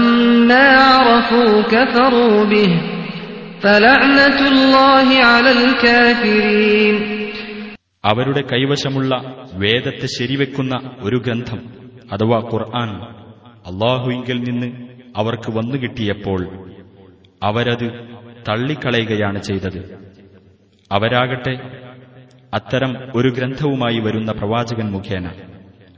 ما 0.48 0.66
عرفوا 0.76 1.62
كفروا 1.62 2.44
به 2.44 2.85
അവരുടെ 8.05 8.41
കൈവശമുള്ള 8.41 9.15
വേദത്തെ 9.53 10.05
ശരിവെക്കുന്ന 10.05 10.91
ഒരു 11.01 11.17
ഗ്രന്ഥം 11.17 11.59
അഥവാ 12.11 12.37
ഖുർആൻ 12.37 12.89
അള്ളാഹുവിങ്കിൽ 13.69 14.39
നിന്ന് 14.39 14.87
അവർക്ക് 15.17 15.51
വന്നുകിട്ടിയപ്പോൾ 15.51 16.69
അവരത് 17.43 17.89
തള്ളിക്കളയുകയാണ് 18.49 19.41
ചെയ്തത്. 19.41 19.97
അവരാകട്ടെ 20.91 21.55
അത്തരം 22.53 23.11
ഒരു 23.15 23.29
ഗ്രന്ഥവുമായി 23.29 23.99
വരുന്ന 23.99 24.31
പ്രവാചകൻ 24.31 24.91
മുഖേന 24.91 25.31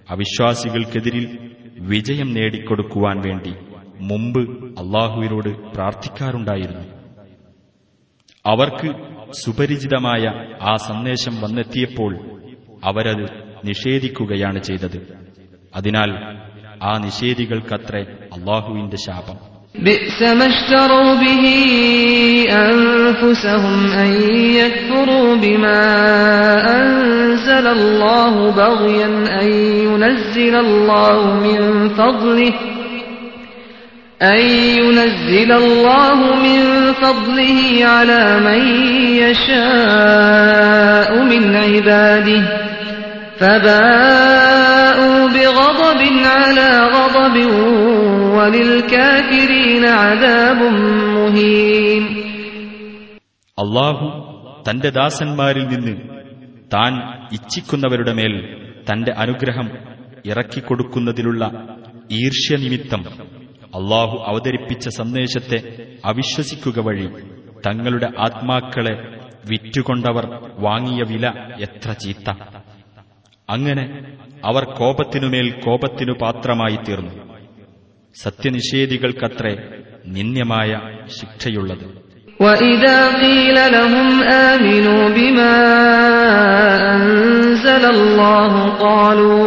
അവിശ്വാസികൾക്കെതിരിൽ 0.09 1.49
വിജയം 1.79 2.33
നേടിക്കൊടുക്കുവാൻ 2.33 3.21
വേണ്ടി 3.21 3.53
മുമ്പ് 3.99 4.41
അള്ളാഹുവിനോട് 4.79 5.49
പ്രാർത്ഥിക്കാറുണ്ടായിരുന്നു. 5.75 6.98
അവർക്ക് 8.44 8.88
സുപരിചിതമായ 9.34 10.24
ആ 10.62 10.74
സന്ദേശം 10.88 11.34
വന്നെത്തിയപ്പോൾ 11.42 12.12
അവരത് 12.82 13.26
നിഷേധിക്കുകയാണ് 13.64 14.60
ചെയ്തത് 14.60 14.98
അതിനാൽ 15.74 16.10
ആ 16.82 16.92
നിഷേധികൾക്കത്രേ 16.98 18.04
അള്ളാഹുവിന്റെ 18.36 19.00
ശാപം 19.06 19.38
بئس 19.78 20.22
ما 20.32 20.46
اشتروا 20.46 21.14
به 21.16 21.44
أنفسهم 22.66 23.92
أن 23.94 24.10
يكفروا 24.52 25.36
بما 25.36 25.80
أنزل 26.76 27.66
الله 27.68 28.50
بغيا 28.52 29.10
أن 29.40 29.48
ينزل 29.82 30.54
الله 30.56 31.34
من 31.36 31.60
فضله 31.90 32.52
أن 34.24 34.40
ينزل 34.78 35.50
الله 35.54 36.18
من 36.38 36.60
فضله 36.94 37.58
على 37.86 38.22
من 38.40 38.60
يشاء 39.84 41.10
من 41.24 41.56
عباده 41.58 42.42
فباءوا 43.40 45.28
بغضب 45.28 46.00
على 46.28 46.70
غضب 46.88 47.36
وللكافرين 48.36 49.84
عذاب 50.02 50.60
مهين 51.16 52.04
അള്ളാഹു 53.58 54.06
തന്റെ 54.66 54.88
ദാസന്മാരിൽ 54.96 55.64
നിന്ന് 55.72 55.94
താൻ 56.72 56.92
ഇച്ഛിക്കുന്നവരുടെ 57.32 58.12
മേൽ 58.18 58.32
തന്റെ 58.88 59.12
അനുഗ്രഹം 59.22 59.66
ഇറക്കിക്കൊടുക്കുന്നതിലുള്ള 60.30 61.42
ഈർഷ്യനിമിത്തം 62.18 63.02
അള്ളാഹു 63.76 64.16
അവതരിപ്പിച്ച 64.30 64.88
സന്ദേശത്തെ 64.98 65.58
അവിശ്വസിക്കുക 66.10 66.78
വഴി 66.86 67.06
തങ്ങളുടെ 67.66 68.08
ആത്മാക്കളെ 68.26 68.94
വിറ്റുകൊണ്ടവർ 69.50 70.24
വാങ്ങിയ 70.60 71.02
വില 71.10 71.26
എത്ര 71.66 71.92
ചീത്ത 72.02 72.28
അങ്ങനെ 73.48 73.84
അവർ 74.44 74.64
കോപത്തിനുമേൽ 74.78 75.48
കോപത്തിനു 75.64 76.14
പാത്രമായി 76.22 76.78
തീർന്നു 76.86 77.14
സത്യനിഷേധികൾക്കത്രേ 78.16 79.54
നിന്ദ്യമായ 80.16 80.70
ശിക്ഷയുള്ളത് 81.18 81.86
وإذا 82.40 82.98
قيل 83.16 83.56
لهم 83.70 84.08
آمنوا 84.46 85.02
بما 85.10 85.56
أنزل 86.94 87.84
الله 87.88 88.52
قالوا 88.78 89.46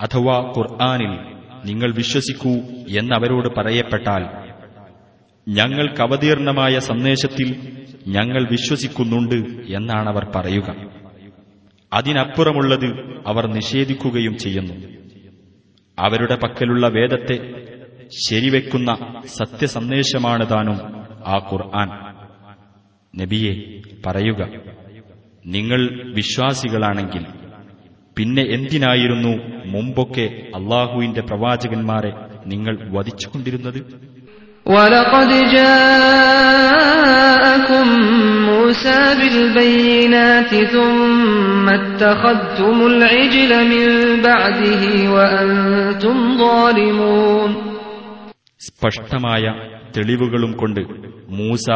അഥവാ 0.00 0.52
ഖുർആാനിൽ 0.58 1.38
നിങ്ങൾ 1.64 1.94
വിശ്വസിക്കൂ 1.94 2.50
എന്നവരോട് 2.98 3.48
പറയപ്പെട്ടാൽ 3.56 4.48
ഞങ്ങൾക്ക് 5.48 6.02
അവതീർണമായ 6.02 6.78
സന്ദേശത്തിൽ 6.78 7.72
ഞങ്ങൾ 8.06 8.50
വിശ്വസിക്കുന്നുണ്ട് 8.50 9.34
എന്നാണവർ 9.76 10.32
പറയുക. 10.36 10.76
അതിനപ്പുറമുള്ളത് 11.92 12.86
അവർ 13.26 13.46
നിഷേധിക്കുകയും 13.46 14.38
ചെയ്യുന്നു. 14.38 14.74
അവരുടെ 15.98 16.34
പക്കലുള്ള 16.34 16.88
വേദത്തെ 16.88 17.66
ശരിവെക്കുന്ന 18.28 19.22
സത്യസന്ദേശമാണ് 19.26 20.50
താനും 20.50 20.76
ആ 21.26 21.48
ഖുർആൻ. 21.52 21.88
നബിയെ 23.22 23.80
പറയുക 24.06 24.48
നിങ്ങൾ 25.46 26.12
വിശ്വാസികളാണെങ്കിൽ 26.14 27.37
പിന്നെ 28.17 28.43
എന്തിനായിരുന്നു 28.55 29.33
മുമ്പൊക്കെ 29.65 30.25
അള്ളാഹുവിന്റെ 30.57 31.21
പ്രവാചകന്മാരെ 31.29 32.11
നിങ്ങൾ 32.51 32.73
വധിച്ചുകൊണ്ടിരുന്നത് 32.95 33.79
ولقد 34.65 35.29
جاءكم 36.53 37.87
موسى 38.45 39.01
بالبينات 39.19 40.51
ثم 40.67 41.65
اتخذتم 41.71 42.77
العجل 42.87 43.51
من 43.73 43.87
بعده 44.23 44.83
وأنتم 45.15 46.15
ظالمون 46.37 47.51
സ്പഷ്ടമായ 48.61 49.43
തെളിവുകളും 49.95 50.51
കൊണ്ട് 50.53 50.81
മൂസ 51.39 51.67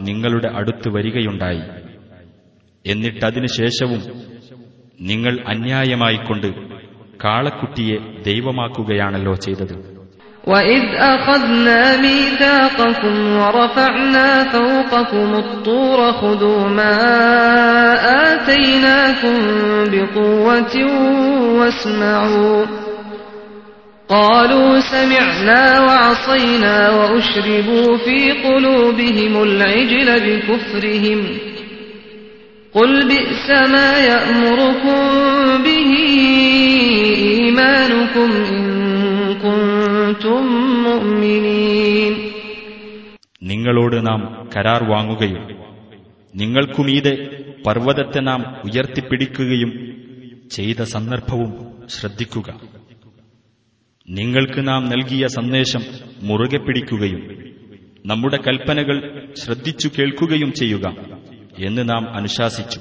നിങ്ങളുടെ 0.00 0.48
അടുത്ത് 0.58 0.88
വരികയുണ്ടായി 0.96 1.62
എന്നിട്ടതിനു 2.84 3.48
ശേഷവും 3.58 4.00
നിങ്ങൾ 5.00 5.34
അന്യായമായിക്കൊണ്ട് 5.52 6.48
കാളക്കുട്ടിയെ 7.24 7.98
ദൈവമാക്കുകയാണല്ലോ 8.28 9.34
ചെയ്തത് 9.46 9.76
وإذ 10.46 10.84
أخذنا 11.14 11.80
ميثاقكم 11.96 13.14
ورفعنا 13.36 14.28
فوقكم 14.44 15.28
الطور 15.36 15.98
خذوا 16.12 16.68
ما 16.70 16.94
آتيناكم 18.26 19.36
بقوة 19.92 20.74
واسمعوا 21.58 22.60
قالوا 24.08 24.80
سمعنا 24.92 25.62
وعصينا 25.80 26.90
وأشربوا 26.90 27.96
في 27.96 28.18
قلوبهم 28.44 29.42
العجل 29.42 30.08
بكفرهم 30.26 31.20
قل 32.74 32.90
بئس 33.08 33.46
ما 33.66 33.90
يأمركم 34.06 35.00
به 35.58 35.92
إيمانكم 37.26 38.28
إن 38.48 38.64
كنتم 39.36 40.42
مؤمنين 40.84 42.12
നിങ്ങളോട് 43.42 43.96
നാം 44.06 44.20
കരാർ 44.54 44.80
വാങ്ങുകയും 44.92 45.42
നിങ്ങൾക്കുമീതെ 46.34 47.12
പർവ്വതത്തെ 47.66 48.20
നാം 48.20 48.40
ഉയർത്തിപ്പിടിക്കുകയും 48.66 49.70
ചെയ്ത 50.50 50.80
സന്ദർഭവും 50.94 51.50
ശ്രദ്ധിക്കുക 51.94 52.48
നിങ്ങൾക്ക് 54.08 54.60
നാം 54.68 54.82
നൽകിയ 54.92 55.24
സന്ദേശം 55.36 55.82
മുറുകെ 56.22 56.60
പിടിക്കുകയും 56.66 57.22
നമ്മുടെ 58.04 58.38
കൽപ്പനകൾ 58.46 58.96
ശ്രദ്ധിച്ചു 59.42 59.88
കേൾക്കുകയും 59.96 60.50
ചെയ്യുക 60.60 60.86
എന്ന് 61.57 61.89
നാം 61.89 62.15
അനുശാസിച്ചു. 62.15 62.79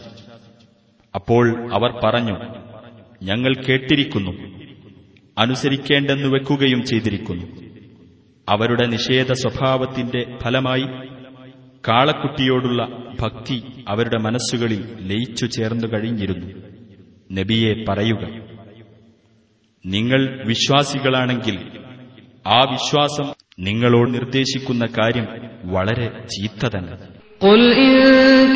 അപ്പോൾ 1.14 1.72
അവർ 1.74 2.00
പറഞ്ഞു 2.04 2.36
ഞങ്ങൾ 3.22 3.54
കേട്ടിരിക്കുന്നു. 3.68 4.30
അനുസരിക്കേണ്ടെന്നു 5.38 6.28
വെക്കുകയും 6.28 6.84
ചെയ്തിരിക്കുന്നു. 6.84 7.46
അവരുടെ 8.48 8.86
നിഷേധ 8.86 9.32
സ്വഭാവത്തിന്റെ 9.32 10.38
ഫലമായി 10.42 10.84
കാളക്കുട്ടിയോടുള്ള 11.88 12.88
ഭക്തി 13.20 13.62
അവരുടെ 13.88 14.18
മനസ്സുകളിൽ 14.18 14.96
ലയിച്ചു 15.00 15.46
ചേർന്നു 15.46 15.86
കഴിഞ്ഞിരുന്നു. 15.86 16.46
നബിയെ 17.32 17.84
പറയുക 17.88 18.40
നിങ്ങൾ 19.86 20.46
വിശ്വാസികളാണെങ്കിൽ 20.46 21.58
ആ 22.46 22.60
വിശ്വാസം 22.70 23.32
നിങ്ങളോട് 23.58 24.14
നിർദ്ദേശിക്കുന്ന 24.14 24.86
കാര്യം 24.86 25.26
വളരെ 25.64 26.26
ചീത്ത 26.26 26.68
തന്നെ. 26.68 27.19
قل 27.41 27.61
إن 27.73 27.93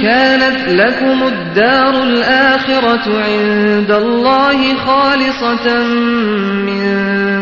كانت 0.01 0.59
لكم 0.81 1.17
الدار 1.27 2.03
الآخرة 2.03 3.05
عند 3.23 3.91
الله 3.93 4.59
خالصة 4.77 5.67
من 6.67 6.83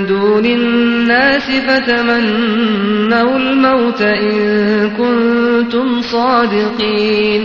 دون 0.07 0.45
الناس 0.45 1.47
فتمنوا 1.67 3.37
الموت 3.37 4.01
إن 4.01 4.35
كنتم 4.99 5.87
صادقين 6.13 7.41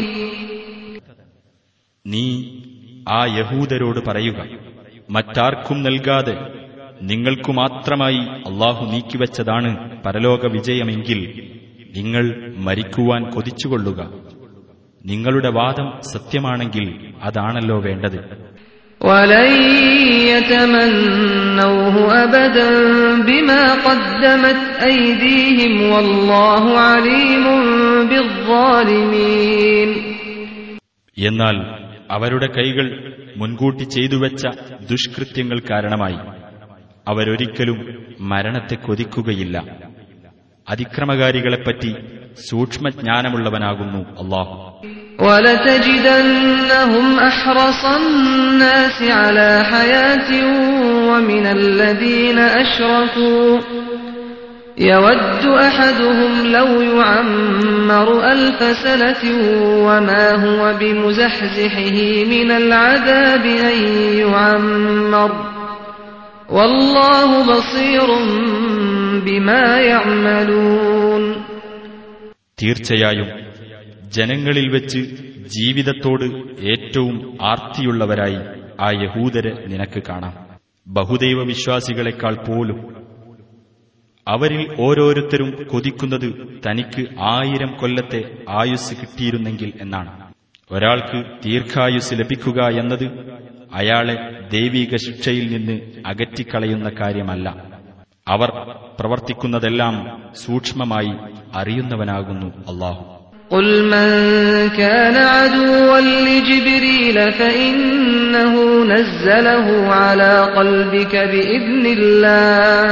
നീ 2.07 2.27
ആ 3.11 3.21
യഹൂദരോട് 3.39 4.01
പറയുക 4.09 4.39
മറ്റാർക്കും 5.11 5.79
നൽകാതെ 5.87 6.35
നിങ്ങൾക്കു 7.11 7.53
മാത്രമായി 7.53 8.21
അള്ളാഹു 8.49 8.83
നീക്കിവച്ചതാണ് 8.85 9.71
പരലോക 10.05 10.43
വിജയമെങ്കിൽ 10.47 11.21
നിങ്ങൾ 11.98 12.54
മരിക്കുവാൻ 12.58 13.30
കൊതിച്ചുകൊള്ളുക. 13.30 14.10
നിങ്ങളുടെ 15.06 15.50
വാദം 15.50 15.94
സത്യമാണെങ്കിൽ 16.14 17.14
അതാണല്ലോ 17.22 17.80
വേണ്ടത്. 17.80 18.48
എന്നാൽ 31.18 31.56
അവരുടെ 32.12 32.48
കൈകൾ 32.48 33.14
മുൻകൂട്ടി 33.38 33.84
ചെയ്തുവെച്ച 33.84 34.48
ദുഷ്കൃത്യങ്ങൾ 34.92 35.60
കാരണമായി. 35.60 36.18
അവരൊരിക്കലും 37.08 38.06
മരണത്തെ 38.20 38.76
കൊതിക്കുകയില്ല. 38.76 39.88
അതിക്രമകാരികളെപ്പറ്റി 40.67 41.93
സൂക്ഷ്മജ്ഞാനമുള്ളവനാകുന്നു 42.49 44.03
അള്ളാഹു 44.19 44.73
ولتجدنهم 45.19 47.21
أحرص 47.21 47.85
الناس 47.85 49.03
على 49.03 49.65
حياة 49.65 50.31
ومن 51.09 51.47
الذين 51.49 52.39
أشركوا 52.39 53.61
يود 54.79 55.47
أحدهم 55.61 56.47
لو 56.47 56.83
يعمر 56.93 58.25
ألف 58.25 58.79
سنة 58.79 59.23
وما 59.87 60.45
هو 60.45 60.75
بمزحزحه 60.81 62.25
من 62.27 62.53
العذاب 62.53 63.47
أن 63.71 63.79
يعمر 64.19 65.33
والله 66.51 67.45
بصير 67.45 68.07
بما 68.07 68.13
يعملون 68.13 68.96
തീർച്ചയായും 72.62 73.28
ജനങ്ങളിൽ 74.10 74.70
വെച്ച് 74.70 75.00
ജീവിതത്തോട് 75.48 76.24
ഏറ്റവും 76.62 77.38
ആർത്തിയുള്ളവരായി 77.42 78.38
ആ 78.82 79.02
യഹൂദരെ 79.04 79.68
നിനക്ക് 79.68 80.04
കാണാം. 80.10 80.48
ബഹുദൈവ 80.88 81.44
വിശ്വാസികളെക്കാൾ 81.44 82.36
പോലും 82.36 82.98
അവരിൽ 84.28 84.76
ഓരോരുത്തരും 84.80 85.68
കൊതിക്കുന്നത് 85.68 86.60
തനിക്ക് 86.68 87.08
ആയിരം 87.20 87.78
കൊല്ലത്തെ 87.78 88.24
ആയുസ് 88.50 88.94
കിട്ടിയിരുന്നെങ്കിൽ 89.02 89.74
എന്നാണ്. 89.82 90.34
ഒരാൾക്ക് 90.72 91.24
ദീർഘായുസ് 91.46 92.14
ലഭിക്കുക 92.14 92.64
എന്നത് 92.64 93.06
അയാളെ 93.74 94.16
ദൈവിക 94.54 94.96
ശിക്ഷയിൽ 94.96 95.52
നിന്ന് 95.52 95.82
അകറ്റിക്കളയുന്ന 96.06 96.90
കാര്യമല്ല. 96.90 97.67
അവർ 98.27 98.51
പ്രവർത്തിക്കുന്നതെല്ലാം 98.99 99.95
സൂക്ഷ്മമായി 100.45 101.13
അറിയുന്നവനാകുന്നു 101.55 102.49
അള്ളാഹു 102.71 103.03
قل 103.55 103.69
من 103.87 104.09
كان 104.81 105.17
عدوا 105.35 105.95
لجبريل 106.27 107.19
فإنه 107.33 108.55
نزله 108.85 109.67
على 109.95 110.33
قلبك 110.59 111.15
بإذن 111.33 111.85
الله 111.97 112.89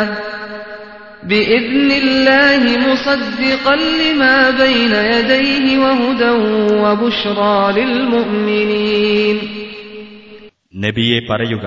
بإذن 1.24 1.90
الله 2.02 2.62
مصدقا 2.88 3.76
لما 4.02 4.50
بين 4.62 4.92
يديه 5.12 5.78
وهدى 5.78 6.32
وبشرى 6.82 7.58
للمؤمنين 7.78 9.36
നബിയെ 10.74 11.18
പറയുക 11.28 11.64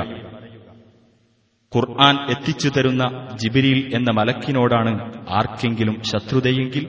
ഖുർആൻ 1.72 2.30
എത്തിച്ചു 2.30 2.68
തരുന്ന 2.68 3.04
ജിബിരിൽ 3.36 3.94
എന്ന 3.94 4.10
മലക്കിനോടാണ് 4.10 4.92
ആർക്കെങ്കിലും 5.30 6.02
ശത്രുതയെങ്കിൽ 6.02 6.84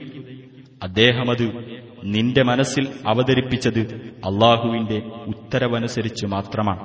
അദ്ദേഹമത് 0.82 1.46
നിന്റെ 2.04 2.42
മനസ്സിൽ 2.42 2.88
അവതരിപ്പിച്ചത് 3.06 3.80
അള്ളാഹുവിന്റെ 4.24 4.98
ഉത്തരവനുസരിച്ച് 5.26 6.26
മാത്രമാണ്. 6.26 6.84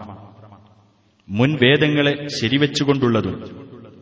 മുൻ 1.27 1.51
വേദങ്ങളെ 1.55 2.27
ശരിവെച്ചുകൊണ്ടുള്ളതും 2.41 3.35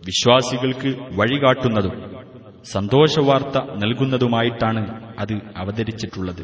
വിശ്വാസികൾക്ക് 0.05 0.89
വഴികാട്ടുന്നതും 1.13 1.95
സന്തോഷവാർത്ത 2.63 3.57
നൽകുന്നതുമായിട്ടാണ് 3.75 4.83
അത് 5.19 5.33
അവതരിച്ചിട്ടുള്ളത്. 5.57 6.41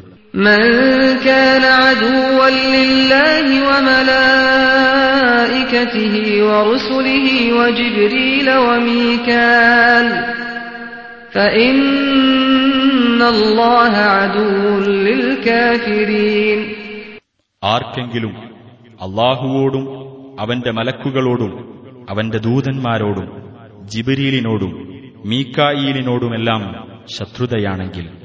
ആർക്കെങ്കിലും 17.62 18.34
അള്ളാഹുവോടും 19.02 19.84
അവന്റെ 20.40 20.70
മലക്കുകളോടും 20.70 21.52
അവന്റെ 22.10 22.38
ദൂതന്മാരോടും 22.38 23.28
ജിബരീലിനോടും 23.86 24.72
മീക്കായിലിനോടുമെല്ലാം 25.24 26.90
ശത്രുതയാണെങ്കിൽ 27.18 28.19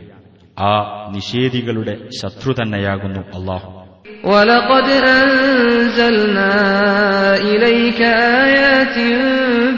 ആ 0.62 0.74
നിഷേധികളുടെ 1.14 1.94
ശത്രു 2.20 2.52
തന്നെയാകുന്നു 2.58 3.22
അള്ളാഹു 3.36 3.68
ولقد 4.24 4.88
أنزلنا 5.14 6.54
إليك 7.44 8.00
آيات 8.42 8.96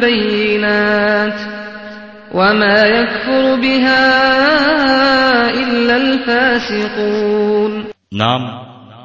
بينات 0.02 1.38
وما 2.32 2.78
يكفر 2.92 3.44
بها 3.56 4.04
إلا 5.62 5.94
الفاسقون 5.96 7.72
നാം 8.22 8.42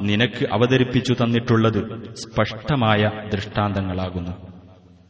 നിനക്ക് 0.02 0.44
അവതരിപ്പിച്ചു 0.56 1.14
തന്നിട്ടുള്ളത് 1.14 1.80
സ്പഷ്ടമായ 2.24 3.02
ദൃഷ്ടാന്തങ്ങളാകുന്നു 3.34 4.34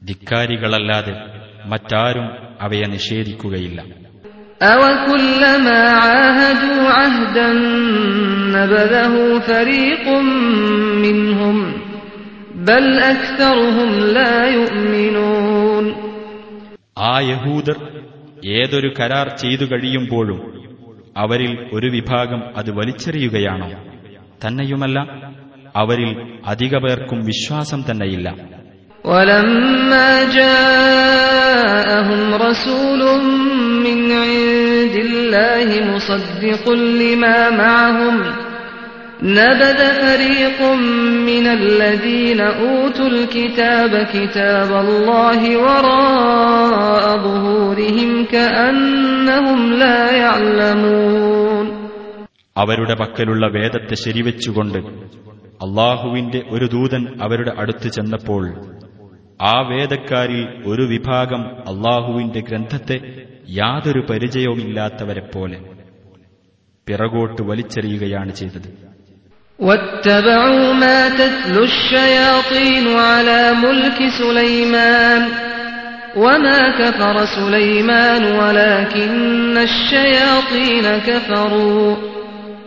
ധിക്കാരികളല്ലാതെ 0.01 1.13
മറ്റാരും 1.71 2.27
അവയെ 2.61 2.87
നിഷേധിക്കുകയില്ല 2.87 3.79
أوكلما 4.63 5.79
عاهدوا 5.99 6.83
عهدا 6.89 7.49
نبذه 8.55 9.13
فريق 9.41 10.05
منهم 10.97 11.57
بل 12.61 12.85
أكثرهم 13.05 13.89
لا 14.09 14.35
يؤمنون 14.49 15.85
ആ 17.05 17.15
യഹൂദർ 17.23 17.77
ഏതൊരു 18.55 18.89
കരാർ 18.97 19.27
ചെയ്തു 19.41 19.65
കഴിയുമ്പോഴും 19.71 20.39
അവരിൽ 21.15 21.51
ഒരു 21.75 21.87
വിഭാഗം 21.95 22.41
അത് 22.57 22.69
വലിച്ചെറിയുകയാണോ 22.77 23.67
തന്നെയുമല്ല 24.43 24.97
അവരിൽ 25.75 26.11
അധിക 26.51 26.73
പേർക്കും 26.85 27.19
വിശ്വാസം 27.29 27.79
തന്നെയില്ല 27.89 28.27
ولما 29.05 30.09
جاءهم 30.39 32.11
رسول 32.39 33.01
من 33.85 33.99
عند 34.21 34.50
الله 34.97 35.67
مصدق 35.85 36.63
لما 37.01 37.49
معهم 37.51 38.15
نبذ 39.37 39.79
فريق 39.97 40.59
من 41.21 41.45
الذين 41.49 42.41
أوتوا 42.41 43.07
الكتاب 43.07 43.91
كتاب 44.07 44.71
الله 44.85 45.57
وراء 45.57 47.05
ظهورهم 47.19 48.09
كأنهم 48.27 49.59
لا 49.73 50.01
يعلمون 50.15 51.65
അവരുടെ 52.55 52.95
പക്കലുള്ള 52.95 53.45
വേദത്തെ 53.55 53.95
ശരിവെച്ചുകൊണ്ട് 54.05 54.79
അള്ളാഹുവിന്റെ 55.65 56.39
ഒരു 56.49 56.65
ദൂതൻ 56.67 57.03
അവരുടെ 57.21 57.51
അടുത്ത് 57.61 57.87
ചെന്നപ്പോൾ 57.87 58.43
ആ 59.45 59.55
വേദക്കാരിൽ 59.71 60.41
ഒരു 60.65 60.83
വിഭാഗം 60.93 61.41
അള്ളാഹുവിന്റെ 61.71 62.41
ഗ്രന്ഥത്തെ 62.49 62.97
യാതൊരു 63.59 64.01
പരിചയവുമില്ലാത്തവരെപ്പോലെ 64.09 65.57
പിറകോട്ട് 66.87 67.41
വലിച്ചെറിയുകയാണ് 67.49 68.31
ചെയ്തത് 68.41 68.69
واتبعوا 69.59 70.73
ما 70.83 70.99
تتلو 71.19 71.63
الشياطين 71.63 72.85
على 73.09 73.41
ملك 73.63 73.99
سليمان 74.21 75.21
وما 76.15 76.59
كفر 76.79 77.15
سليمان 77.37 78.23
ولكن 78.41 79.11
الشياطين 79.69 80.85
كفروا 81.07 81.89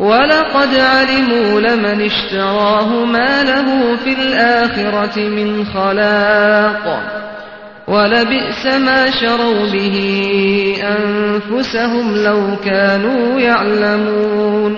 ولقد 0.00 0.72
علموا 0.86 1.60
لمن 1.60 1.98
اشتراه 2.02 3.04
ما 3.06 3.42
له 3.44 3.68
في 3.96 4.12
الآخرة 4.12 5.16
من 5.28 5.64
خلاق 5.66 6.84
ولبئس 7.88 8.66
ما 8.78 9.10
شروا 9.12 9.62
به 9.68 9.96
أنفسهم 10.92 12.06
لو 12.18 12.40
كانوا 12.60 13.22
يعلمون 13.40 14.72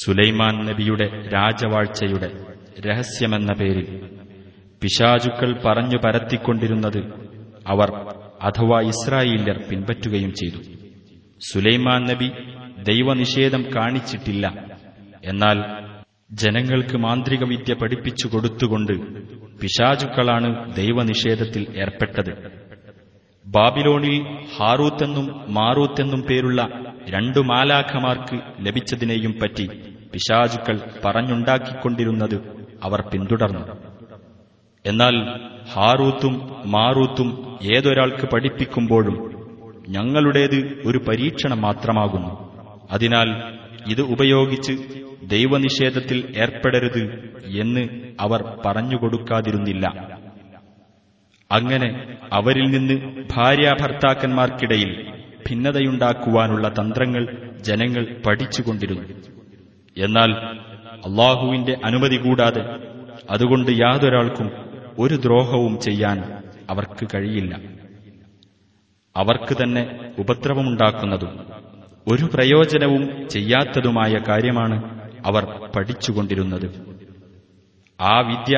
സുലൈമാൻ 0.00 0.54
നബിയുടെ 0.66 1.06
രാജവാഴ്ചയുടെ 1.34 2.28
രഹസ്യമെന്ന 2.86 3.50
പേരിൽ 3.60 3.86
പിശാചുക്കൾ 4.82 5.50
പറഞ്ഞു 5.64 5.98
പരത്തിക്കൊണ്ടിരുന്നത് 6.04 7.00
അവർ 7.66 7.88
അഥവാ 8.48 8.78
ഇസ്രായേല്യർ 8.92 9.58
പിൻപറ്റുകയും 9.68 10.32
ചെയ്തു 10.40 10.60
സുലൈമാൻ 11.40 12.00
നബി 12.10 12.28
ദൈവനിഷേധം 12.85 13.65
കാണിച്ചിട്ടില്ല. 13.75 14.53
എന്നാൽ 15.25 15.63
ജനങ്ങൾക്ക് 16.31 16.97
മാന്ത്രികവിദ്യ 16.97 17.73
പഠിപ്പിച്ചു 17.73 18.27
കൊടുത്തുകൊണ്ട് 18.27 18.93
പിശാചുക്കളാണ് 19.59 20.75
ദൈവനിഷേധത്തിൽ 20.75 21.67
ഏർപ്പെട്ടത്. 21.77 22.51
ബാബിലോണിൽ 23.45 24.21
ഹാറൂത്തെന്നും 24.57 25.53
മാറൂത്തെന്നും 25.53 26.21
പേരുള്ള 26.21 26.83
രണ്ടു 27.09 27.39
മാലാഖമാർക്ക് 27.39 28.67
ലഭിച്ചതിനെയും 28.67 29.31
പറ്റി 29.31 29.67
പിശാചുക്കൾ 30.13 30.79
പറഞ്ഞുണ്ടാക്കിക്കൊണ്ടിരുന്നത് 31.05 32.65
അവർ 32.83 33.01
പിന്തുടർന്നു. 33.01 33.67
എന്നാൽ 34.85 35.39
ഹാറൂത്തും 35.73 36.55
മാറൂത്തും 36.65 37.59
ഏതൊരാൾക്ക് 37.75 38.27
പഠിപ്പിക്കുമ്പോഴും 38.33 39.35
ഞങ്ങളുടേത് 39.89 40.81
ഒരു 40.85 40.97
പരീക്ഷണം 40.97 41.61
മാത്രമാകുന്നു. 41.61 42.44
അതിനാൽ 42.91 43.29
ഇത് 43.91 44.01
ഉപയോഗിച്ച് 44.01 44.73
ദൈവനിഷേധത്തിൽ 45.27 46.33
ഏർപ്പെടരുത് 46.37 47.03
എന്ന് 47.47 48.13
അവർ 48.19 48.61
പറഞ്ഞുകൊടുക്കാതിരുന്നില്ല. 48.65 49.85
അങ്ങനെ 51.51 52.17
അവരിൽ 52.33 52.63
നിന്ന് 52.63 53.25
ഭാര്യാഭർത്താക്കന്മാർക്കിടയിൽ 53.35 54.91
ഭിന്നതയുണ്ടാക്കുവാനുള്ള 55.49 56.67
തന്ത്രങ്ങൾ 56.67 57.23
ജനങ്ങൾ 57.61 58.21
പഠിച്ചുകൊണ്ടിരുന്നു. 58.27 59.03
എന്നാൽ 59.97 60.31
അള്ളാഹുവിന്റെ 61.05 61.77
അനുമതി 61.83 62.15
കൂടാതെ 62.15 62.63
അതുകൊണ്ട് 63.29 63.71
യാതൊരാൾക്കും 63.71 64.51
ഒരു 64.99 65.15
ദ്രോഹവും 65.15 65.79
ചെയ്യാൻ 65.79 66.17
അവർക്ക് 66.69 67.07
കഴിയില്ല. 67.15 67.55
അവർക്ക് 69.15 69.63
തന്നെ 69.63 70.13
ഉപദ്രവമുണ്ടാക്കുന്നതും 70.19 71.31
ഒരു 72.07 72.29
പ്രയോജനവും 72.33 73.29
ചെയ്യാത്തതുമായ 73.29 74.13
കാര്യമാണ് 74.27 74.99
അവർ 75.25 75.71
പഠിച്ചുകൊണ്ടിരുന്നത്. 75.75 76.95
ആ 78.01 78.19
വിദ്യ 78.19 78.57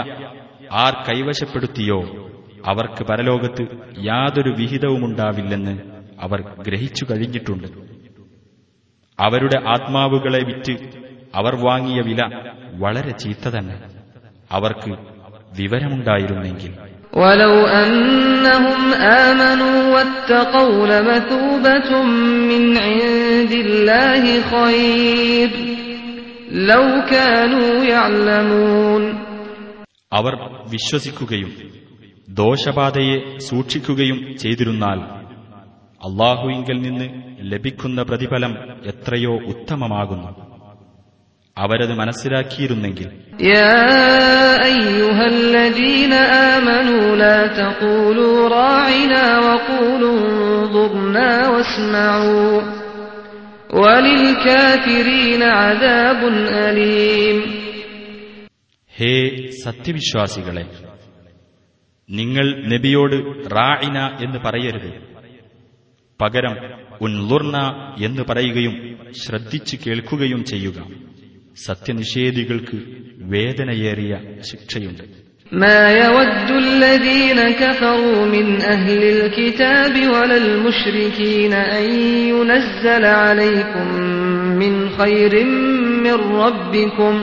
ആർ 0.72 0.94
കൈവശപ്പെടുത്തിയോ 1.10 2.30
അവർക്ക് 2.66 3.04
പരലോകത്ത് 3.04 3.64
യാതൊരു 4.06 4.56
വിഹിതവുമുണ്ടാവില്ലെന്ന് 4.60 5.80
അവർ 6.22 6.42
ഗ്രഹിച്ചു 6.42 7.06
കഴിഞ്ഞിട്ടുണ്ട്. 7.12 7.68
അവരുടെ 9.20 9.70
ആത്മാവുകളെ 9.70 10.40
വിറ്റ് 10.44 10.74
അവർ 11.36 11.56
വാങ്ങിയ 11.56 12.02
വില 12.02 12.22
വളരെ 12.74 13.10
ചീത്ത 13.10 13.50
തന്നെ. 13.50 13.82
അവർക്ക് 14.52 14.92
വിവരമുണ്ടായിരുന്നെങ്കിൽ 15.58 16.76
ولو 17.13 17.55
أنهم 17.67 18.81
آمنوا 19.23 19.95
واتقوا 19.95 20.87
لمثوبة 20.87 21.91
من 22.51 22.63
عند 22.79 23.53
الله 23.65 24.23
خير 24.53 25.51
لو 26.71 26.85
كانوا 27.07 27.71
يعلمون 27.87 29.03
അവർ 30.13 30.33
വിശ്വസിക്കുകയും 30.73 31.51
ദോഷബാധയെ 32.37 33.17
സൂക്ഷിക്കുകയും 33.49 34.19
ചെയ്തിരുന്നാൽ 34.39 34.99
അള്ളാഹുവിങ്കിൽ 36.01 36.79
നിന്ന് 36.81 37.07
ലഭിക്കുന്ന 37.53 38.03
പ്രതിഫലം 38.03 38.53
എത്രയോ 38.93 39.35
ഉത്തമമാകുന്നു 39.53 40.31
അവരത് 41.58 41.94
മനസ്സിലാക്കിയിരുന്നെങ്കിൽ. 41.94 43.08
ഹേ 58.96 59.30
സത്യവിശ്വാസികളെ 59.52 60.66
നിങ്ങൾ 62.10 62.64
നബിയോട് 62.68 63.16
റായിന 63.56 64.00
എന്ന് 64.00 64.40
പറയരുത്. 64.40 64.94
പകരം 66.22 66.56
ഉൻലുർണ 67.02 67.58
എന്ന് 68.06 68.22
പറയുകയും 68.30 68.98
ശ്രദ്ധിച്ചു 69.26 69.78
കേൾക്കുകയും 69.88 70.46
ചെയ്യുക. 70.46 71.08
സത്യനിഷേധികൾക്ക് 71.67 72.79
വേദനയേറിയ 73.33 74.13
ശിക്ഷയുണ്ട് 74.51 75.05
ما 75.63 75.81
يود 75.93 76.51
الذين 76.67 77.41
كفروا 77.53 78.21
من 78.27 78.47
أهل 78.75 79.01
الكتاب 79.05 79.95
ولا 80.15 80.37
المشركين 80.37 81.53
أن 81.53 81.85
ينزل 82.33 83.05
عليكم 83.05 83.87
من 84.63 84.75
خير 84.99 85.33
من 86.05 86.17
ربكم 86.45 87.15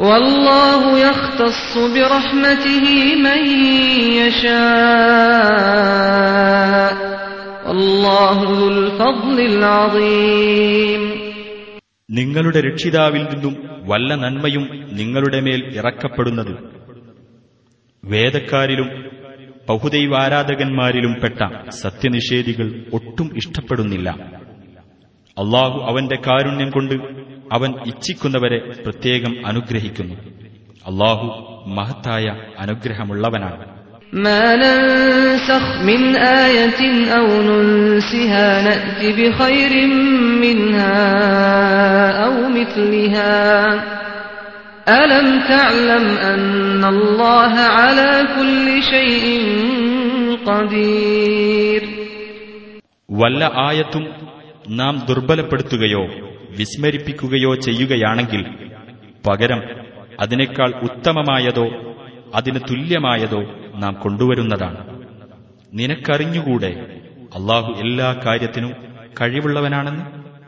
والله 0.00 0.98
يختص 0.98 1.78
برحمته 1.94 2.84
من 3.16 3.40
يشاء 5.56 6.92
والله 7.66 8.36
ذو 8.52 8.68
الفضل 8.68 9.40
العظيم 9.40 11.19
നിങ്ങളുടെ 12.11 12.61
രക്ഷിതാവിൽ 12.61 13.23
നിന്നും 13.23 13.55
വല്ല 13.83 14.15
നന്മയും 14.15 14.89
നിങ്ങളുടെ 14.91 15.39
മേൽ 15.39 15.77
ഇറക്കപ്പെടുന്നത്. 15.77 16.57
വേദക്കാരിലും 18.05 19.05
ബഹുദൈവാരാധകന്മാരിലും 19.69 21.13
പെട്ട 21.13 21.69
സത്യനിഷേധികൾ 21.69 22.85
ഒട്ടും 22.93 23.37
ഇഷ്ടപ്പെടുന്നില്ല. 23.37 24.09
അള്ളാഹു 25.37 25.79
അവന്റെ 25.79 26.15
കാരുണ്യം 26.15 26.69
കൊണ്ട് 26.69 26.93
അവൻ 27.53 27.73
ഇച്ഛിക്കുന്നവരെ 27.87 28.83
പ്രത്യേകം 28.83 29.47
അനുഗ്രഹിക്കുന്നു. 29.47 30.15
അള്ളാഹു 30.85 31.25
മഹത്തായ 31.69 32.25
അനുഗ്രഹമുള്ളവനാണ്. 32.59 33.70
ما 34.12 34.56
ننسخ 34.56 35.64
من 35.82 36.16
آية 36.16 36.80
أو 37.10 37.26
ننسها 37.42 38.62
نأت 38.62 39.00
بخير 39.18 39.72
منها 40.44 40.98
أو 42.24 42.48
مثلها 42.50 43.74
ألم 44.94 45.40
تعلم 45.42 46.04
أن 46.24 46.84
الله 46.84 47.52
على 47.78 48.10
كل 48.36 48.66
شيء 48.82 49.24
قدير 50.46 51.82
വല്ല 53.10 53.42
ആയത്തും 53.66 54.04
നാം 54.78 54.94
ദുർബലപ്പെടുത്തുകയോ 55.08 56.02
വിസ്മരിപ്പിക്കുകയോ 56.58 57.52
ചെയ്യുകയാണെങ്കിൽ 57.66 58.42
പകരം 59.24 59.60
അതിനേക്കാൾ 60.20 60.70
ഉത്തമമായതോ 60.86 61.66
അതിന് 62.34 62.60
തുല്യമായതോ 62.68 63.40
നാം 63.81 63.93
കൊണ്ടുവരുന്നതാണ്. 63.93 64.79
നിനക്കറിഞ്ഞുകൂടെ 65.73 66.71
അള്ളാഹു 67.35 67.71
എല്ലാ 67.83 68.07
കാര്യത്തിനും 68.25 68.71
കഴിവുള്ളവനാണെന്ന്? 69.21 70.03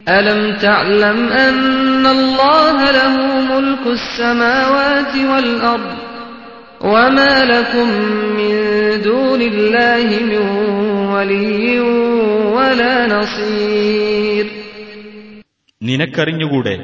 അലം 0.07 0.41
തഅലം 0.63 1.19
അന്നല്ലാഹ 1.45 2.77
ലഹു 2.97 3.21
മുൽക്കു 3.51 3.91
സ്സമാവാതി 4.05 5.23
വൽ 5.23 5.51
അർദ് 5.73 5.93
വമാ 6.93 7.29
ലക്കും 7.51 7.89
മിൻ 8.37 8.53
ദൂനില്ലാഹി 9.05 10.17
മിൻ 10.31 10.43
വലിയ്യ 11.13 11.77
വലാ 12.55 12.95
നസീർ. 13.07 14.45
നിനക്കറിഞ്ഞുകൂടെ 15.81 16.75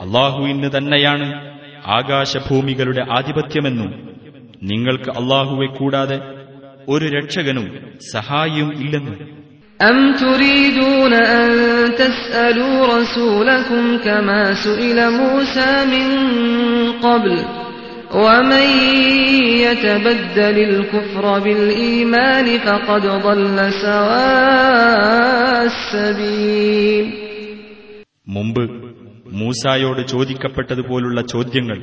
അള്ളാഹുവിന് 0.00 0.70
തന്നെയാണ് 0.76 1.26
ആകാശഭൂമികളുടെ 1.88 3.02
ആധിപത്യമെന്നും 3.10 3.90
നിങ്ങൾക്ക് 4.63 5.11
അള്ളാഹുവെ 5.19 5.67
കൂടാതെ 5.79 6.17
ഒരു 6.87 7.05
രക്ഷകനും 7.15 7.67
സഹായിയും 8.13 8.71
ഇല്ലെന്നും 8.79 9.17
أم 9.79 9.99
تريدون 10.15 11.13
أن 11.35 11.49
تسألوا 11.93 12.77
رسولكم 12.95 13.83
كما 13.97 14.41
سئل 14.55 14.97
موسى 15.13 15.71
من 15.85 16.07
قبل 16.99 17.33
ومن 18.15 18.67
يتبدل 19.59 20.57
الكفر 20.61 21.39
بالإيمان 21.39 22.47
فقد 22.59 23.03
ضل 23.19 23.57
سواء 23.83 25.03
السبيل 25.65 27.05
മുമ്പ് 28.27 28.63
മൂസായോട് 29.39 30.01
ചോദിക്കപ്പെട്ടതുപോലുള്ള 30.03 31.19
ചോദ്യങ്ങൾ 31.33 31.77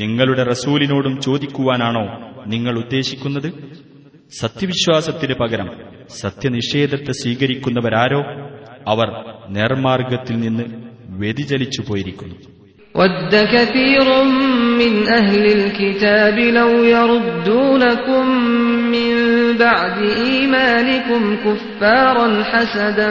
നിങ്ങളുടെ 0.00 0.42
റസൂലിനോടും 0.42 1.20
ചോദിക്കുവാനാണോ 1.20 2.04
നിങ്ങൾ 2.46 2.74
ഉദ്ദേശിക്കുന്നത് 2.78 3.48
സത്യവിശ്വാസത്തിന് 4.32 5.34
പകരം 5.34 5.68
സത്യനിഷേധത്തെ 6.20 7.12
സ്വീകരിക്കുന്നവരാരോ 7.12 8.20
അവർ 8.88 9.08
നേർമാർഗത്തിൽ 9.48 10.36
നിന്ന് 10.40 10.66
വ്യതിചലിച്ചു 11.20 11.82
പോയിരിക്കുന്നു 11.82 12.38
ود 12.94 13.34
كثير 13.46 14.08
من 14.80 14.92
أهل 15.10 15.44
الكتاب 15.52 16.36
لو 16.58 16.70
يردونكم 16.94 18.24
من 18.94 19.10
بعد 19.58 19.96
إيمانكم 20.24 21.22
كفارا 21.36 22.28
حسدا 22.44 23.10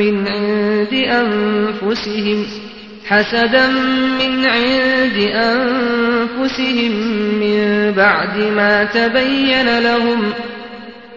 من 0.00 0.14
عند 0.28 0.92
أنفسهم 1.22 2.38
حسدا 3.10 3.66
من 4.20 4.46
عند 4.46 5.18
أنفسهم 5.50 6.92
من 7.42 7.92
بعد 7.92 8.38
ما 8.38 8.84
تبين 8.84 9.78
لهم 9.78 10.32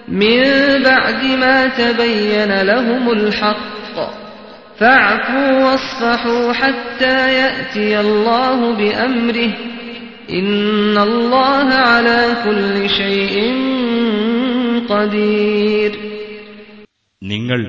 من 0.07 0.43
بعد 0.83 1.23
ما 1.23 1.67
تبين 1.67 2.61
لهم 2.61 3.11
الحق 3.11 3.95
فاعفوا 4.77 5.63
واصفحوا 5.63 6.53
حتى 6.53 7.33
يأتي 7.33 7.99
الله 7.99 8.75
بأمره 8.75 9.53
إن 10.29 10.97
الله 10.97 11.73
على 11.73 12.35
كل 12.45 12.89
شيء 12.89 13.35
قدير 14.89 15.91
നിങ്ങൾ 17.23 17.61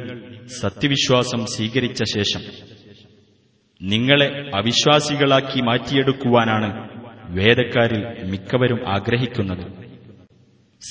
സത്യവിശ്വാസം 0.60 1.46
സ്വീകരിച്ച 1.46 2.02
ശേഷം 2.04 2.42
നിങ്ങളെ 3.81 4.51
അവിശ്വാസികളാക്കി 4.55 5.61
മാറ്റിയെടുക്കുവാനാണ് 5.61 6.89
വേദക്കാരിൽ 7.29 8.29
മിക്കവരും 8.31 8.89
ആഗ്രഹിക്കുന്നത്. 8.89 9.85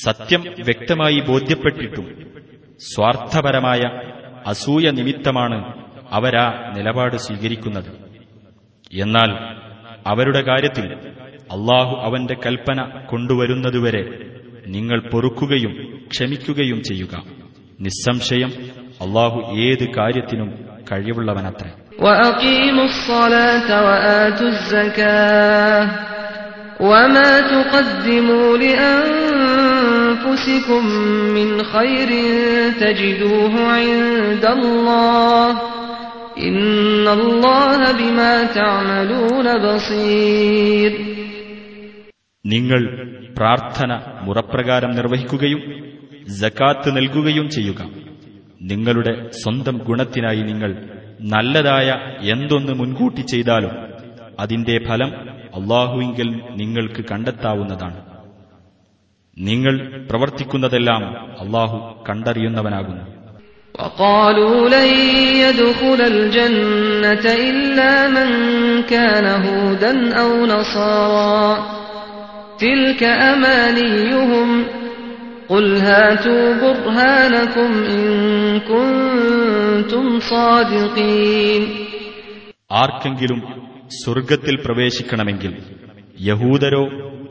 സത്യം 0.05 0.41
വ്യക്തമായി 0.41 1.21
ബോധ്യപ്പെട്ടിട്ടും 1.21 2.33
സ്വാർത്ഥപരമായ 2.81 3.81
അസൂയ 4.47 4.91
നിമിത്തമാണ് 4.91 5.85
അവരാ 6.11 6.73
നിലപാട് 6.77 7.17
സ്വീകരിക്കുന്നത്. 7.17 7.93
എന്നാൽ 8.93 9.31
അവരുടെ 10.07 10.41
കാര്യത്തിൽ 10.43 10.87
അള്ളാഹു 11.29 11.97
അവന്റെ 11.97 12.37
കൽപ്പന 12.47 13.07
കൊണ്ടുവരുന്നതുവരെ 13.07 14.35
നിങ്ങൾ 14.67 15.11
പൊറുക്കുകയും 15.11 16.05
ക്ഷമിക്കുകയും 16.11 16.83
ചെയ്യുക. 16.83 17.25
നിസ്സംശയം 17.81 18.51
അള്ളാഹു 19.01 19.57
ഏത് 19.57 19.91
കാര്യത്തിനും 19.91 20.67
കഴിവുള്ളവനത്രേ. 20.93 21.71
وأقيموا 22.00 22.86
الصلاة 22.86 23.70
وآتوا 23.86 24.48
الزكاة 24.48 25.82
وما 26.82 27.32
تقدموا 27.54 28.58
لأنفسكم 29.60 30.84
من 31.38 31.64
خير 31.66 32.10
تجدوه 32.80 33.54
عند 33.68 34.46
الله 34.48 35.46
إن 36.40 37.08
الله 37.10 37.80
بما 37.92 38.34
تعملون 38.58 39.48
بصير 39.66 40.92
നിങ്ങൾ 42.46 42.82
പ്രാർത്ഥന 43.38 43.92
മുറപ്രകാരം 44.22 44.92
നിർവഹിക്കുകയും 44.92 45.62
ജക്കാത്ത് 46.42 46.90
നൽകുകയും 46.98 47.48
ചെയ്യുക 47.50 47.82
നിങ്ങളുടെ 48.62 49.14
സ്വന്തം 49.42 49.76
ഗുണത്തിനായി 49.88 50.42
നിങ്ങൾ 50.42 50.72
നല്ലതായ 51.34 51.88
എന്തൊന്ന് 52.34 52.74
മുൻകൂട്ടി 52.74 53.24
ചെയ്താലും 53.24 53.74
അതിന്റെ 54.40 54.76
ഫലം 54.88 55.12
അള്ളാഹുവിങ്കിൽ 55.60 56.30
നിങ്ങൾക്ക് 56.56 57.02
കണ്ടെത്താവുന്നതാണ് 57.12 58.00
നിങ്ങൾ 59.38 59.76
പ്രവർത്തിക്കുന്നതെല്ലാം 60.10 61.04
അള്ളാഹു 61.44 61.78
കണ്ടറിയുന്നവനാകുന്നു 62.08 63.06
وقالوا 63.76 64.58
لن 64.70 64.90
يدخل 65.38 66.00
الجنة 66.14 67.26
إلا 67.50 67.94
من 68.10 68.30
كان 68.86 69.26
هودا 69.46 69.94
أو 70.14 70.32
نصارى 70.46 71.48
تلك 72.60 73.02
أمانيهم 73.32 74.50
قل 75.50 75.76
هاتوا 75.80 76.54
برهانكم 76.56 77.70
إن 77.86 78.04
كنتم 78.62 80.06
صادقين 80.22 81.64
ആർക്കെങ്കിലും 82.76 83.40
സ്വർഗത്തിൽ 83.96 84.56
പ്രവേശിക്കണമെങ്കിൽ 84.66 85.54
യഹൂദരോ 86.24 86.82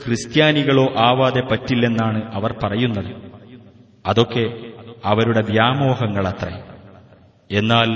ക്രിസ്ത്യാനികളോ 0.02 0.86
ആവാതെ 1.04 1.42
പറ്റില്ലെന്നാണ് 1.48 2.20
അവർ 2.34 2.52
പറയുന്നത് 2.62 3.10
അതൊക്കെ 4.04 4.44
അവരുടെ 5.04 5.42
വ്യാമോഹങ്ങളത്രേ 5.50 6.54
എന്നാൽ 7.50 7.90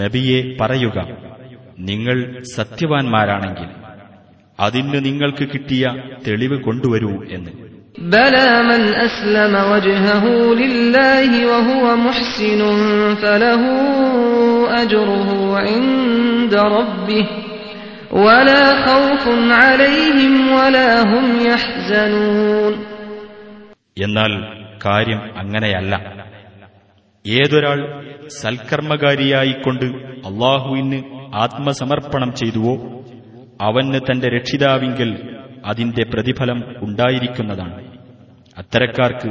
നബിയെ 0.00 0.40
പറയുക 0.60 0.98
നിങ്ങൾ 1.88 2.16
സത്യവാൻമാരാണെങ്കിൽ 2.56 3.70
അതിന് 4.58 4.98
നിങ്ങൾക്ക് 5.06 5.46
കിട്ടിയ 5.52 5.84
തെളിവ് 6.26 6.58
കൊണ്ടുവരൂ 6.66 7.14
എന്ന് 7.36 7.52
بلى 7.98 8.62
من 8.62 8.82
أسلم 8.98 9.54
وجهه 9.72 10.24
لله 10.54 11.46
وهو 11.46 11.96
محسن 11.98 12.60
فله 13.14 13.62
أجره 14.74 15.28
عند 15.58 16.54
ربه 16.76 17.26
ولا 18.18 18.64
خوف 18.86 19.24
عليهم 19.54 20.32
ولا 20.52 20.90
هم 21.02 21.26
يحزنون 21.46 22.74
എന്നാൽ 23.98 24.32
കാര്യം 24.84 25.20
അങ്ങനെയല്ല 25.36 25.94
ഏതൊരാൾ 27.24 27.78
സൽക്കർമ്മകാരിയായിക്കൊണ്ട് 28.40 29.86
അള്ളാഹുവിന് 30.28 30.98
ആത്മസമർപ്പണം 31.36 32.30
ചെയ്തുവോ 32.32 32.74
അവന് 33.60 33.98
തന്റെ 34.08 34.28
രക്ഷിതാവിങ്കിൽ 34.28 35.10
അതിന്റെ 35.64 36.02
പ്രതിഫലം 36.12 36.58
ഉണ്ടായിരിക്കുന്നതാണ് 36.80 37.76
അത്തരക്കാർക്ക് 38.58 39.30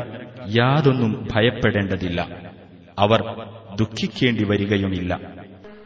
യാതൊന്നും 0.59 1.11
ഭയപ്പെടേണ്ടതില്ല 1.33 2.19
അവർ 2.97 3.21
ദുഃഖിക്കേണ്ടി 3.81 4.45
വരികയുമില്ല 4.51 5.13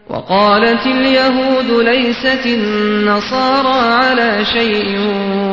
وقالت 0.10 0.84
اليهود 0.88 1.70
ليست 1.92 2.44
النصارى 2.60 3.80
على 4.02 4.46
شيء 4.46 4.90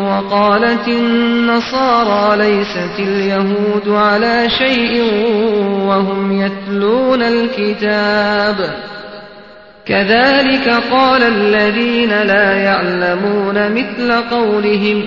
وقالت 0.09 0.87
النصارى 0.89 2.25
ليست 2.45 2.97
اليهود 3.01 3.87
على 4.07 4.37
شيء 4.61 4.93
وهم 5.89 6.21
يتلون 6.43 7.23
الكتاب 7.35 8.57
كذلك 9.87 10.67
قال 10.91 11.23
الذين 11.23 12.13
لا 12.23 12.55
يعلمون 12.69 13.73
مثل 13.73 14.09
قولهم 14.31 14.99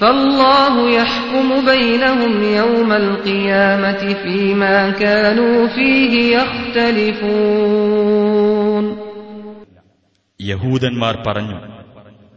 فالله 0.00 0.74
يحكم 0.92 1.48
بينهم 1.66 2.32
يوم 2.54 2.90
القيامة 2.94 4.02
فيما 4.16 4.90
كانوا 4.92 5.66
فيه 5.68 6.12
يختلفون 7.56 8.84
യഹൂദന്മാർ 10.40 11.14
പറഞ്ഞു 11.26 11.58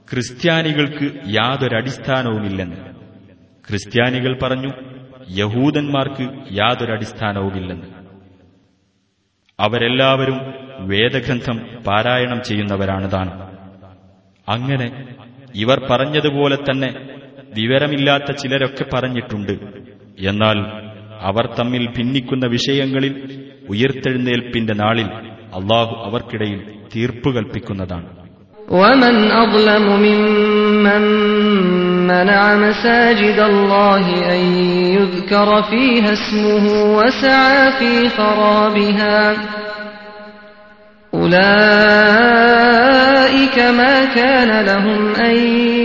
ക്രിസ്ത്യാനികൾക്ക് 0.07 1.07
യാതൊരടിസ്ഥാനവുമില്ലെന്ന് 1.31 2.79
ക്രിസ്ത്യാനികൾ 3.65 4.31
പറഞ്ഞു 4.37 4.71
യഹൂദന്മാർക്ക് 5.35 6.25
യാതൊരടിസ്ഥാനവുമില്ലെന്ന് 6.51 7.89
അവരെല്ലാവരും 9.59 10.37
വേദഗ്രന്ഥം 10.87 11.57
പാരായണം 11.83 12.39
ചെയ്യുന്നവരാണ് 12.41 13.07
താൻ 13.11 13.27
അങ്ങനെ 14.47 14.87
ഇവർ 15.55 15.77
പറഞ്ഞതുപോലെ 15.89 16.57
തന്നെ 16.63 16.89
വിവരമില്ലാത്ത 17.55 18.31
ചിലരൊക്കെ 18.41 18.85
പറഞ്ഞിട്ടുണ്ട് 18.93 19.53
എന്നാൽ 20.25 20.57
അവർ 21.21 21.45
തമ്മിൽ 21.57 21.83
ഭിന്നിക്കുന്ന 21.95 22.45
വിഷയങ്ങളിൽ 22.55 23.13
ഉയർത്തെഴുന്നേൽപ്പിന്റെ 23.73 24.75
നാളിൽ 24.75 25.09
അള്ളാഹു 25.59 25.93
അവർക്കിടയിൽ 26.07 26.61
തീർപ്പ് 26.93 27.29
കൽപ്പിക്കുന്നതാണ് 27.35 28.07
ومن 28.71 29.15
أظلم 29.35 29.85
ممن 29.99 31.03
منع 32.07 32.41
مساجد 32.59 33.39
الله 33.43 34.03
أن 34.27 34.41
يذكر 34.93 35.49
فيها 35.63 36.13
اسمه 36.13 36.65
وسعى 36.97 37.71
في 37.71 37.91
خرابها 38.09 39.19
أولئك 42.29 43.57
ما 43.71 44.05
كان 44.07 44.65
لهم 44.65 45.01
أن 45.21 45.35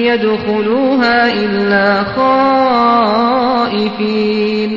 يدخلوها 0.05 1.17
إلا 1.35 1.87
خائفين 3.65 4.71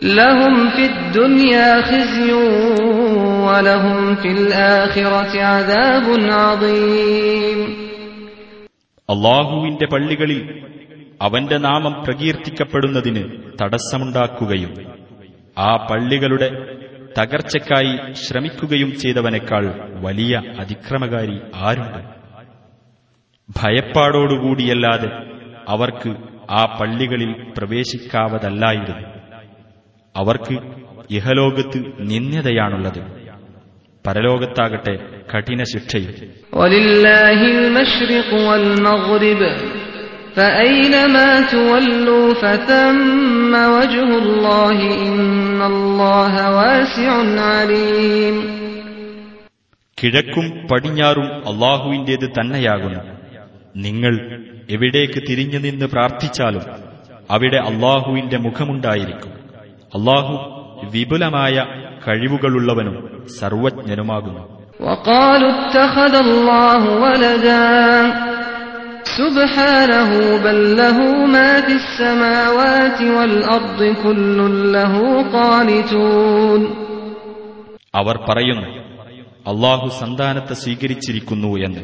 لهم 0.00 0.68
في 0.70 0.84
الدنيا 0.86 1.82
خزي 1.82 2.32
ولهم 3.42 4.14
في 4.16 4.28
الآخرة 4.30 5.32
عذاب 5.44 6.06
عظيم 6.34 7.60
അള്ളാഹുവിന്റെ 9.08 9.86
പള്ളികളിൽ 9.90 10.38
അവന്റെ 11.20 11.56
നാമം 11.66 11.94
പ്രകീർത്തിക്കപ്പെടുന്നതിന് 12.06 13.22
തടസ്സമുണ്ടാക്കുകയും 13.60 14.72
ആ 15.56 15.70
പള്ളികളുടെ 15.88 16.48
തകർച്ചയ്ക്കായി 17.17 18.13
ശ്രമിക്കുകയും 18.13 18.95
ചെയ്തവനേക്കാൾ 18.95 19.65
വലിയ 20.01 20.41
അതിക്രമകാരി 20.59 21.39
ആരുണ്ട് 21.55 22.21
ഭയപ്പാടോടുകൂടിയല്ലാതെ 23.59 25.09
അവർക്ക് 25.67 26.15
ആ 26.49 26.77
പള്ളികളിൽ 26.81 27.53
പ്രവേശിക്കാവതല്ലായിരുന്നു. 27.57 29.07
അവർക്ക് 30.15 30.57
ഇഹലോകത്ത് 31.11 31.77
നിന്ദ്യതയാണുള്ളത്. 31.99 33.01
പരലോകത്താകട്ടെ 34.07 35.21
കഠിന 35.35 35.63
ശിക്ഷയും 35.63 36.13
فأينما 40.36 41.28
تولوا 41.48 42.34
فثم 42.34 43.52
وجه 43.76 44.08
الله 44.16 44.78
إن 45.02 45.60
الله 45.64 46.32
واسع 46.50 47.10
عليم 47.50 48.36
കിഴക്കും 49.98 50.46
പടിഞ്ഞാറും 50.70 51.28
അള്ളാഹുവിന്റേത് 51.50 52.26
തന്നെയാകുന്നു 52.36 53.00
നിങ്ങൾ 53.78 54.14
എവിടേക്ക് 54.68 55.20
തിരിഞ്ഞു 55.28 55.58
നിന്ന് 55.58 55.86
പ്രാർത്ഥിച്ചാലും 55.86 56.64
അവിടെ 57.30 57.58
അള്ളാഹുവിന്റെ 57.70 58.38
മുഖമുണ്ടായിരിക്കും 58.46 59.32
അള്ളാഹു 59.92 60.34
വിപുലമായ 60.92 61.56
കഴിവുകളുള്ളവനും 62.06 62.96
സർവജ്ഞനുമാകുന്നു 63.38 64.42
وقالوا 64.80 65.52
اتخذ 65.56 66.14
الله 66.26 66.82
ولدا 67.02 67.66
سبحانه 69.18 70.10
بل 70.44 70.76
له 70.76 70.98
ما 71.26 71.50
في 71.60 71.74
السماوات 71.74 73.00
والأرض 73.16 73.80
كل 74.04 74.38
له 74.72 74.94
قانتون 75.32 76.60
അവർ 77.94 78.16
പറയുന്നു 78.28 78.68
അള്ളാഹു 79.50 79.86
സന്താനത്തെ 80.00 80.54
സ്വീകരിച്ചിരിക്കുന്നു 80.62 81.50
എന്ന് 81.66 81.82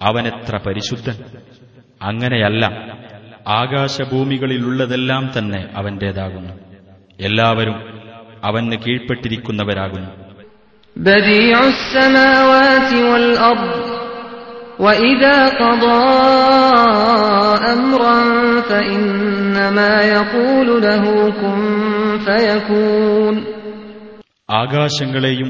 അവനെത്ര 0.00 0.54
പരിശുദ്ധൻ 0.66 1.16
അങ്ങനെയല്ല 2.00 2.64
ആകാശഭൂമികളിലുള്ളതെല്ലാം 3.60 5.24
തന്നെ 5.36 5.60
അവന്റേതാകുന്നു 5.80 6.54
എല്ലാവരും 7.20 7.76
അവന് 8.44 8.76
കീഴ്പ്പെട്ടിരിക്കുന്നവരാകുന്നു 8.84 10.10
بديع 10.96 11.58
السماوات 11.74 12.90
والأرض 13.08 13.72
وإذا 14.78 15.48
قضى 15.54 16.02
أمرا 17.72 18.18
فإنما 18.62 19.92
يقول 20.12 20.82
له 20.82 21.04
كن 21.32 21.60
فيكون 22.20 23.34
ആകാശങ്ങളെയും 24.54 25.48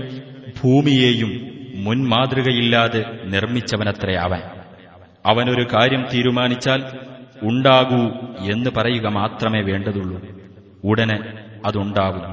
ഭൂമിയെയും 0.58 1.30
മുൻമാതൃകയില്ലാതെ 1.84 3.00
നിർമ്മിച്ചവനത്രേ 3.32 4.14
അവൻ 4.24 4.42
അവനൊരു 5.24 5.64
കാര്യം 5.72 6.02
തീരുമാനിച്ചാൽ 6.12 6.80
ഉണ്ടാകൂ 7.42 8.02
എന്ന് 8.52 8.70
പറയുക 8.70 9.06
മാത്രമേ 9.18 9.60
വേണ്ടതുള്ളൂ 9.62 10.18
ഉടനെ 10.84 11.18
അതുണ്ടാകുന്നു 11.66 12.32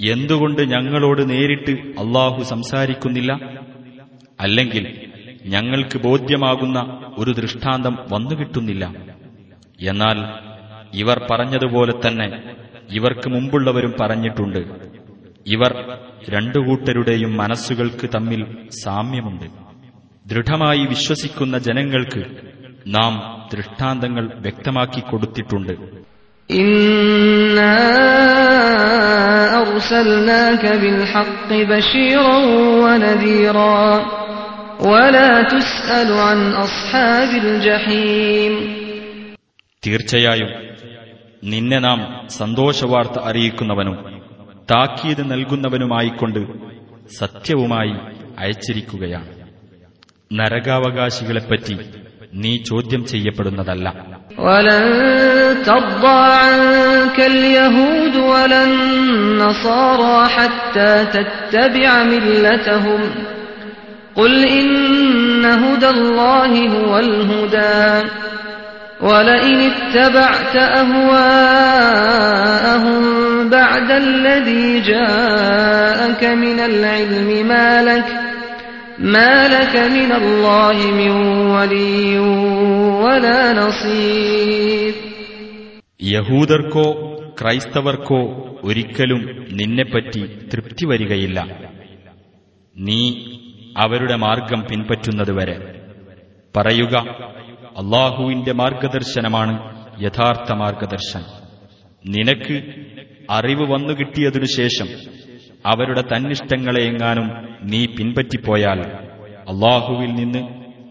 എന്തുകൊണ്ട് 0.00 0.62
ഞങ്ങളോട് 0.62 1.30
നേരിട്ട് 1.30 1.70
അള്ളാഹു 1.70 2.42
സംസാരിക്കുന്നില്ല? 2.42 3.32
അല്ലെങ്കിൽ 4.40 5.12
ഞങ്ങൾക്ക് 5.46 5.98
ബോധ്യമാകുന്ന 5.98 7.00
ഒരു 7.18 7.30
ദൃഷ്ടാന്തം 7.30 7.98
വന്നുകിട്ടുന്നില്ല 8.12 8.92
എന്നാൽ 9.80 10.48
ഇവർ 10.94 11.26
പറഞ്ഞതുപോലെ 11.30 11.92
തന്നെ 12.06 12.54
ഇവർക്ക് 12.90 13.28
മുമ്പുള്ളവരും 13.28 13.94
പറഞ്ഞിട്ടുണ്ട്. 14.00 14.58
ഇവർ 15.46 15.98
രണ്ടു 16.28 16.58
കൂട്ടരുടെയും 16.58 17.36
മനസ്സുകൾക്ക് 17.36 18.10
തമ്മിൽ 18.14 18.68
സാമ്യമുണ്ട്. 18.84 19.44
ദൃഢമായി 20.28 20.86
വിശ്വസിക്കുന്ന 20.86 21.58
ജനങ്ങൾക്ക് 21.58 22.24
നാം 22.86 23.46
ദൃഷ്ടാന്തങ്ങൾ 23.54 24.32
വ്യക്തമാക്കി 24.34 25.00
കൊടുത്തിട്ടുണ്ട്. 25.00 25.97
إنا 26.49 27.79
أرسلناك 29.61 30.65
بالحق 30.81 31.49
بشيرا 31.63 32.37
ونذيرا 32.83 33.85
ولا 34.81 35.31
تسأل 35.45 36.09
عن 36.19 36.39
أصحاب 36.57 37.29
الجحيم 37.43 38.53
തീർച്ചയായും 39.83 40.51
നിന്നെ 41.43 41.79
നാം 41.79 41.99
സന്തോഷവാർത്ത 42.31 43.17
അറിയിക്കുന്നവനും 43.29 43.95
താക്കീത് 44.71 45.23
നൽകുന്നവനുമായിക്കൊണ്ട് 45.31 46.41
സത്യവുമായി 47.17 47.93
അയച്ചിരിക്കുകയാണ് 48.37 49.29
നരകാവകാശികളെപ്പറ്റി 50.31 51.75
നീ 52.33 52.51
ചോദ്യം 52.69 53.03
ചെയ്യപ്പെടുന്നതല്ല 53.05 53.87
ولن 54.47 54.85
ترضى 55.65 56.19
عنك 56.43 57.17
اليهود 57.33 58.15
ولا 58.31 58.61
النصارى 58.63 60.17
حتى 60.35 60.91
تتبع 61.15 62.03
ملتهم 62.03 63.01
قل 64.15 64.33
إن 64.59 65.45
هدى 65.63 65.89
الله 65.89 66.51
هو 66.77 66.91
الهدى 66.99 67.87
ولئن 69.01 69.57
اتبعت 69.71 70.55
أهواءهم 71.73 73.03
بعد 73.49 73.91
الذي 74.05 74.79
جاءك 74.81 76.23
من 76.23 76.59
العلم 76.59 77.47
ما 77.47 77.81
لك 77.83 78.05
ما 79.13 79.47
لك 79.47 79.75
من 79.89 80.11
الله 80.13 80.77
من 80.93 81.11
ولي 81.49 82.19
ولا 83.03 83.41
نصير 83.53 84.93
യഹൂദർക്കോ 86.13 86.87
ക്രൈസ്തവർക്കോ 87.39 88.21
ഒരിക്കലും 88.67 89.21
നിന്നെപ്പറ്റി 89.59 90.21
തൃപ്തി 90.51 90.85
വരികയില്ല 90.91 91.39
നീ 92.75 92.99
അവരുടെ 93.77 94.15
മാർഗം 94.25 94.61
പിൻപറ്റുന്നതുവരെ 94.69 95.55
പറയുക 96.55 96.95
അള്ളാഹുവിന്റെ 97.81 98.53
മാർഗദർശനമാണ് 98.61 99.53
യഥാർത്ഥ 99.99 100.49
മാർഗദർശനം 100.61 101.29
നിനക്ക് 102.05 102.55
അറിവ് 103.29 103.65
വന്നു 103.73 103.93
കിട്ടിയതിനു 103.99 104.47
ശേഷം 104.57 104.87
അവരുടെ 105.65 106.03
തന്നിഷ്ടങ്ങളെ 106.11 106.81
എങ്ങാനും 106.89 107.27
നീ 107.71 107.81
പിൻപറ്റിപ്പോയാൽ 107.95 108.79
അള്ളാഹുവിൽ 109.51 110.11
നിന്ന് 110.19 110.41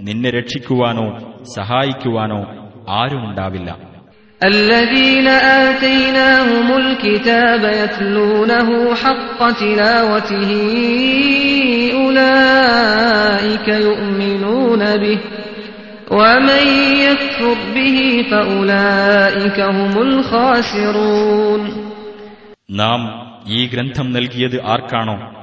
നിന്നെ 0.01 0.31
രക്ഷിക്കുവാനോ 0.39 1.07
സഹായിക്കുവാനോ 1.57 2.43
ആരുമുണ്ടാവില്ല 2.99 3.71
الذين 4.41 5.29
آتيناهم 5.63 6.69
الكتاب 6.77 7.63
يتلونه 7.75 8.69
حق 8.95 9.41
تلاوته 9.55 10.51
أولئك 11.95 13.69
يؤمنون 13.81 14.97
به 14.97 15.19
ومن 16.13 16.65
يكفر 17.01 17.57
به 17.75 17.99
فأولئك 18.31 19.59
هم 19.71 19.93
الخاسرون 20.01 21.63
നാം 22.73 23.01
ഈ 23.48 23.68
ഗ്രന്ഥം 23.68 24.14
നൽകിയത് 24.14 24.66
ആർക്കാണോ? 24.66 25.34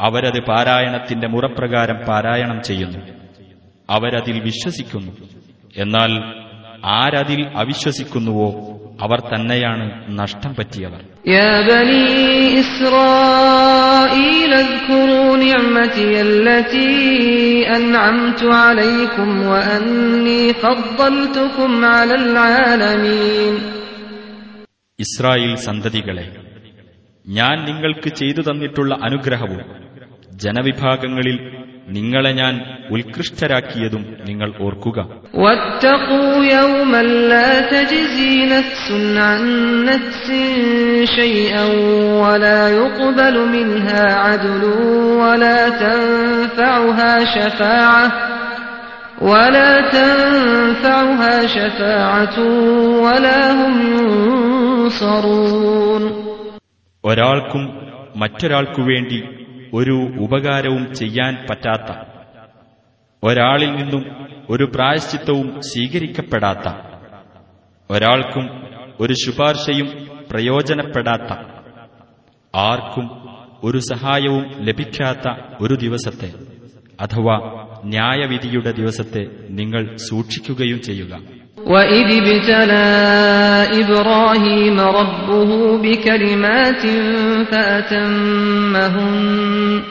അവരത് 0.00 0.40
പാരായണത്തിന്റെ 0.40 1.28
മുറപ്രകാരം 1.28 1.96
പാരായണം 2.08 2.62
ചെയ്യുന്നു. 2.62 2.98
അവരതിൽ 3.90 4.40
വിശ്വസിക്കുന്നു. 4.40 5.12
എന്നാൽ 5.76 6.22
ആരതിൽ 6.84 7.46
അവിശ്വസിക്കുന്നുവോ? 7.56 8.48
അവർ 9.00 9.20
തന്നെയാണ് 9.20 10.04
നഷ്ടം 10.18 10.54
പറ്റിയവർ. 10.54 11.00
ഇസ്രായേൽ 25.00 25.56
സന്തതികളെ 25.56 26.51
ഞാൻ 27.28 27.64
നിങ്ങൾക്ക് 27.64 28.08
ചെയ്തു 28.08 28.40
തന്നിട്ടുള്ള 28.40 28.98
അനുഗ്രഹവും 29.02 29.60
ജനവിഭാഗങ്ങളിൽ 30.34 31.62
നിങ്ങളെ 31.88 32.30
ഞാൻ 32.30 32.60
ഉത്കൃഷ്ടരാക്കിയതും 32.90 34.16
നിങ്ങൾ 34.28 34.54
ഓർക്കുക. 34.60 35.06
ഒരാൾക്കും 57.04 57.62
മറ്റൊരാൾക്കു 58.16 58.82
വേണ്ടി 58.82 59.20
ഒരു 59.74 59.94
ഉപകാരവും 60.20 60.94
ചെയ്യാൻ 60.94 61.46
പറ്റാത്ത 61.50 61.90
ഒരാളിൽ 63.22 63.70
നിന്നും 63.76 64.04
ഒരു 64.50 64.64
പ്രായശ്ചിത്തവും 64.64 65.60
സ്വീകരിക്കപ്പെടാത്ത 65.60 66.68
ഒരാൾക്കും 67.90 68.46
ഒരു 69.00 69.12
ശുപാർശയും 69.12 69.88
പ്രയോജനപ്പെടാത്ത 70.30 71.30
ആർക്കും 72.54 73.06
ഒരു 73.64 73.78
സഹായവും 73.78 74.44
ലഭിക്കാത്ത 74.58 75.26
ഒരു 75.60 75.74
ദിവസത്തെ 75.74 76.30
അഥവാ 77.00 77.36
ന്യായവിധിയുടെ 77.84 78.72
ദിവസത്തെ 78.72 79.22
നിങ്ങൾ 79.50 79.96
സൂക്ഷിക്കുകയും 80.08 80.80
ചെയ്യുക. 80.80 81.41
وإذ 81.65 82.07
ابتلى 82.21 82.87
إبراهيم 83.81 84.79
ربه 84.79 85.77
بكلمات 85.77 86.81
فأتمهن 87.51 89.81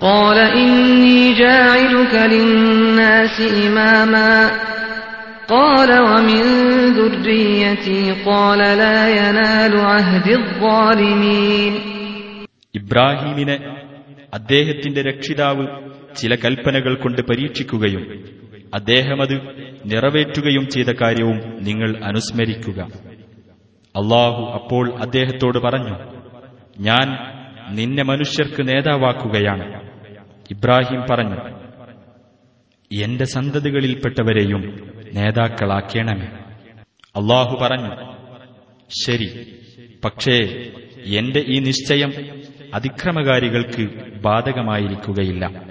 قال 0.00 0.38
إني 0.38 1.34
جاعلك 1.34 2.14
للناس 2.32 3.40
إماما 3.66 4.50
قال 5.48 6.00
ومن 6.00 6.42
ذريتي 6.90 8.12
قال 8.26 8.58
لا 8.58 9.08
ينال 9.18 9.80
عهد 9.80 10.28
الظالمين 10.30 11.72
ഇബ്രാഹീമിനെ 12.74 13.56
അദ്ദേഹത്തിന്റെ 14.32 15.02
രക്ഷിതാവ് 15.02 15.66
ചില 16.14 16.34
കൽപ്പനകൾ 16.34 16.94
കൊണ്ട് 16.94 17.22
പരീക്ഷിക്കുകയും 17.22 18.02
അദ്ദേഹമത് 18.73 19.33
നിറവേറ്റുകയും 19.85 20.69
ചെയ്ത 20.69 20.87
കാര്യവും 20.87 21.63
നിങ്ങൾ 21.63 22.03
അനുസ്മരിക്കുക. 22.03 22.81
അള്ളാഹു 23.95 24.43
അപ്പോൾ 24.43 25.01
അദ്ദേഹത്തോട് 25.01 25.57
പറഞ്ഞു 25.57 25.95
ഞാൻ 26.79 27.17
നിന്നെ 27.75 28.03
മനുഷ്യർക്ക് 28.03 28.67
നേതാവാക്കുകയാണ്. 28.67 29.89
ഇബ്രാഹിം 30.51 31.05
പറഞ്ഞു 31.09 31.61
എന്റെ 32.91 33.25
സന്തതികളിൽപ്പെട്ടവരെയും 33.25 34.91
നേതാക്കളാക്കേണമേ. 35.13 36.25
അള്ളാഹു 37.15 37.57
പറഞ്ഞു 37.61 38.11
ശരി 39.05 39.55
പക്ഷേ 40.05 40.39
എന്റെ 41.05 41.43
ഈ 41.47 41.59
നിശ്ചയം 41.59 42.13
അതിക്രമകാരികൾക്ക് 42.73 43.89
ബാധകമായിരിക്കുകയില്ല. 44.21 45.70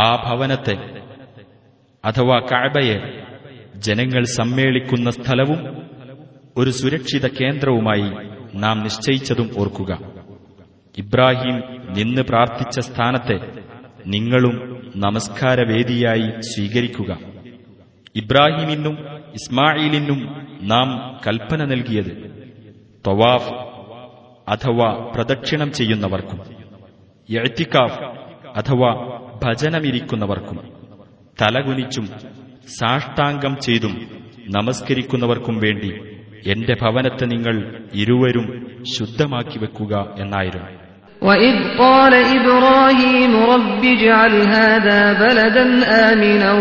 ആ 0.00 0.26
ഭവനത്തെ 0.26 0.74
അഥവാ 2.04 2.38
കഅബയെ 2.38 2.96
ജനങ്ങൾ 3.76 4.24
സമ്മേളിക്കുന്ന 4.24 5.10
സ്ഥലവും 5.10 5.60
ഒരു 6.56 6.70
സുരക്ഷിത 6.70 7.26
കേന്ദ്രവുമായി 7.26 8.08
നാം 8.54 8.82
നിശ്ചയിച്ചതും 8.82 9.50
ഓർക്കുക. 9.58 9.98
ഇബ്രാഹിം 10.98 11.56
നിന്ന് 11.98 12.22
പ്രാർത്ഥിച്ച 12.22 12.80
സ്ഥാനത്തെ 12.80 13.38
നിങ്ങളും 14.06 14.56
നമസ്കാരവേദിയായി 14.96 16.40
സ്വീകരിക്കുക. 16.40 17.18
ഇബ്രാഹിമിനും 18.16 18.98
ഇസ്മായിലിനും 19.34 20.20
നാം 20.62 21.20
കൽപ്പന 21.26 21.64
നൽകിയത് 21.64 22.12
തവാഫ് 23.06 23.52
അഥവാ 24.50 25.12
പ്രദക്ഷിണം 25.14 25.72
ചെയ്യുന്നവർക്കും 25.72 26.40
എഴുത്തിക്കാഫ് 27.30 28.00
അഥവാ 28.56 28.92
ഭജനമിരിക്കുന്നവർക്കും 29.43 30.57
തലകുനിച്ചും 31.37 32.05
സാഷ്ടാംഗം 32.77 33.53
ചെയ്തും 33.59 33.93
നമസ്കരിക്കുന്നവർക്കും 34.57 35.55
വേണ്ടി 35.57 35.91
എന്റെ 36.45 36.73
ഭവനത്തെ 36.81 37.25
നിങ്ങൾ 37.25 37.55
ഇരുവരും 38.03 38.47
ശുദ്ധമാക്കി 38.95 39.59
വെക്കുക 39.59 39.93
എന്നായിരുന്നു 40.17 40.71
وإذ 41.21 41.55
قال 41.77 42.13
إبراهيم 42.37 43.33
رب 43.53 43.81
اجعل 43.85 44.33
هذا 44.57 44.99
بلدا 45.15 45.65
آمنا 46.09 46.51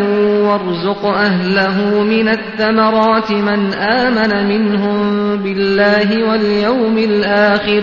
وارزق 0.46 1.02
أهله 1.28 1.76
من 2.04 2.26
الثمرات 2.30 3.28
من 3.48 3.60
آمن 4.00 4.32
منهم 4.48 4.96
بالله 5.36 6.08
واليوم 6.28 6.96
الآخر 7.10 7.82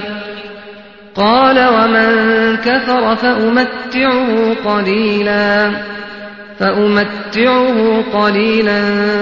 قال 1.16 1.58
ومن 1.68 2.10
كفر 2.58 3.16
فأمتعه 3.16 4.30
قليلا 4.66 5.72
فأمتعه 6.60 7.78
قليلا 8.14 8.82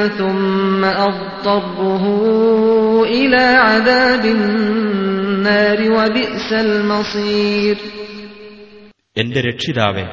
ثم 0.10 0.82
أضطره 1.08 2.04
إلى 3.12 3.44
عذاب 3.60 4.24
النار 4.28 5.80
وبئس 5.92 6.50
المصير 6.60 7.78
എന്റെ 9.16 9.40
രക്ഷിതാവേ 9.42 10.06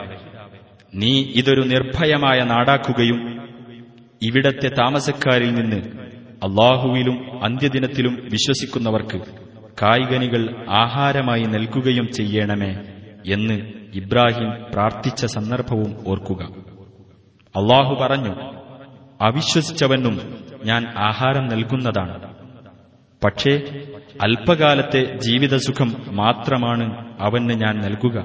നീ 0.92 1.12
ഇതൊരു 1.40 1.62
നിർഭയമായ 1.72 2.38
നാടാക്കുകയും 2.44 3.18
ഇവിടത്തെ 4.22 4.68
താമസക്കാരിൽ 4.78 5.51
നിന്ന് 5.55 5.80
അള്ളാഹുവിലും 6.46 7.16
അന്ത്യദിനത്തിലും 7.46 8.14
വിശ്വസിക്കുന്നവർക്ക് 8.34 9.18
കായികനികൾ 9.81 10.65
ആഹാരമായി 10.69 11.43
നൽകുകയും 11.43 12.07
ചെയ്യണമേ 12.07 12.72
എന്ന് 13.34 13.72
ഇബ്രാഹിം 13.93 14.65
പ്രാർത്ഥിച്ച 14.73 15.26
സന്ദർഭവും 15.26 16.03
ഓർക്കുക. 16.07 16.43
അള്ളാഹു 17.56 17.95
പറഞ്ഞു 17.95 18.35
അവിശ്വസിച്ചവനും 19.22 20.38
ഞാൻ 20.65 20.88
ആഹാരം 20.97 21.47
നൽകുന്നതാണ്. 21.47 22.35
പക്ഷേ 23.23 23.61
അല്പകാലത്തെ 24.22 25.18
ജീവിതസുഖം 25.18 26.15
മാത്രമാണ് 26.15 27.15
അവന് 27.19 27.49
ഞാൻ 27.49 27.77
നൽകുക. 27.81 28.23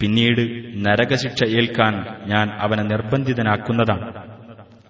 പിന്നീട് 0.00 0.40
നരകശിക്ഷ 0.88 1.44
ഏൽക്കാൻ 1.44 2.06
ഞാൻ 2.26 2.50
അവനെ 2.50 2.82
നിർബന്ധിതനാക്കുന്നതാണ്. 2.82 4.12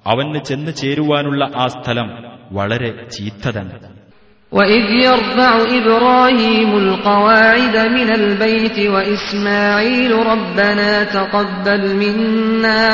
അവന് 0.06 0.44
ചെന്നു 0.44 0.70
ചേരുവാനുള്ള 0.70 1.50
ആ 1.56 1.66
സ്ഥലം 1.66 2.10
വളരെ 2.52 3.08
ചീത്ത 3.08 3.50
وإذ 4.51 4.83
يرفع 5.01 5.51
إبراهيم 5.79 6.77
القواعد 6.77 7.75
من 7.89 8.09
البيت 8.11 8.77
وإسماعيل 8.87 10.11
ربنا 10.27 10.91
تقبل 11.11 11.81
منا 11.95 12.85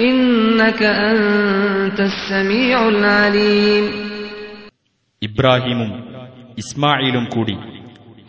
إنك 0.00 0.82
أنت 1.04 1.98
السميع 2.02 2.78
العليم 2.88 3.84
ഇബ്രാഹീമും 5.22 5.90
ഇസ്മായിലും 6.58 7.24
കൂടി 7.34 7.54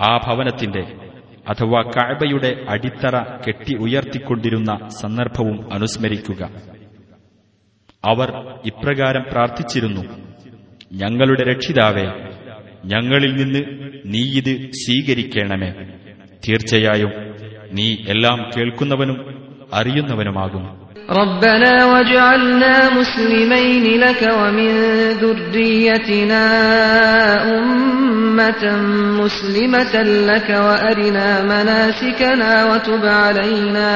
ആ 0.02 0.12
ഭവനത്തിന്റെ 0.26 0.84
അഥവാ 1.48 1.80
കഅബയുടെ 1.96 2.52
അടിത്തറ 2.74 3.16
കെട്ടി 3.46 3.74
ഉയർത്തിക്കൊണ്ടിരുന്ന 3.86 4.72
സന്ദർഭവും 5.02 5.58
അനുസ്മരിക്കുക 5.76 6.42
അവർ 8.04 8.30
ഇപ്രകാരം 8.72 9.24
പ്രാർത്ഥിച്ചിരുന്നു 9.32 10.04
ഞങ്ങളുടെ 11.02 11.44
രക്ഷിതാവേ 11.52 12.08
ഞങ്ങളിൽ 12.84 13.32
നിന്ന് 13.36 13.62
നീ 14.14 14.24
ഇത് 14.40 14.54
സ്വീകരിക്കണമേ 14.82 15.70
തീർച്ചയായും 16.44 17.12
നീ 17.78 17.88
എല്ലാം 18.14 18.40
കേൾക്കുന്നവനും 18.54 19.18
അറിയുന്നവനുമാകുന്നു 19.74 20.72
ربنا 21.14 21.86
واجعلنا 21.86 22.76
مسلمين 22.92 23.86
لك 24.00 24.22
ومن 24.40 24.72
ذريتنا 25.22 26.44
أمة 27.58 28.64
مسلمة 29.22 29.94
لك 30.30 30.50
وأرنا 30.66 31.28
مناسكنا 31.44 32.52
وتب 32.66 33.04
علينا 33.24 33.92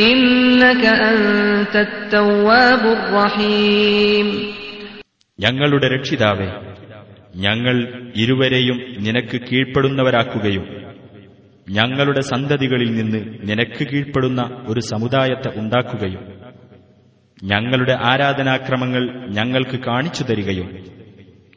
إنك 0.00 0.84
أنت 1.10 1.74
التواب 1.78 2.82
الرحيم 2.96 4.26
ഞങ്ങളുടെ 5.38 5.86
രക്ഷിതാവേ 5.94 6.48
ഞങ്ങൾ 7.35 8.03
ഇരുവരെയും 8.15 8.95
നിനക്ക് 8.99 9.41
കീഴ്പ്പെടുന്നവരാക്കുകയും 9.41 10.79
ഞങ്ങളുടെ 11.69 12.21
സന്തതികളിൽ 12.21 12.95
നിന്ന് 12.95 13.49
നിനക്ക് 13.49 13.87
കീഴ്പ്പെടുന്ന 13.87 14.65
ഒരു 14.67 14.79
സമുദായത്തെ 14.79 15.59
ഉണ്ടാക്കുകയും 15.59 16.39
ഞങ്ങളുടെ 17.43 17.97
ആരാധനാക്രമങ്ങൾ 18.01 19.29
ഞങ്ങൾക്ക് 19.29 19.79
കാണിച്ചു 19.79 20.23
തരികയും 20.23 20.83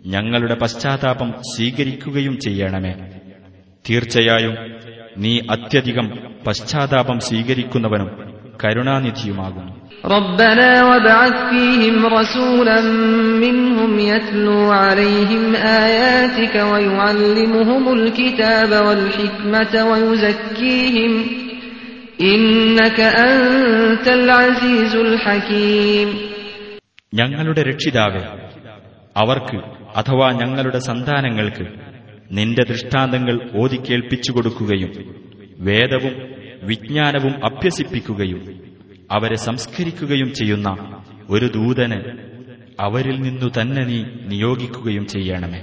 ഞങ്ങളുടെ 0.06 0.54
പശ്ചാത്താപം 0.54 1.32
സ്വീകരിക്കുകയും 1.56 2.38
ചെയ്യണമേ. 2.38 3.20
തീർച്ചയായും 3.90 4.54
നീ 5.18 5.40
അത്യധികം 5.50 6.10
പശ്ചാത്താപം 6.46 7.20
സ്വീകരിക്കുന്നവനും 7.20 8.31
കരുണാനിധിയുമാകുന്നു 8.61 9.73
ربنا 10.05 10.83
وابعث 10.83 11.35
فيهم 11.49 12.05
رسولا 12.07 12.79
منهم 13.43 13.99
يتلو 14.01 14.71
عليهم 14.73 15.43
آياتك 15.55 16.55
ويعلمهم 16.71 17.83
الكتاب 17.93 18.71
والحكمة 18.87 19.73
ويزكيهم 19.85 21.11
إنك 22.21 22.99
أنت 22.99 24.07
العزيز 24.09 24.93
الحكيم 24.97 26.09
ഞങ്ങളുടെ 27.13 27.61
രക്ഷിതാവേ 27.61 28.23
അവർക്ക് 29.15 29.57
അഥവാ 29.95 30.27
ഞങ്ങളുടെ 30.31 30.79
സന്താനങ്ങൾക്ക് 30.79 31.65
നിന്റെ 32.31 32.63
ദൃഷ്ടാന്തങ്ങൾ 32.63 33.35
ഓതിക്കേൾപ്പിച്ചു 33.55 34.31
കൊടുക്കുകയും 34.31 34.91
വേദവും 35.59 36.15
വിജ്ഞാനവും 36.69 37.33
അഭ്യസിപ്പിക്കുകയും 37.49 38.41
അവരെ 39.09 39.37
സംസ്കരിക്കുകയും 39.47 40.29
ചെയ്യുന്ന 40.39 40.69
ഒരു 41.29 41.47
ദൂതന് 41.57 41.99
അവരിൽ 42.79 43.17
നിന്നു 43.25 43.49
തന്നെ 43.57 43.83
നീ 43.89 43.99
നിയോഗിക്കുകയും 44.31 45.05
ചെയ്യണമേ 45.13 45.61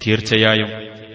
തീർച്ചയായും 0.00 0.70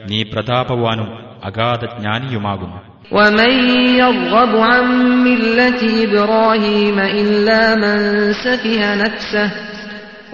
നീ 0.10 0.20
പ്രതാപവാനും 0.34 1.10
അഗാധജ്ഞാനിയുമാകുന്നു 1.50 2.80
ومن 3.12 3.52
يرغب 3.96 4.52
عن 4.70 4.86
ملة 5.26 5.82
إبراهيم 6.04 6.98
إلا 7.20 7.62
من 7.76 7.98
سفه 8.36 8.82
نفسه 8.96 9.50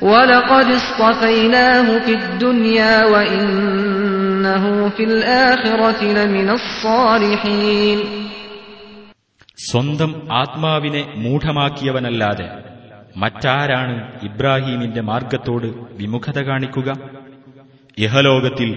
ولقد 0.03 0.67
اصطفيناه 0.71 1.99
في 1.99 2.13
الدنيا 2.13 2.95
وإنه 3.05 4.63
في 4.89 5.03
الآخرة 5.03 6.03
لمن 6.09 6.49
الصالحين 6.51 7.99
സ്വന്തം 9.59 10.11
ആത്മാവിനെ 10.33 11.01
മൂഢമാക്കിയവനല്ലാതെ 11.23 12.47
മറ്റാരാണ് 13.15 13.95
ഇബ്രാഹീമിന്റെ 14.27 15.01
മാർഗത്തോട് 15.01 15.67
വിമുഖത 15.99 16.39
കാണിക്കുക 16.47 16.89
ഇഹലോകത്തിൽ 17.97 18.69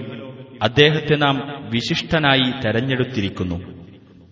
അദ്ദേഹത്തെ 0.61 1.15
നാം 1.15 1.35
വിശിഷ്ടനായി 1.71 2.47
തെരഞ്ഞെടുത്തിരിക്കുന്നു 2.63 3.57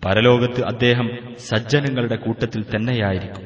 പരലോകത്ത് 0.02 0.62
അദ്ദേഹം 0.66 1.08
സജ്ജനങ്ങളുടെ 1.48 2.18
കൂട്ടത്തിൽ 2.24 2.62
തന്നെയായിരിക്കും 2.72 3.44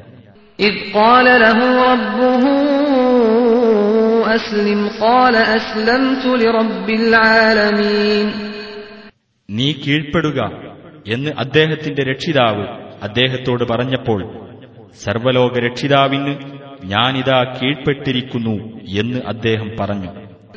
إذ 0.59 0.75
قال 0.93 1.27
له 1.39 1.59
ربه 1.87 2.43
أسلم 4.31 4.81
قال 4.99 5.35
أسلمت 5.51 6.23
لرب 6.41 6.87
العالمين 7.01 8.27
നീ 9.49 9.67
കീഴ്പ്പെടുക 9.79 10.39
എന്ന് 11.07 11.31
അദ്ദേഹത്തിന്റെ 11.37 12.03
രക്ഷിതാവ് 12.03 12.65
അദ്ദേഹത്തോട് 13.05 13.63
പറഞ്ഞപ്പോൾ 13.65 14.21
സർവലോക 15.01 15.53
രക്ഷിതാവിന് 15.65 16.33
ഞാനിതാ 16.91 17.39
കീഴ്പ്പെട്ടിരിക്കുന്നു 17.57 18.55
എന്ന് 19.01 19.21
അദ്ദേഹം 19.33 19.71
പറഞ്ഞു 19.81 20.11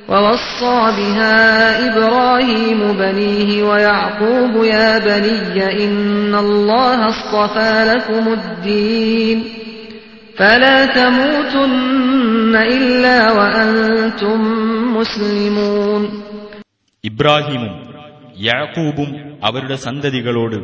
ووصى 0.09 0.79
بها 0.99 1.37
إبراهيم 1.89 2.81
بنيه 2.95 3.51
ويعقوب 3.63 4.55
يا 4.67 4.91
بني 5.01 5.57
إن 5.85 6.33
الله 6.37 6.99
اصطفى 7.09 7.73
لكم 7.91 8.25
الدين 8.33 9.39
فلا 10.37 10.79
تموتن 10.95 11.75
إلا 12.73 13.19
وأنتم 13.33 14.39
مسلمون 14.99 16.03
ഇബ്രാഹിമും 17.05 17.73
യാക്കൂബും 18.41 19.11
അവരുടെ 19.43 19.77
സന്തതികളോട് 19.77 20.59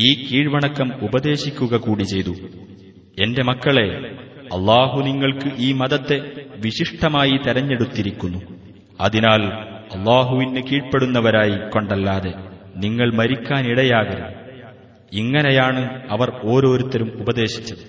ഈ 0.00 0.08
കീഴ്വണക്കം 0.26 0.88
ഉപദേശിക്കുക 1.06 1.76
കൂടി 1.86 2.04
ചെയ്തു 2.12 2.34
എന്റെ 3.22 3.42
മക്കളെ 3.50 3.88
അള്ളാഹു 4.56 4.98
നിങ്ങൾക്ക് 5.08 5.48
ഈ 5.58 5.72
മതത്തെ 5.80 6.18
വിശിഷ്ടമായി 6.64 7.36
തെരഞ്ഞെടുത്തിരിക്കുന്നു 7.46 8.40
അതിനാൽ 9.00 9.42
അള്ളാഹുവിന് 9.96 10.62
കീഴ്പ്പെടുന്നവരായി 10.68 11.56
കൊണ്ടല്ലാതെ 11.72 12.32
നിങ്ങൾ 12.76 13.08
മരിക്കാനിടയാകരുത് 13.18 14.38
ഇങ്ങനെയാണ് 15.12 15.82
അവർ 16.12 16.28
ഓരോരുത്തരും 16.44 17.10
ഉപദേശിച്ചത് 17.22 17.84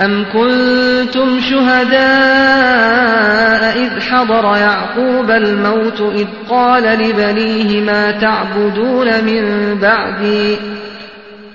أم 0.00 0.26
كنتم 0.26 1.40
شهداء 1.40 3.78
إذ 3.78 4.02
حضر 4.02 4.58
يعقوب 4.58 5.32
الموت 5.32 6.00
إذ 6.12 6.28
قال 6.48 6.98
لبنيه 6.98 7.82
ما 7.82 8.18
تعبدون 8.18 9.24
من 9.24 9.74
بعدي 9.78 10.56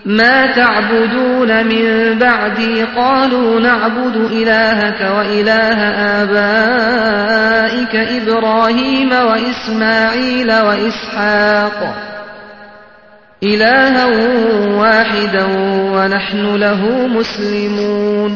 ما 0.08 0.46
تعبدون 0.52 1.66
من 1.66 1.86
بعدي 2.20 2.84
قالوا 2.84 3.60
نعبد 3.60 4.16
إلهك 4.32 5.02
وإله 5.18 5.80
آبائك 6.24 7.94
إبراهيم 7.96 9.10
وإسماعيل 9.30 10.48
وإسحاق 10.68 11.80
إلها 13.44 14.06
واحدا 14.76 15.46
ونحن 15.96 16.56
له 16.56 16.82
مسلمون 17.08 18.32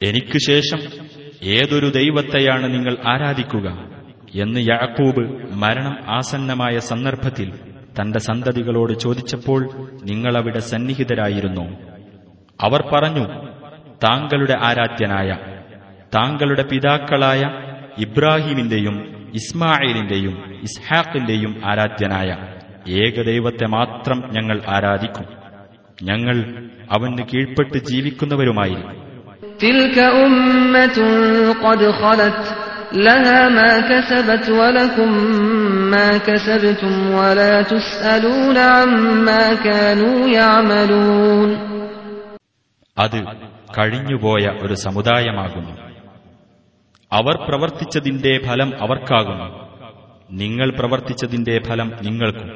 എനിക്ക് 0.00 0.38
ശേഷം 0.50 0.80
ഏതൊരു 1.56 1.88
ദൈവത്തെയാണ് 1.90 2.66
നിങ്ങൾ 2.74 2.94
ആരാധിക്കുക 3.04 3.66
എന്ന് 4.34 4.60
യാക്കൂബ് 4.60 5.22
മരണം 5.54 5.96
ആസന്നമായ 6.08 6.78
സന്ദർഭത്തിൽ 6.90 7.48
തന്റെ 7.99 8.19
സന്തതികളോട് 8.19 8.99
ചോദിച്ചപ്പോൾ 8.99 9.69
നിങ്ങളവിടെ 10.03 10.59
സന്നിഹിതരായിരുന്നു. 10.59 11.77
അവർ 12.61 12.83
പറഞ്ഞു 12.93 13.27
താങ്കളുടെ 14.03 14.57
ആരാധ്യനായ 14.61 15.37
താങ്കളുടെ 16.15 16.63
പിതാക്കളായ 16.63 17.41
ഇബ്രാഹിമിന്റെയും 17.97 19.21
ഇസ്മായിലിന്റെയും 19.35 20.59
ഇസ്ഹാഖിന്റെയും 20.63 21.61
ആരാധ്യനായ 21.65 22.37
ഏകദൈവത്തെ 22.91 23.65
മാത്രം 23.65 24.23
ഞങ്ങൾ 24.31 24.61
ആരാധിക്കും. 24.67 25.25
ഞങ്ങൾ 26.03 26.69
അവന് 26.91 27.17
കീഴ്പ്പെട്ട് 27.17 27.77
ജീവിക്കുന്നവരുമായിരിക്കും. 27.77 29.01
تلك 32.92 32.96
أمة 32.96 32.96
قد 32.96 32.96
خلت 32.96 32.96
لها 32.96 33.48
ما 33.48 33.80
كسبت 33.80 34.50
ولكم 34.50 35.10
ما 35.90 36.18
كسبتم 36.18 37.10
ولا 37.10 37.62
تسألون 37.62 38.56
عما 38.58 39.54
كانوا 39.56 40.28
يعملون 40.28 41.50
അത് 42.96 43.18
കഴിഞ്ഞുപോയ 43.72 44.44
ഒരു 44.62 44.74
സമുദായമാകുന്നു 44.74 45.74
അവർ 47.12 47.36
പ്രവർത്തിച്ചതിന്റെ 47.48 48.32
ഫലം 48.46 48.70
അവർക്കാകുന്നു 48.80 49.48
നിങ്ങൾ 50.30 50.68
പ്രവർത്തിച്ചതിന്റെ 50.70 51.54
ഫലം 51.68 51.88
നിങ്ങൾക്കും 52.02 52.48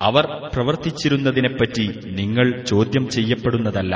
അവർ 0.00 0.24
പ്രവർത്തിച്ചിരുന്നതിനെപ്പറ്റി 0.54 1.86
നിങ്ങൾ 2.12 2.46
ചോദ്യം 2.64 3.04
ചെയ്യപ്പെടുന്നതല്ല 3.08 3.94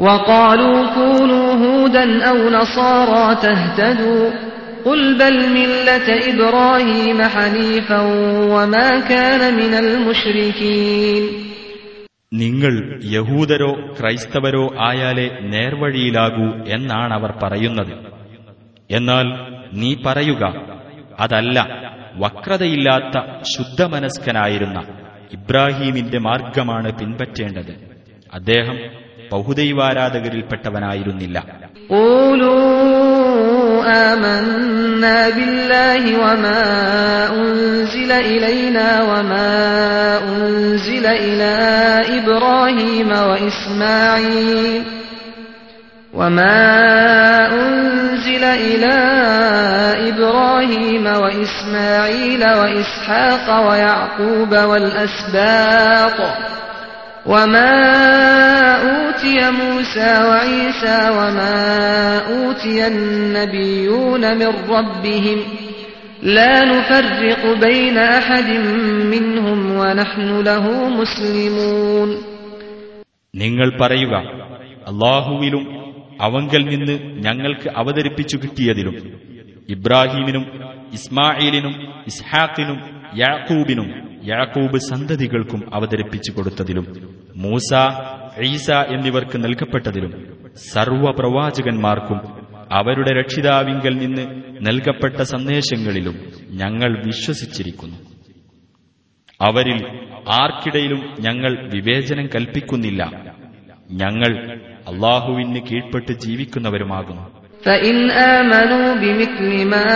وقالوا 0.00 0.86
كونوا 0.94 1.48
هودا 1.54 2.04
أو 2.30 2.38
نصارى 2.50 3.36
تهتدوا 3.36 4.30
قل 4.86 5.14
بل 5.14 5.50
ملة 5.50 6.08
إبراهيم 6.26 7.22
حنيفا 7.26 8.00
وما 8.52 9.02
كان 9.02 9.54
من 9.54 9.74
المشركين 9.76 11.24
നിങ്ങൾ 12.32 12.98
യഹൂദരോ 13.10 13.72
ക്രൈസ്തവരോ 13.98 14.74
ആയാലേ 14.80 15.52
നേർവഴിയിലാകൂ 15.52 16.68
എന്നാണ് 16.68 17.14
അവർ 17.14 17.32
പറയുന്നത് 17.42 17.92
എന്നാൽ 18.90 19.26
നീ 19.72 19.96
പറയുക 20.06 20.54
അതല്ല 21.20 21.66
വക്രതയില്ലാത്ത 22.16 23.16
ശുദ്ധമനസ്കനായിരുന്ന 23.52 24.78
ഇബ്രാഹീമിന്റെ 25.32 26.18
മാർഗമാണ് 26.28 27.00
പിൻപറ്റേണ്ടത് 27.00 27.74
അദ്ദേഹം 28.32 28.76
ബഹുദൈവാരാധകരിൽപ്പെട്ടവനായിരുന്നില്ല 29.32 31.38
قولوا 31.91 33.83
آمنا 33.85 35.29
بالله 35.29 36.19
وما 36.19 36.63
أنزل 37.33 38.11
إلينا 38.11 39.03
وما 39.03 40.19
أنزل 40.23 41.05
إلى 41.05 41.55
إبراهيم 42.19 43.09
وإسماعيل 43.11 44.83
وما 46.13 46.71
أنزل 47.53 48.43
إلى 48.43 48.95
إبراهيم 50.09 51.05
وإسماعيل 51.05 52.43
وإسحاق 52.43 53.69
ويعقوب 53.69 54.51
والأسباط 54.51 56.19
وما 57.26 57.72
أوتي 58.82 59.50
موسى 59.52 60.24
وعيسى 60.24 60.98
وما 61.10 61.56
أوتي 62.28 62.86
النبيون 62.86 64.38
من 64.38 64.52
ربهم 64.70 65.38
لا 66.24 66.64
نفرق 66.64 67.58
بين 67.60 67.98
أحد 67.98 68.48
منهم 69.06 69.58
ونحن 69.72 70.28
له 70.40 70.64
مسلمون 70.90 72.10
നിങ്ങൾ 73.34 73.68
പറയുക 73.80 74.14
അള്ളാഹുവിലും 74.90 75.64
അവങ്കൽ 76.26 76.62
നിന്ന് 76.72 76.94
ഞങ്ങൾക്ക് 77.26 77.68
അവതരിപ്പിച്ചു 77.80 78.36
കിട്ടിയതിലും 78.42 78.94
ഇബ്രാഹീമിനും 79.74 80.44
ഇസ്മായിലിനും 80.98 81.74
ഇസ്ഹാഖിനും 82.10 82.78
യാക്കൂബിനും 83.22 83.88
യാക്കൂബ് 84.27 84.77
സന്തതികൾക്കും 84.77 85.75
അവതരിപ്പിച്ചു 85.75 86.31
കൊടുത്തതിലും 86.31 86.85
മൂസ 87.35 87.73
ഈസ 88.43 88.71
എന്നിവർക്ക് 88.71 89.43
നൽകപ്പെട്ടതിലും 89.43 90.37
സർവപ്രവാചകന്മാർക്കും 90.73 92.17
അവരുടെ 92.71 93.19
രക്ഷിതാവിങ്കൽ 93.19 93.97
നിന്ന് 93.97 94.41
നൽകപ്പെട്ട 94.61 95.21
സന്ദേശങ്ങളിലും 95.21 96.31
ഞങ്ങൾ 96.49 97.05
വിശ്വസിച്ചിരിക്കുന്നു. 97.05 97.97
അവരിൽ 99.41 99.85
ആർക്കിടയിലും 100.29 101.15
ഞങ്ങൾ 101.19 101.69
വിവേചനം 101.75 102.27
കൽപ്പിക്കുന്നില്ല. 102.27 103.03
ഞങ്ങൾ 103.91 104.59
അള്ളാഹുവിന് 104.87 105.59
കീഴ്പ്പെട്ട് 105.61 106.11
ജീവിക്കുന്നവരുമാകുന്നു. 106.11 107.30
فإن 107.64 108.10
آمنوا 108.10 108.94
بمثل 108.94 109.64
ما 109.66 109.88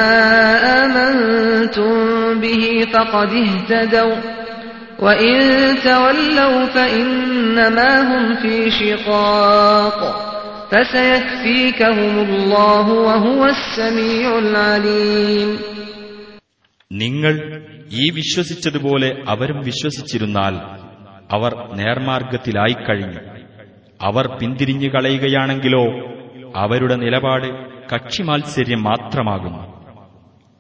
آمنتم 0.83 1.93
به 2.41 2.63
فقد 2.93 3.31
اهتدوا 3.45 4.17
وإن 4.99 5.37
تولوا 5.85 6.67
فإنما 6.67 7.91
هم 8.09 8.35
في 8.43 8.71
شقاق 8.71 9.99
فسيكفيكهم 10.73 12.15
الله 12.19 12.87
وهو 13.07 13.43
السميع 13.47 14.39
العليم 14.39 15.51
നിങ്ങൾ 17.03 17.35
ഈ 18.03 18.11
വിശ്വസിച്ചതുപോലെ 18.11 19.09
അവരും 19.33 19.59
വിശ്വസിച്ചിരുന്നാൽ 19.61 20.55
അവർ 21.31 21.53
നേർമാർഗത്തിലായിക്കഴിഞ്ഞു 21.79 23.21
അവർ 24.01 24.27
പിന്തിരിഞ്ഞു 24.39 24.89
കളയുകയാണെങ്കിലോ 24.89 25.85
അവരുടെ 26.61 26.97
നിലപാട് 26.97 27.49
കക്ഷിമാത്സര്യം 27.93 28.81
മാത്രമാകുന്നു 28.85 29.63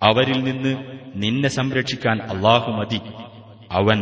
അവരിൽ 0.02 0.38
നിന്ന് 0.46 0.72
നിന്നെ 1.22 1.50
സംരക്ഷിക്കാൻ 1.58 2.16
അള്ളാഹു 2.32 2.70
മതി 2.78 3.00
അവൻ 3.72 3.98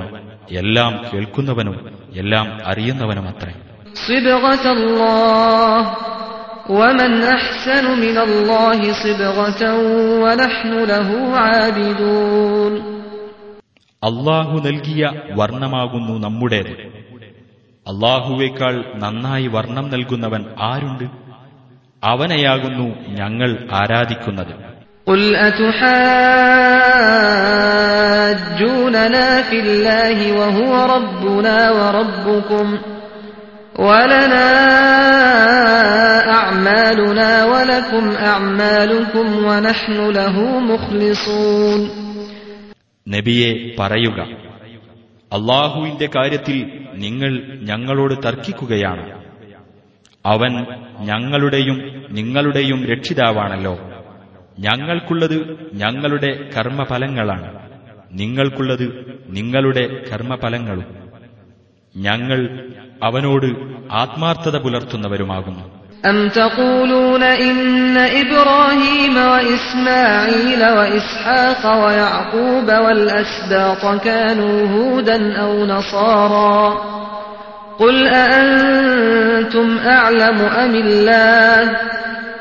എല്ലാം 0.60 0.92
കേൾക്കുന്നവനും 1.08 1.76
എല്ലാം 2.22 2.46
അറിയുന്നവനുമത്രേ 2.70 3.54
صبغة 4.04 4.64
الله 4.76 5.78
ومن 6.72 7.12
أحسن 7.28 7.84
من 7.98 8.16
الله 8.20 8.80
صبغة 8.98 9.62
ونحن 10.22 10.72
له 10.86 11.08
عابدون 11.38 12.74
അള്ളാഹു 14.02 14.54
നൽകിയ 14.60 15.02
വർണ്ണമാകുന്നു 15.38 16.14
നമ്മുടേത് 16.18 16.72
അള്ളാഹുവേക്കാൾ 17.86 18.74
നന്നായി 19.02 19.46
വർണ്ണം 19.48 19.86
നൽകുന്നവൻ 19.90 20.42
ആരുണ്ട് 20.68 21.06
അവനെയാകുന്നു 22.02 22.86
ഞങ്ങൾ 23.20 23.50
ആരാധിക്കുന്നത് 23.80 24.52
قل 25.06 25.22
أتحاجوننا 28.08 29.42
في 29.42 29.58
الله 29.60 30.18
وهو 30.32 30.72
ربنا 30.96 31.58
وربكم 31.70 32.66
ولنا 33.78 34.48
أعمالنا 36.30 37.44
ولكم 37.44 38.04
أعمالكم 38.24 39.26
ونحن 39.46 39.98
له 40.10 40.36
مخلصون 40.70 41.80
നബിയെ 43.06 43.50
പറയുക 43.78 44.18
അള്ളാഹുവിന്റെ 45.32 46.06
കാര്യത്തിൽ 46.16 46.56
നിങ്ങൾ 47.04 47.32
ഞങ്ങളോട് 47.70 48.14
തർക്കിക്കുകയാണ് 48.24 49.04
അവൻ 50.24 50.52
ഞങ്ങളുടെയും 51.00 51.76
നിങ്ങളുടെയും 52.10 52.80
രക്ഷിതാവാണല്ലോ 52.90 53.74
ഞങ്ങൾക്കുള്ളത് 54.58 55.36
ഞങ്ങളുടെ 55.74 56.30
കർമ്മഫലങ്ങളാണ് 56.54 57.48
നിങ്ങൾക്കുള്ളത് 58.12 58.86
നിങ്ങളുടെ 59.28 59.84
കർമ്മഫലങ്ങളും 60.10 60.86
ഞങ്ങൾ 61.94 62.40
അവനോട് 63.02 63.48
ആത്മാർത്ഥത 64.02 64.56
പുലർത്തുന്നവരുമാകുന്നു 64.64 65.64
أم 66.04 66.18
تقولون 66.32 67.22
إن 67.42 67.58
إبراهيم 68.16 69.16
وإسماعيل 69.32 70.62
وإسحاق 70.70 71.62
ويعقوب 71.82 72.68
والأسباط 72.84 73.82
كانوا 74.00 74.56
هودا 74.68 75.18
أو 75.36 75.52
نصارى 75.66 76.60
قل 77.82 78.06
أأنتم 78.06 79.78
أعلم 79.78 80.38
أم 80.56 80.74
الله 80.76 81.76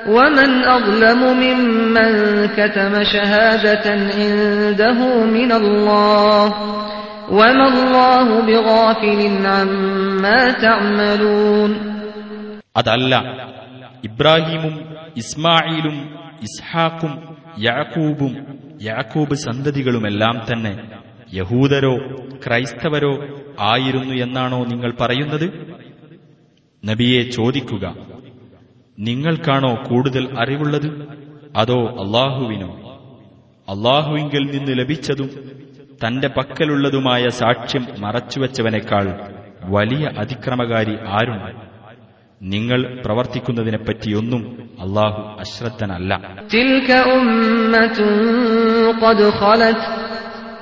ومن 0.07 0.49
أظلم 0.65 1.21
ممن 1.37 2.11
كتم 2.47 3.03
شهادة 3.05 3.85
عنده 4.11 4.99
من 5.27 5.51
الله 5.51 6.45
وما 7.29 7.67
الله 7.67 8.27
بغافل 8.41 9.19
عما 9.47 10.39
تعملون 10.63 11.71
അതല്ല 12.75 13.13
ഇബ്രാഹീമും 14.03 14.75
ഇസ്മായിലും 15.21 15.95
ഇസ്ഹാക്കും 16.47 17.13
യാക്കൂബും 17.59 18.33
യാക്കൂബ് 18.81 19.35
സന്തതികളുമെല്ലാം 19.45 20.35
തന്നെ 20.49 20.73
യഹൂദരോ 21.32 21.96
ക്രൈസ്തവരോ 22.46 23.26
ആയിരുന്നു 23.60 24.14
എന്നാണോ 24.14 24.64
നിങ്ങൾ 24.64 24.92
പറയുന്നത്? 25.00 25.76
നബിയെ 26.84 27.22
ചോദിക്കുക 27.22 27.94
നിങ്ങൾക്കാണോ 28.98 29.74
കൂടുതൽ 29.88 30.38
അറിവുള്ളത്? 30.38 31.06
അതോ 31.56 31.86
അള്ളാഹുവിനോ? 31.86 32.82
അള്ളാഹുവിങ്കിൽ 33.68 34.58
നിന്ന് 34.58 34.78
ലഭിച്ചതും 34.78 35.30
തന്റെ 36.06 36.28
പക്കലുള്ളതുമായ 36.28 37.28
സാക്ഷ്യം 37.28 37.86
മറച്ചുവെച്ചവനേക്കാൾ 37.98 39.20
വലിയ 39.64 40.10
അതിക്രമകാരി 40.18 40.96
ആരുണ്ട് 41.06 41.52
നിങ്ങൾ 42.42 43.02
പ്രവർത്തിക്കുന്നതിനെപ്പറ്റിയൊന്നും 43.04 44.70
അള്ളാഹു 44.80 45.38
അശ്രദ്ധനല്ല. 45.38 46.20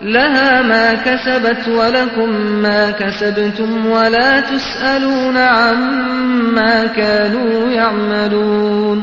لها 0.06 0.62
ما 0.64 0.94
كسبت 0.98 1.68
ولكم 1.70 2.30
ما 2.62 2.92
كسبتم 2.92 3.86
ولا 3.88 4.40
تسألون 4.42 5.38
عما 5.56 6.74
كانوا 6.96 7.54
يعملون 7.72 9.00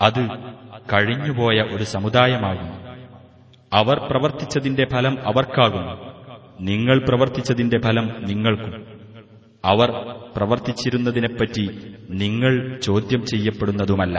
അത് 0.00 0.22
കഴിഞ്ഞുപോയ 0.92 1.58
ഒരു 1.74 1.84
സമുദായമാകുന്നു 1.94 2.74
അവർ 3.72 3.96
പ്രവർത്തിച്ചതിന്റെ 4.10 4.84
ഫലം 4.92 5.14
അവർക്കാകുന്നു 5.24 5.94
നിങ്ങൾ 6.60 6.96
പ്രവർത്തിച്ചതിന്റെ 7.00 7.78
ഫലം 7.78 8.06
നിങ്ങൾക്കും 8.26 8.72
അവർ 9.64 9.88
പ്രവർത്തിച്ചിരുന്നതിനെപ്പറ്റി 10.36 11.64
നിങ്ങൾ 12.22 12.52
ചോദ്യം 12.80 13.22
ചെയ്യപ്പെടുന്നതുമല്ല 13.24 14.16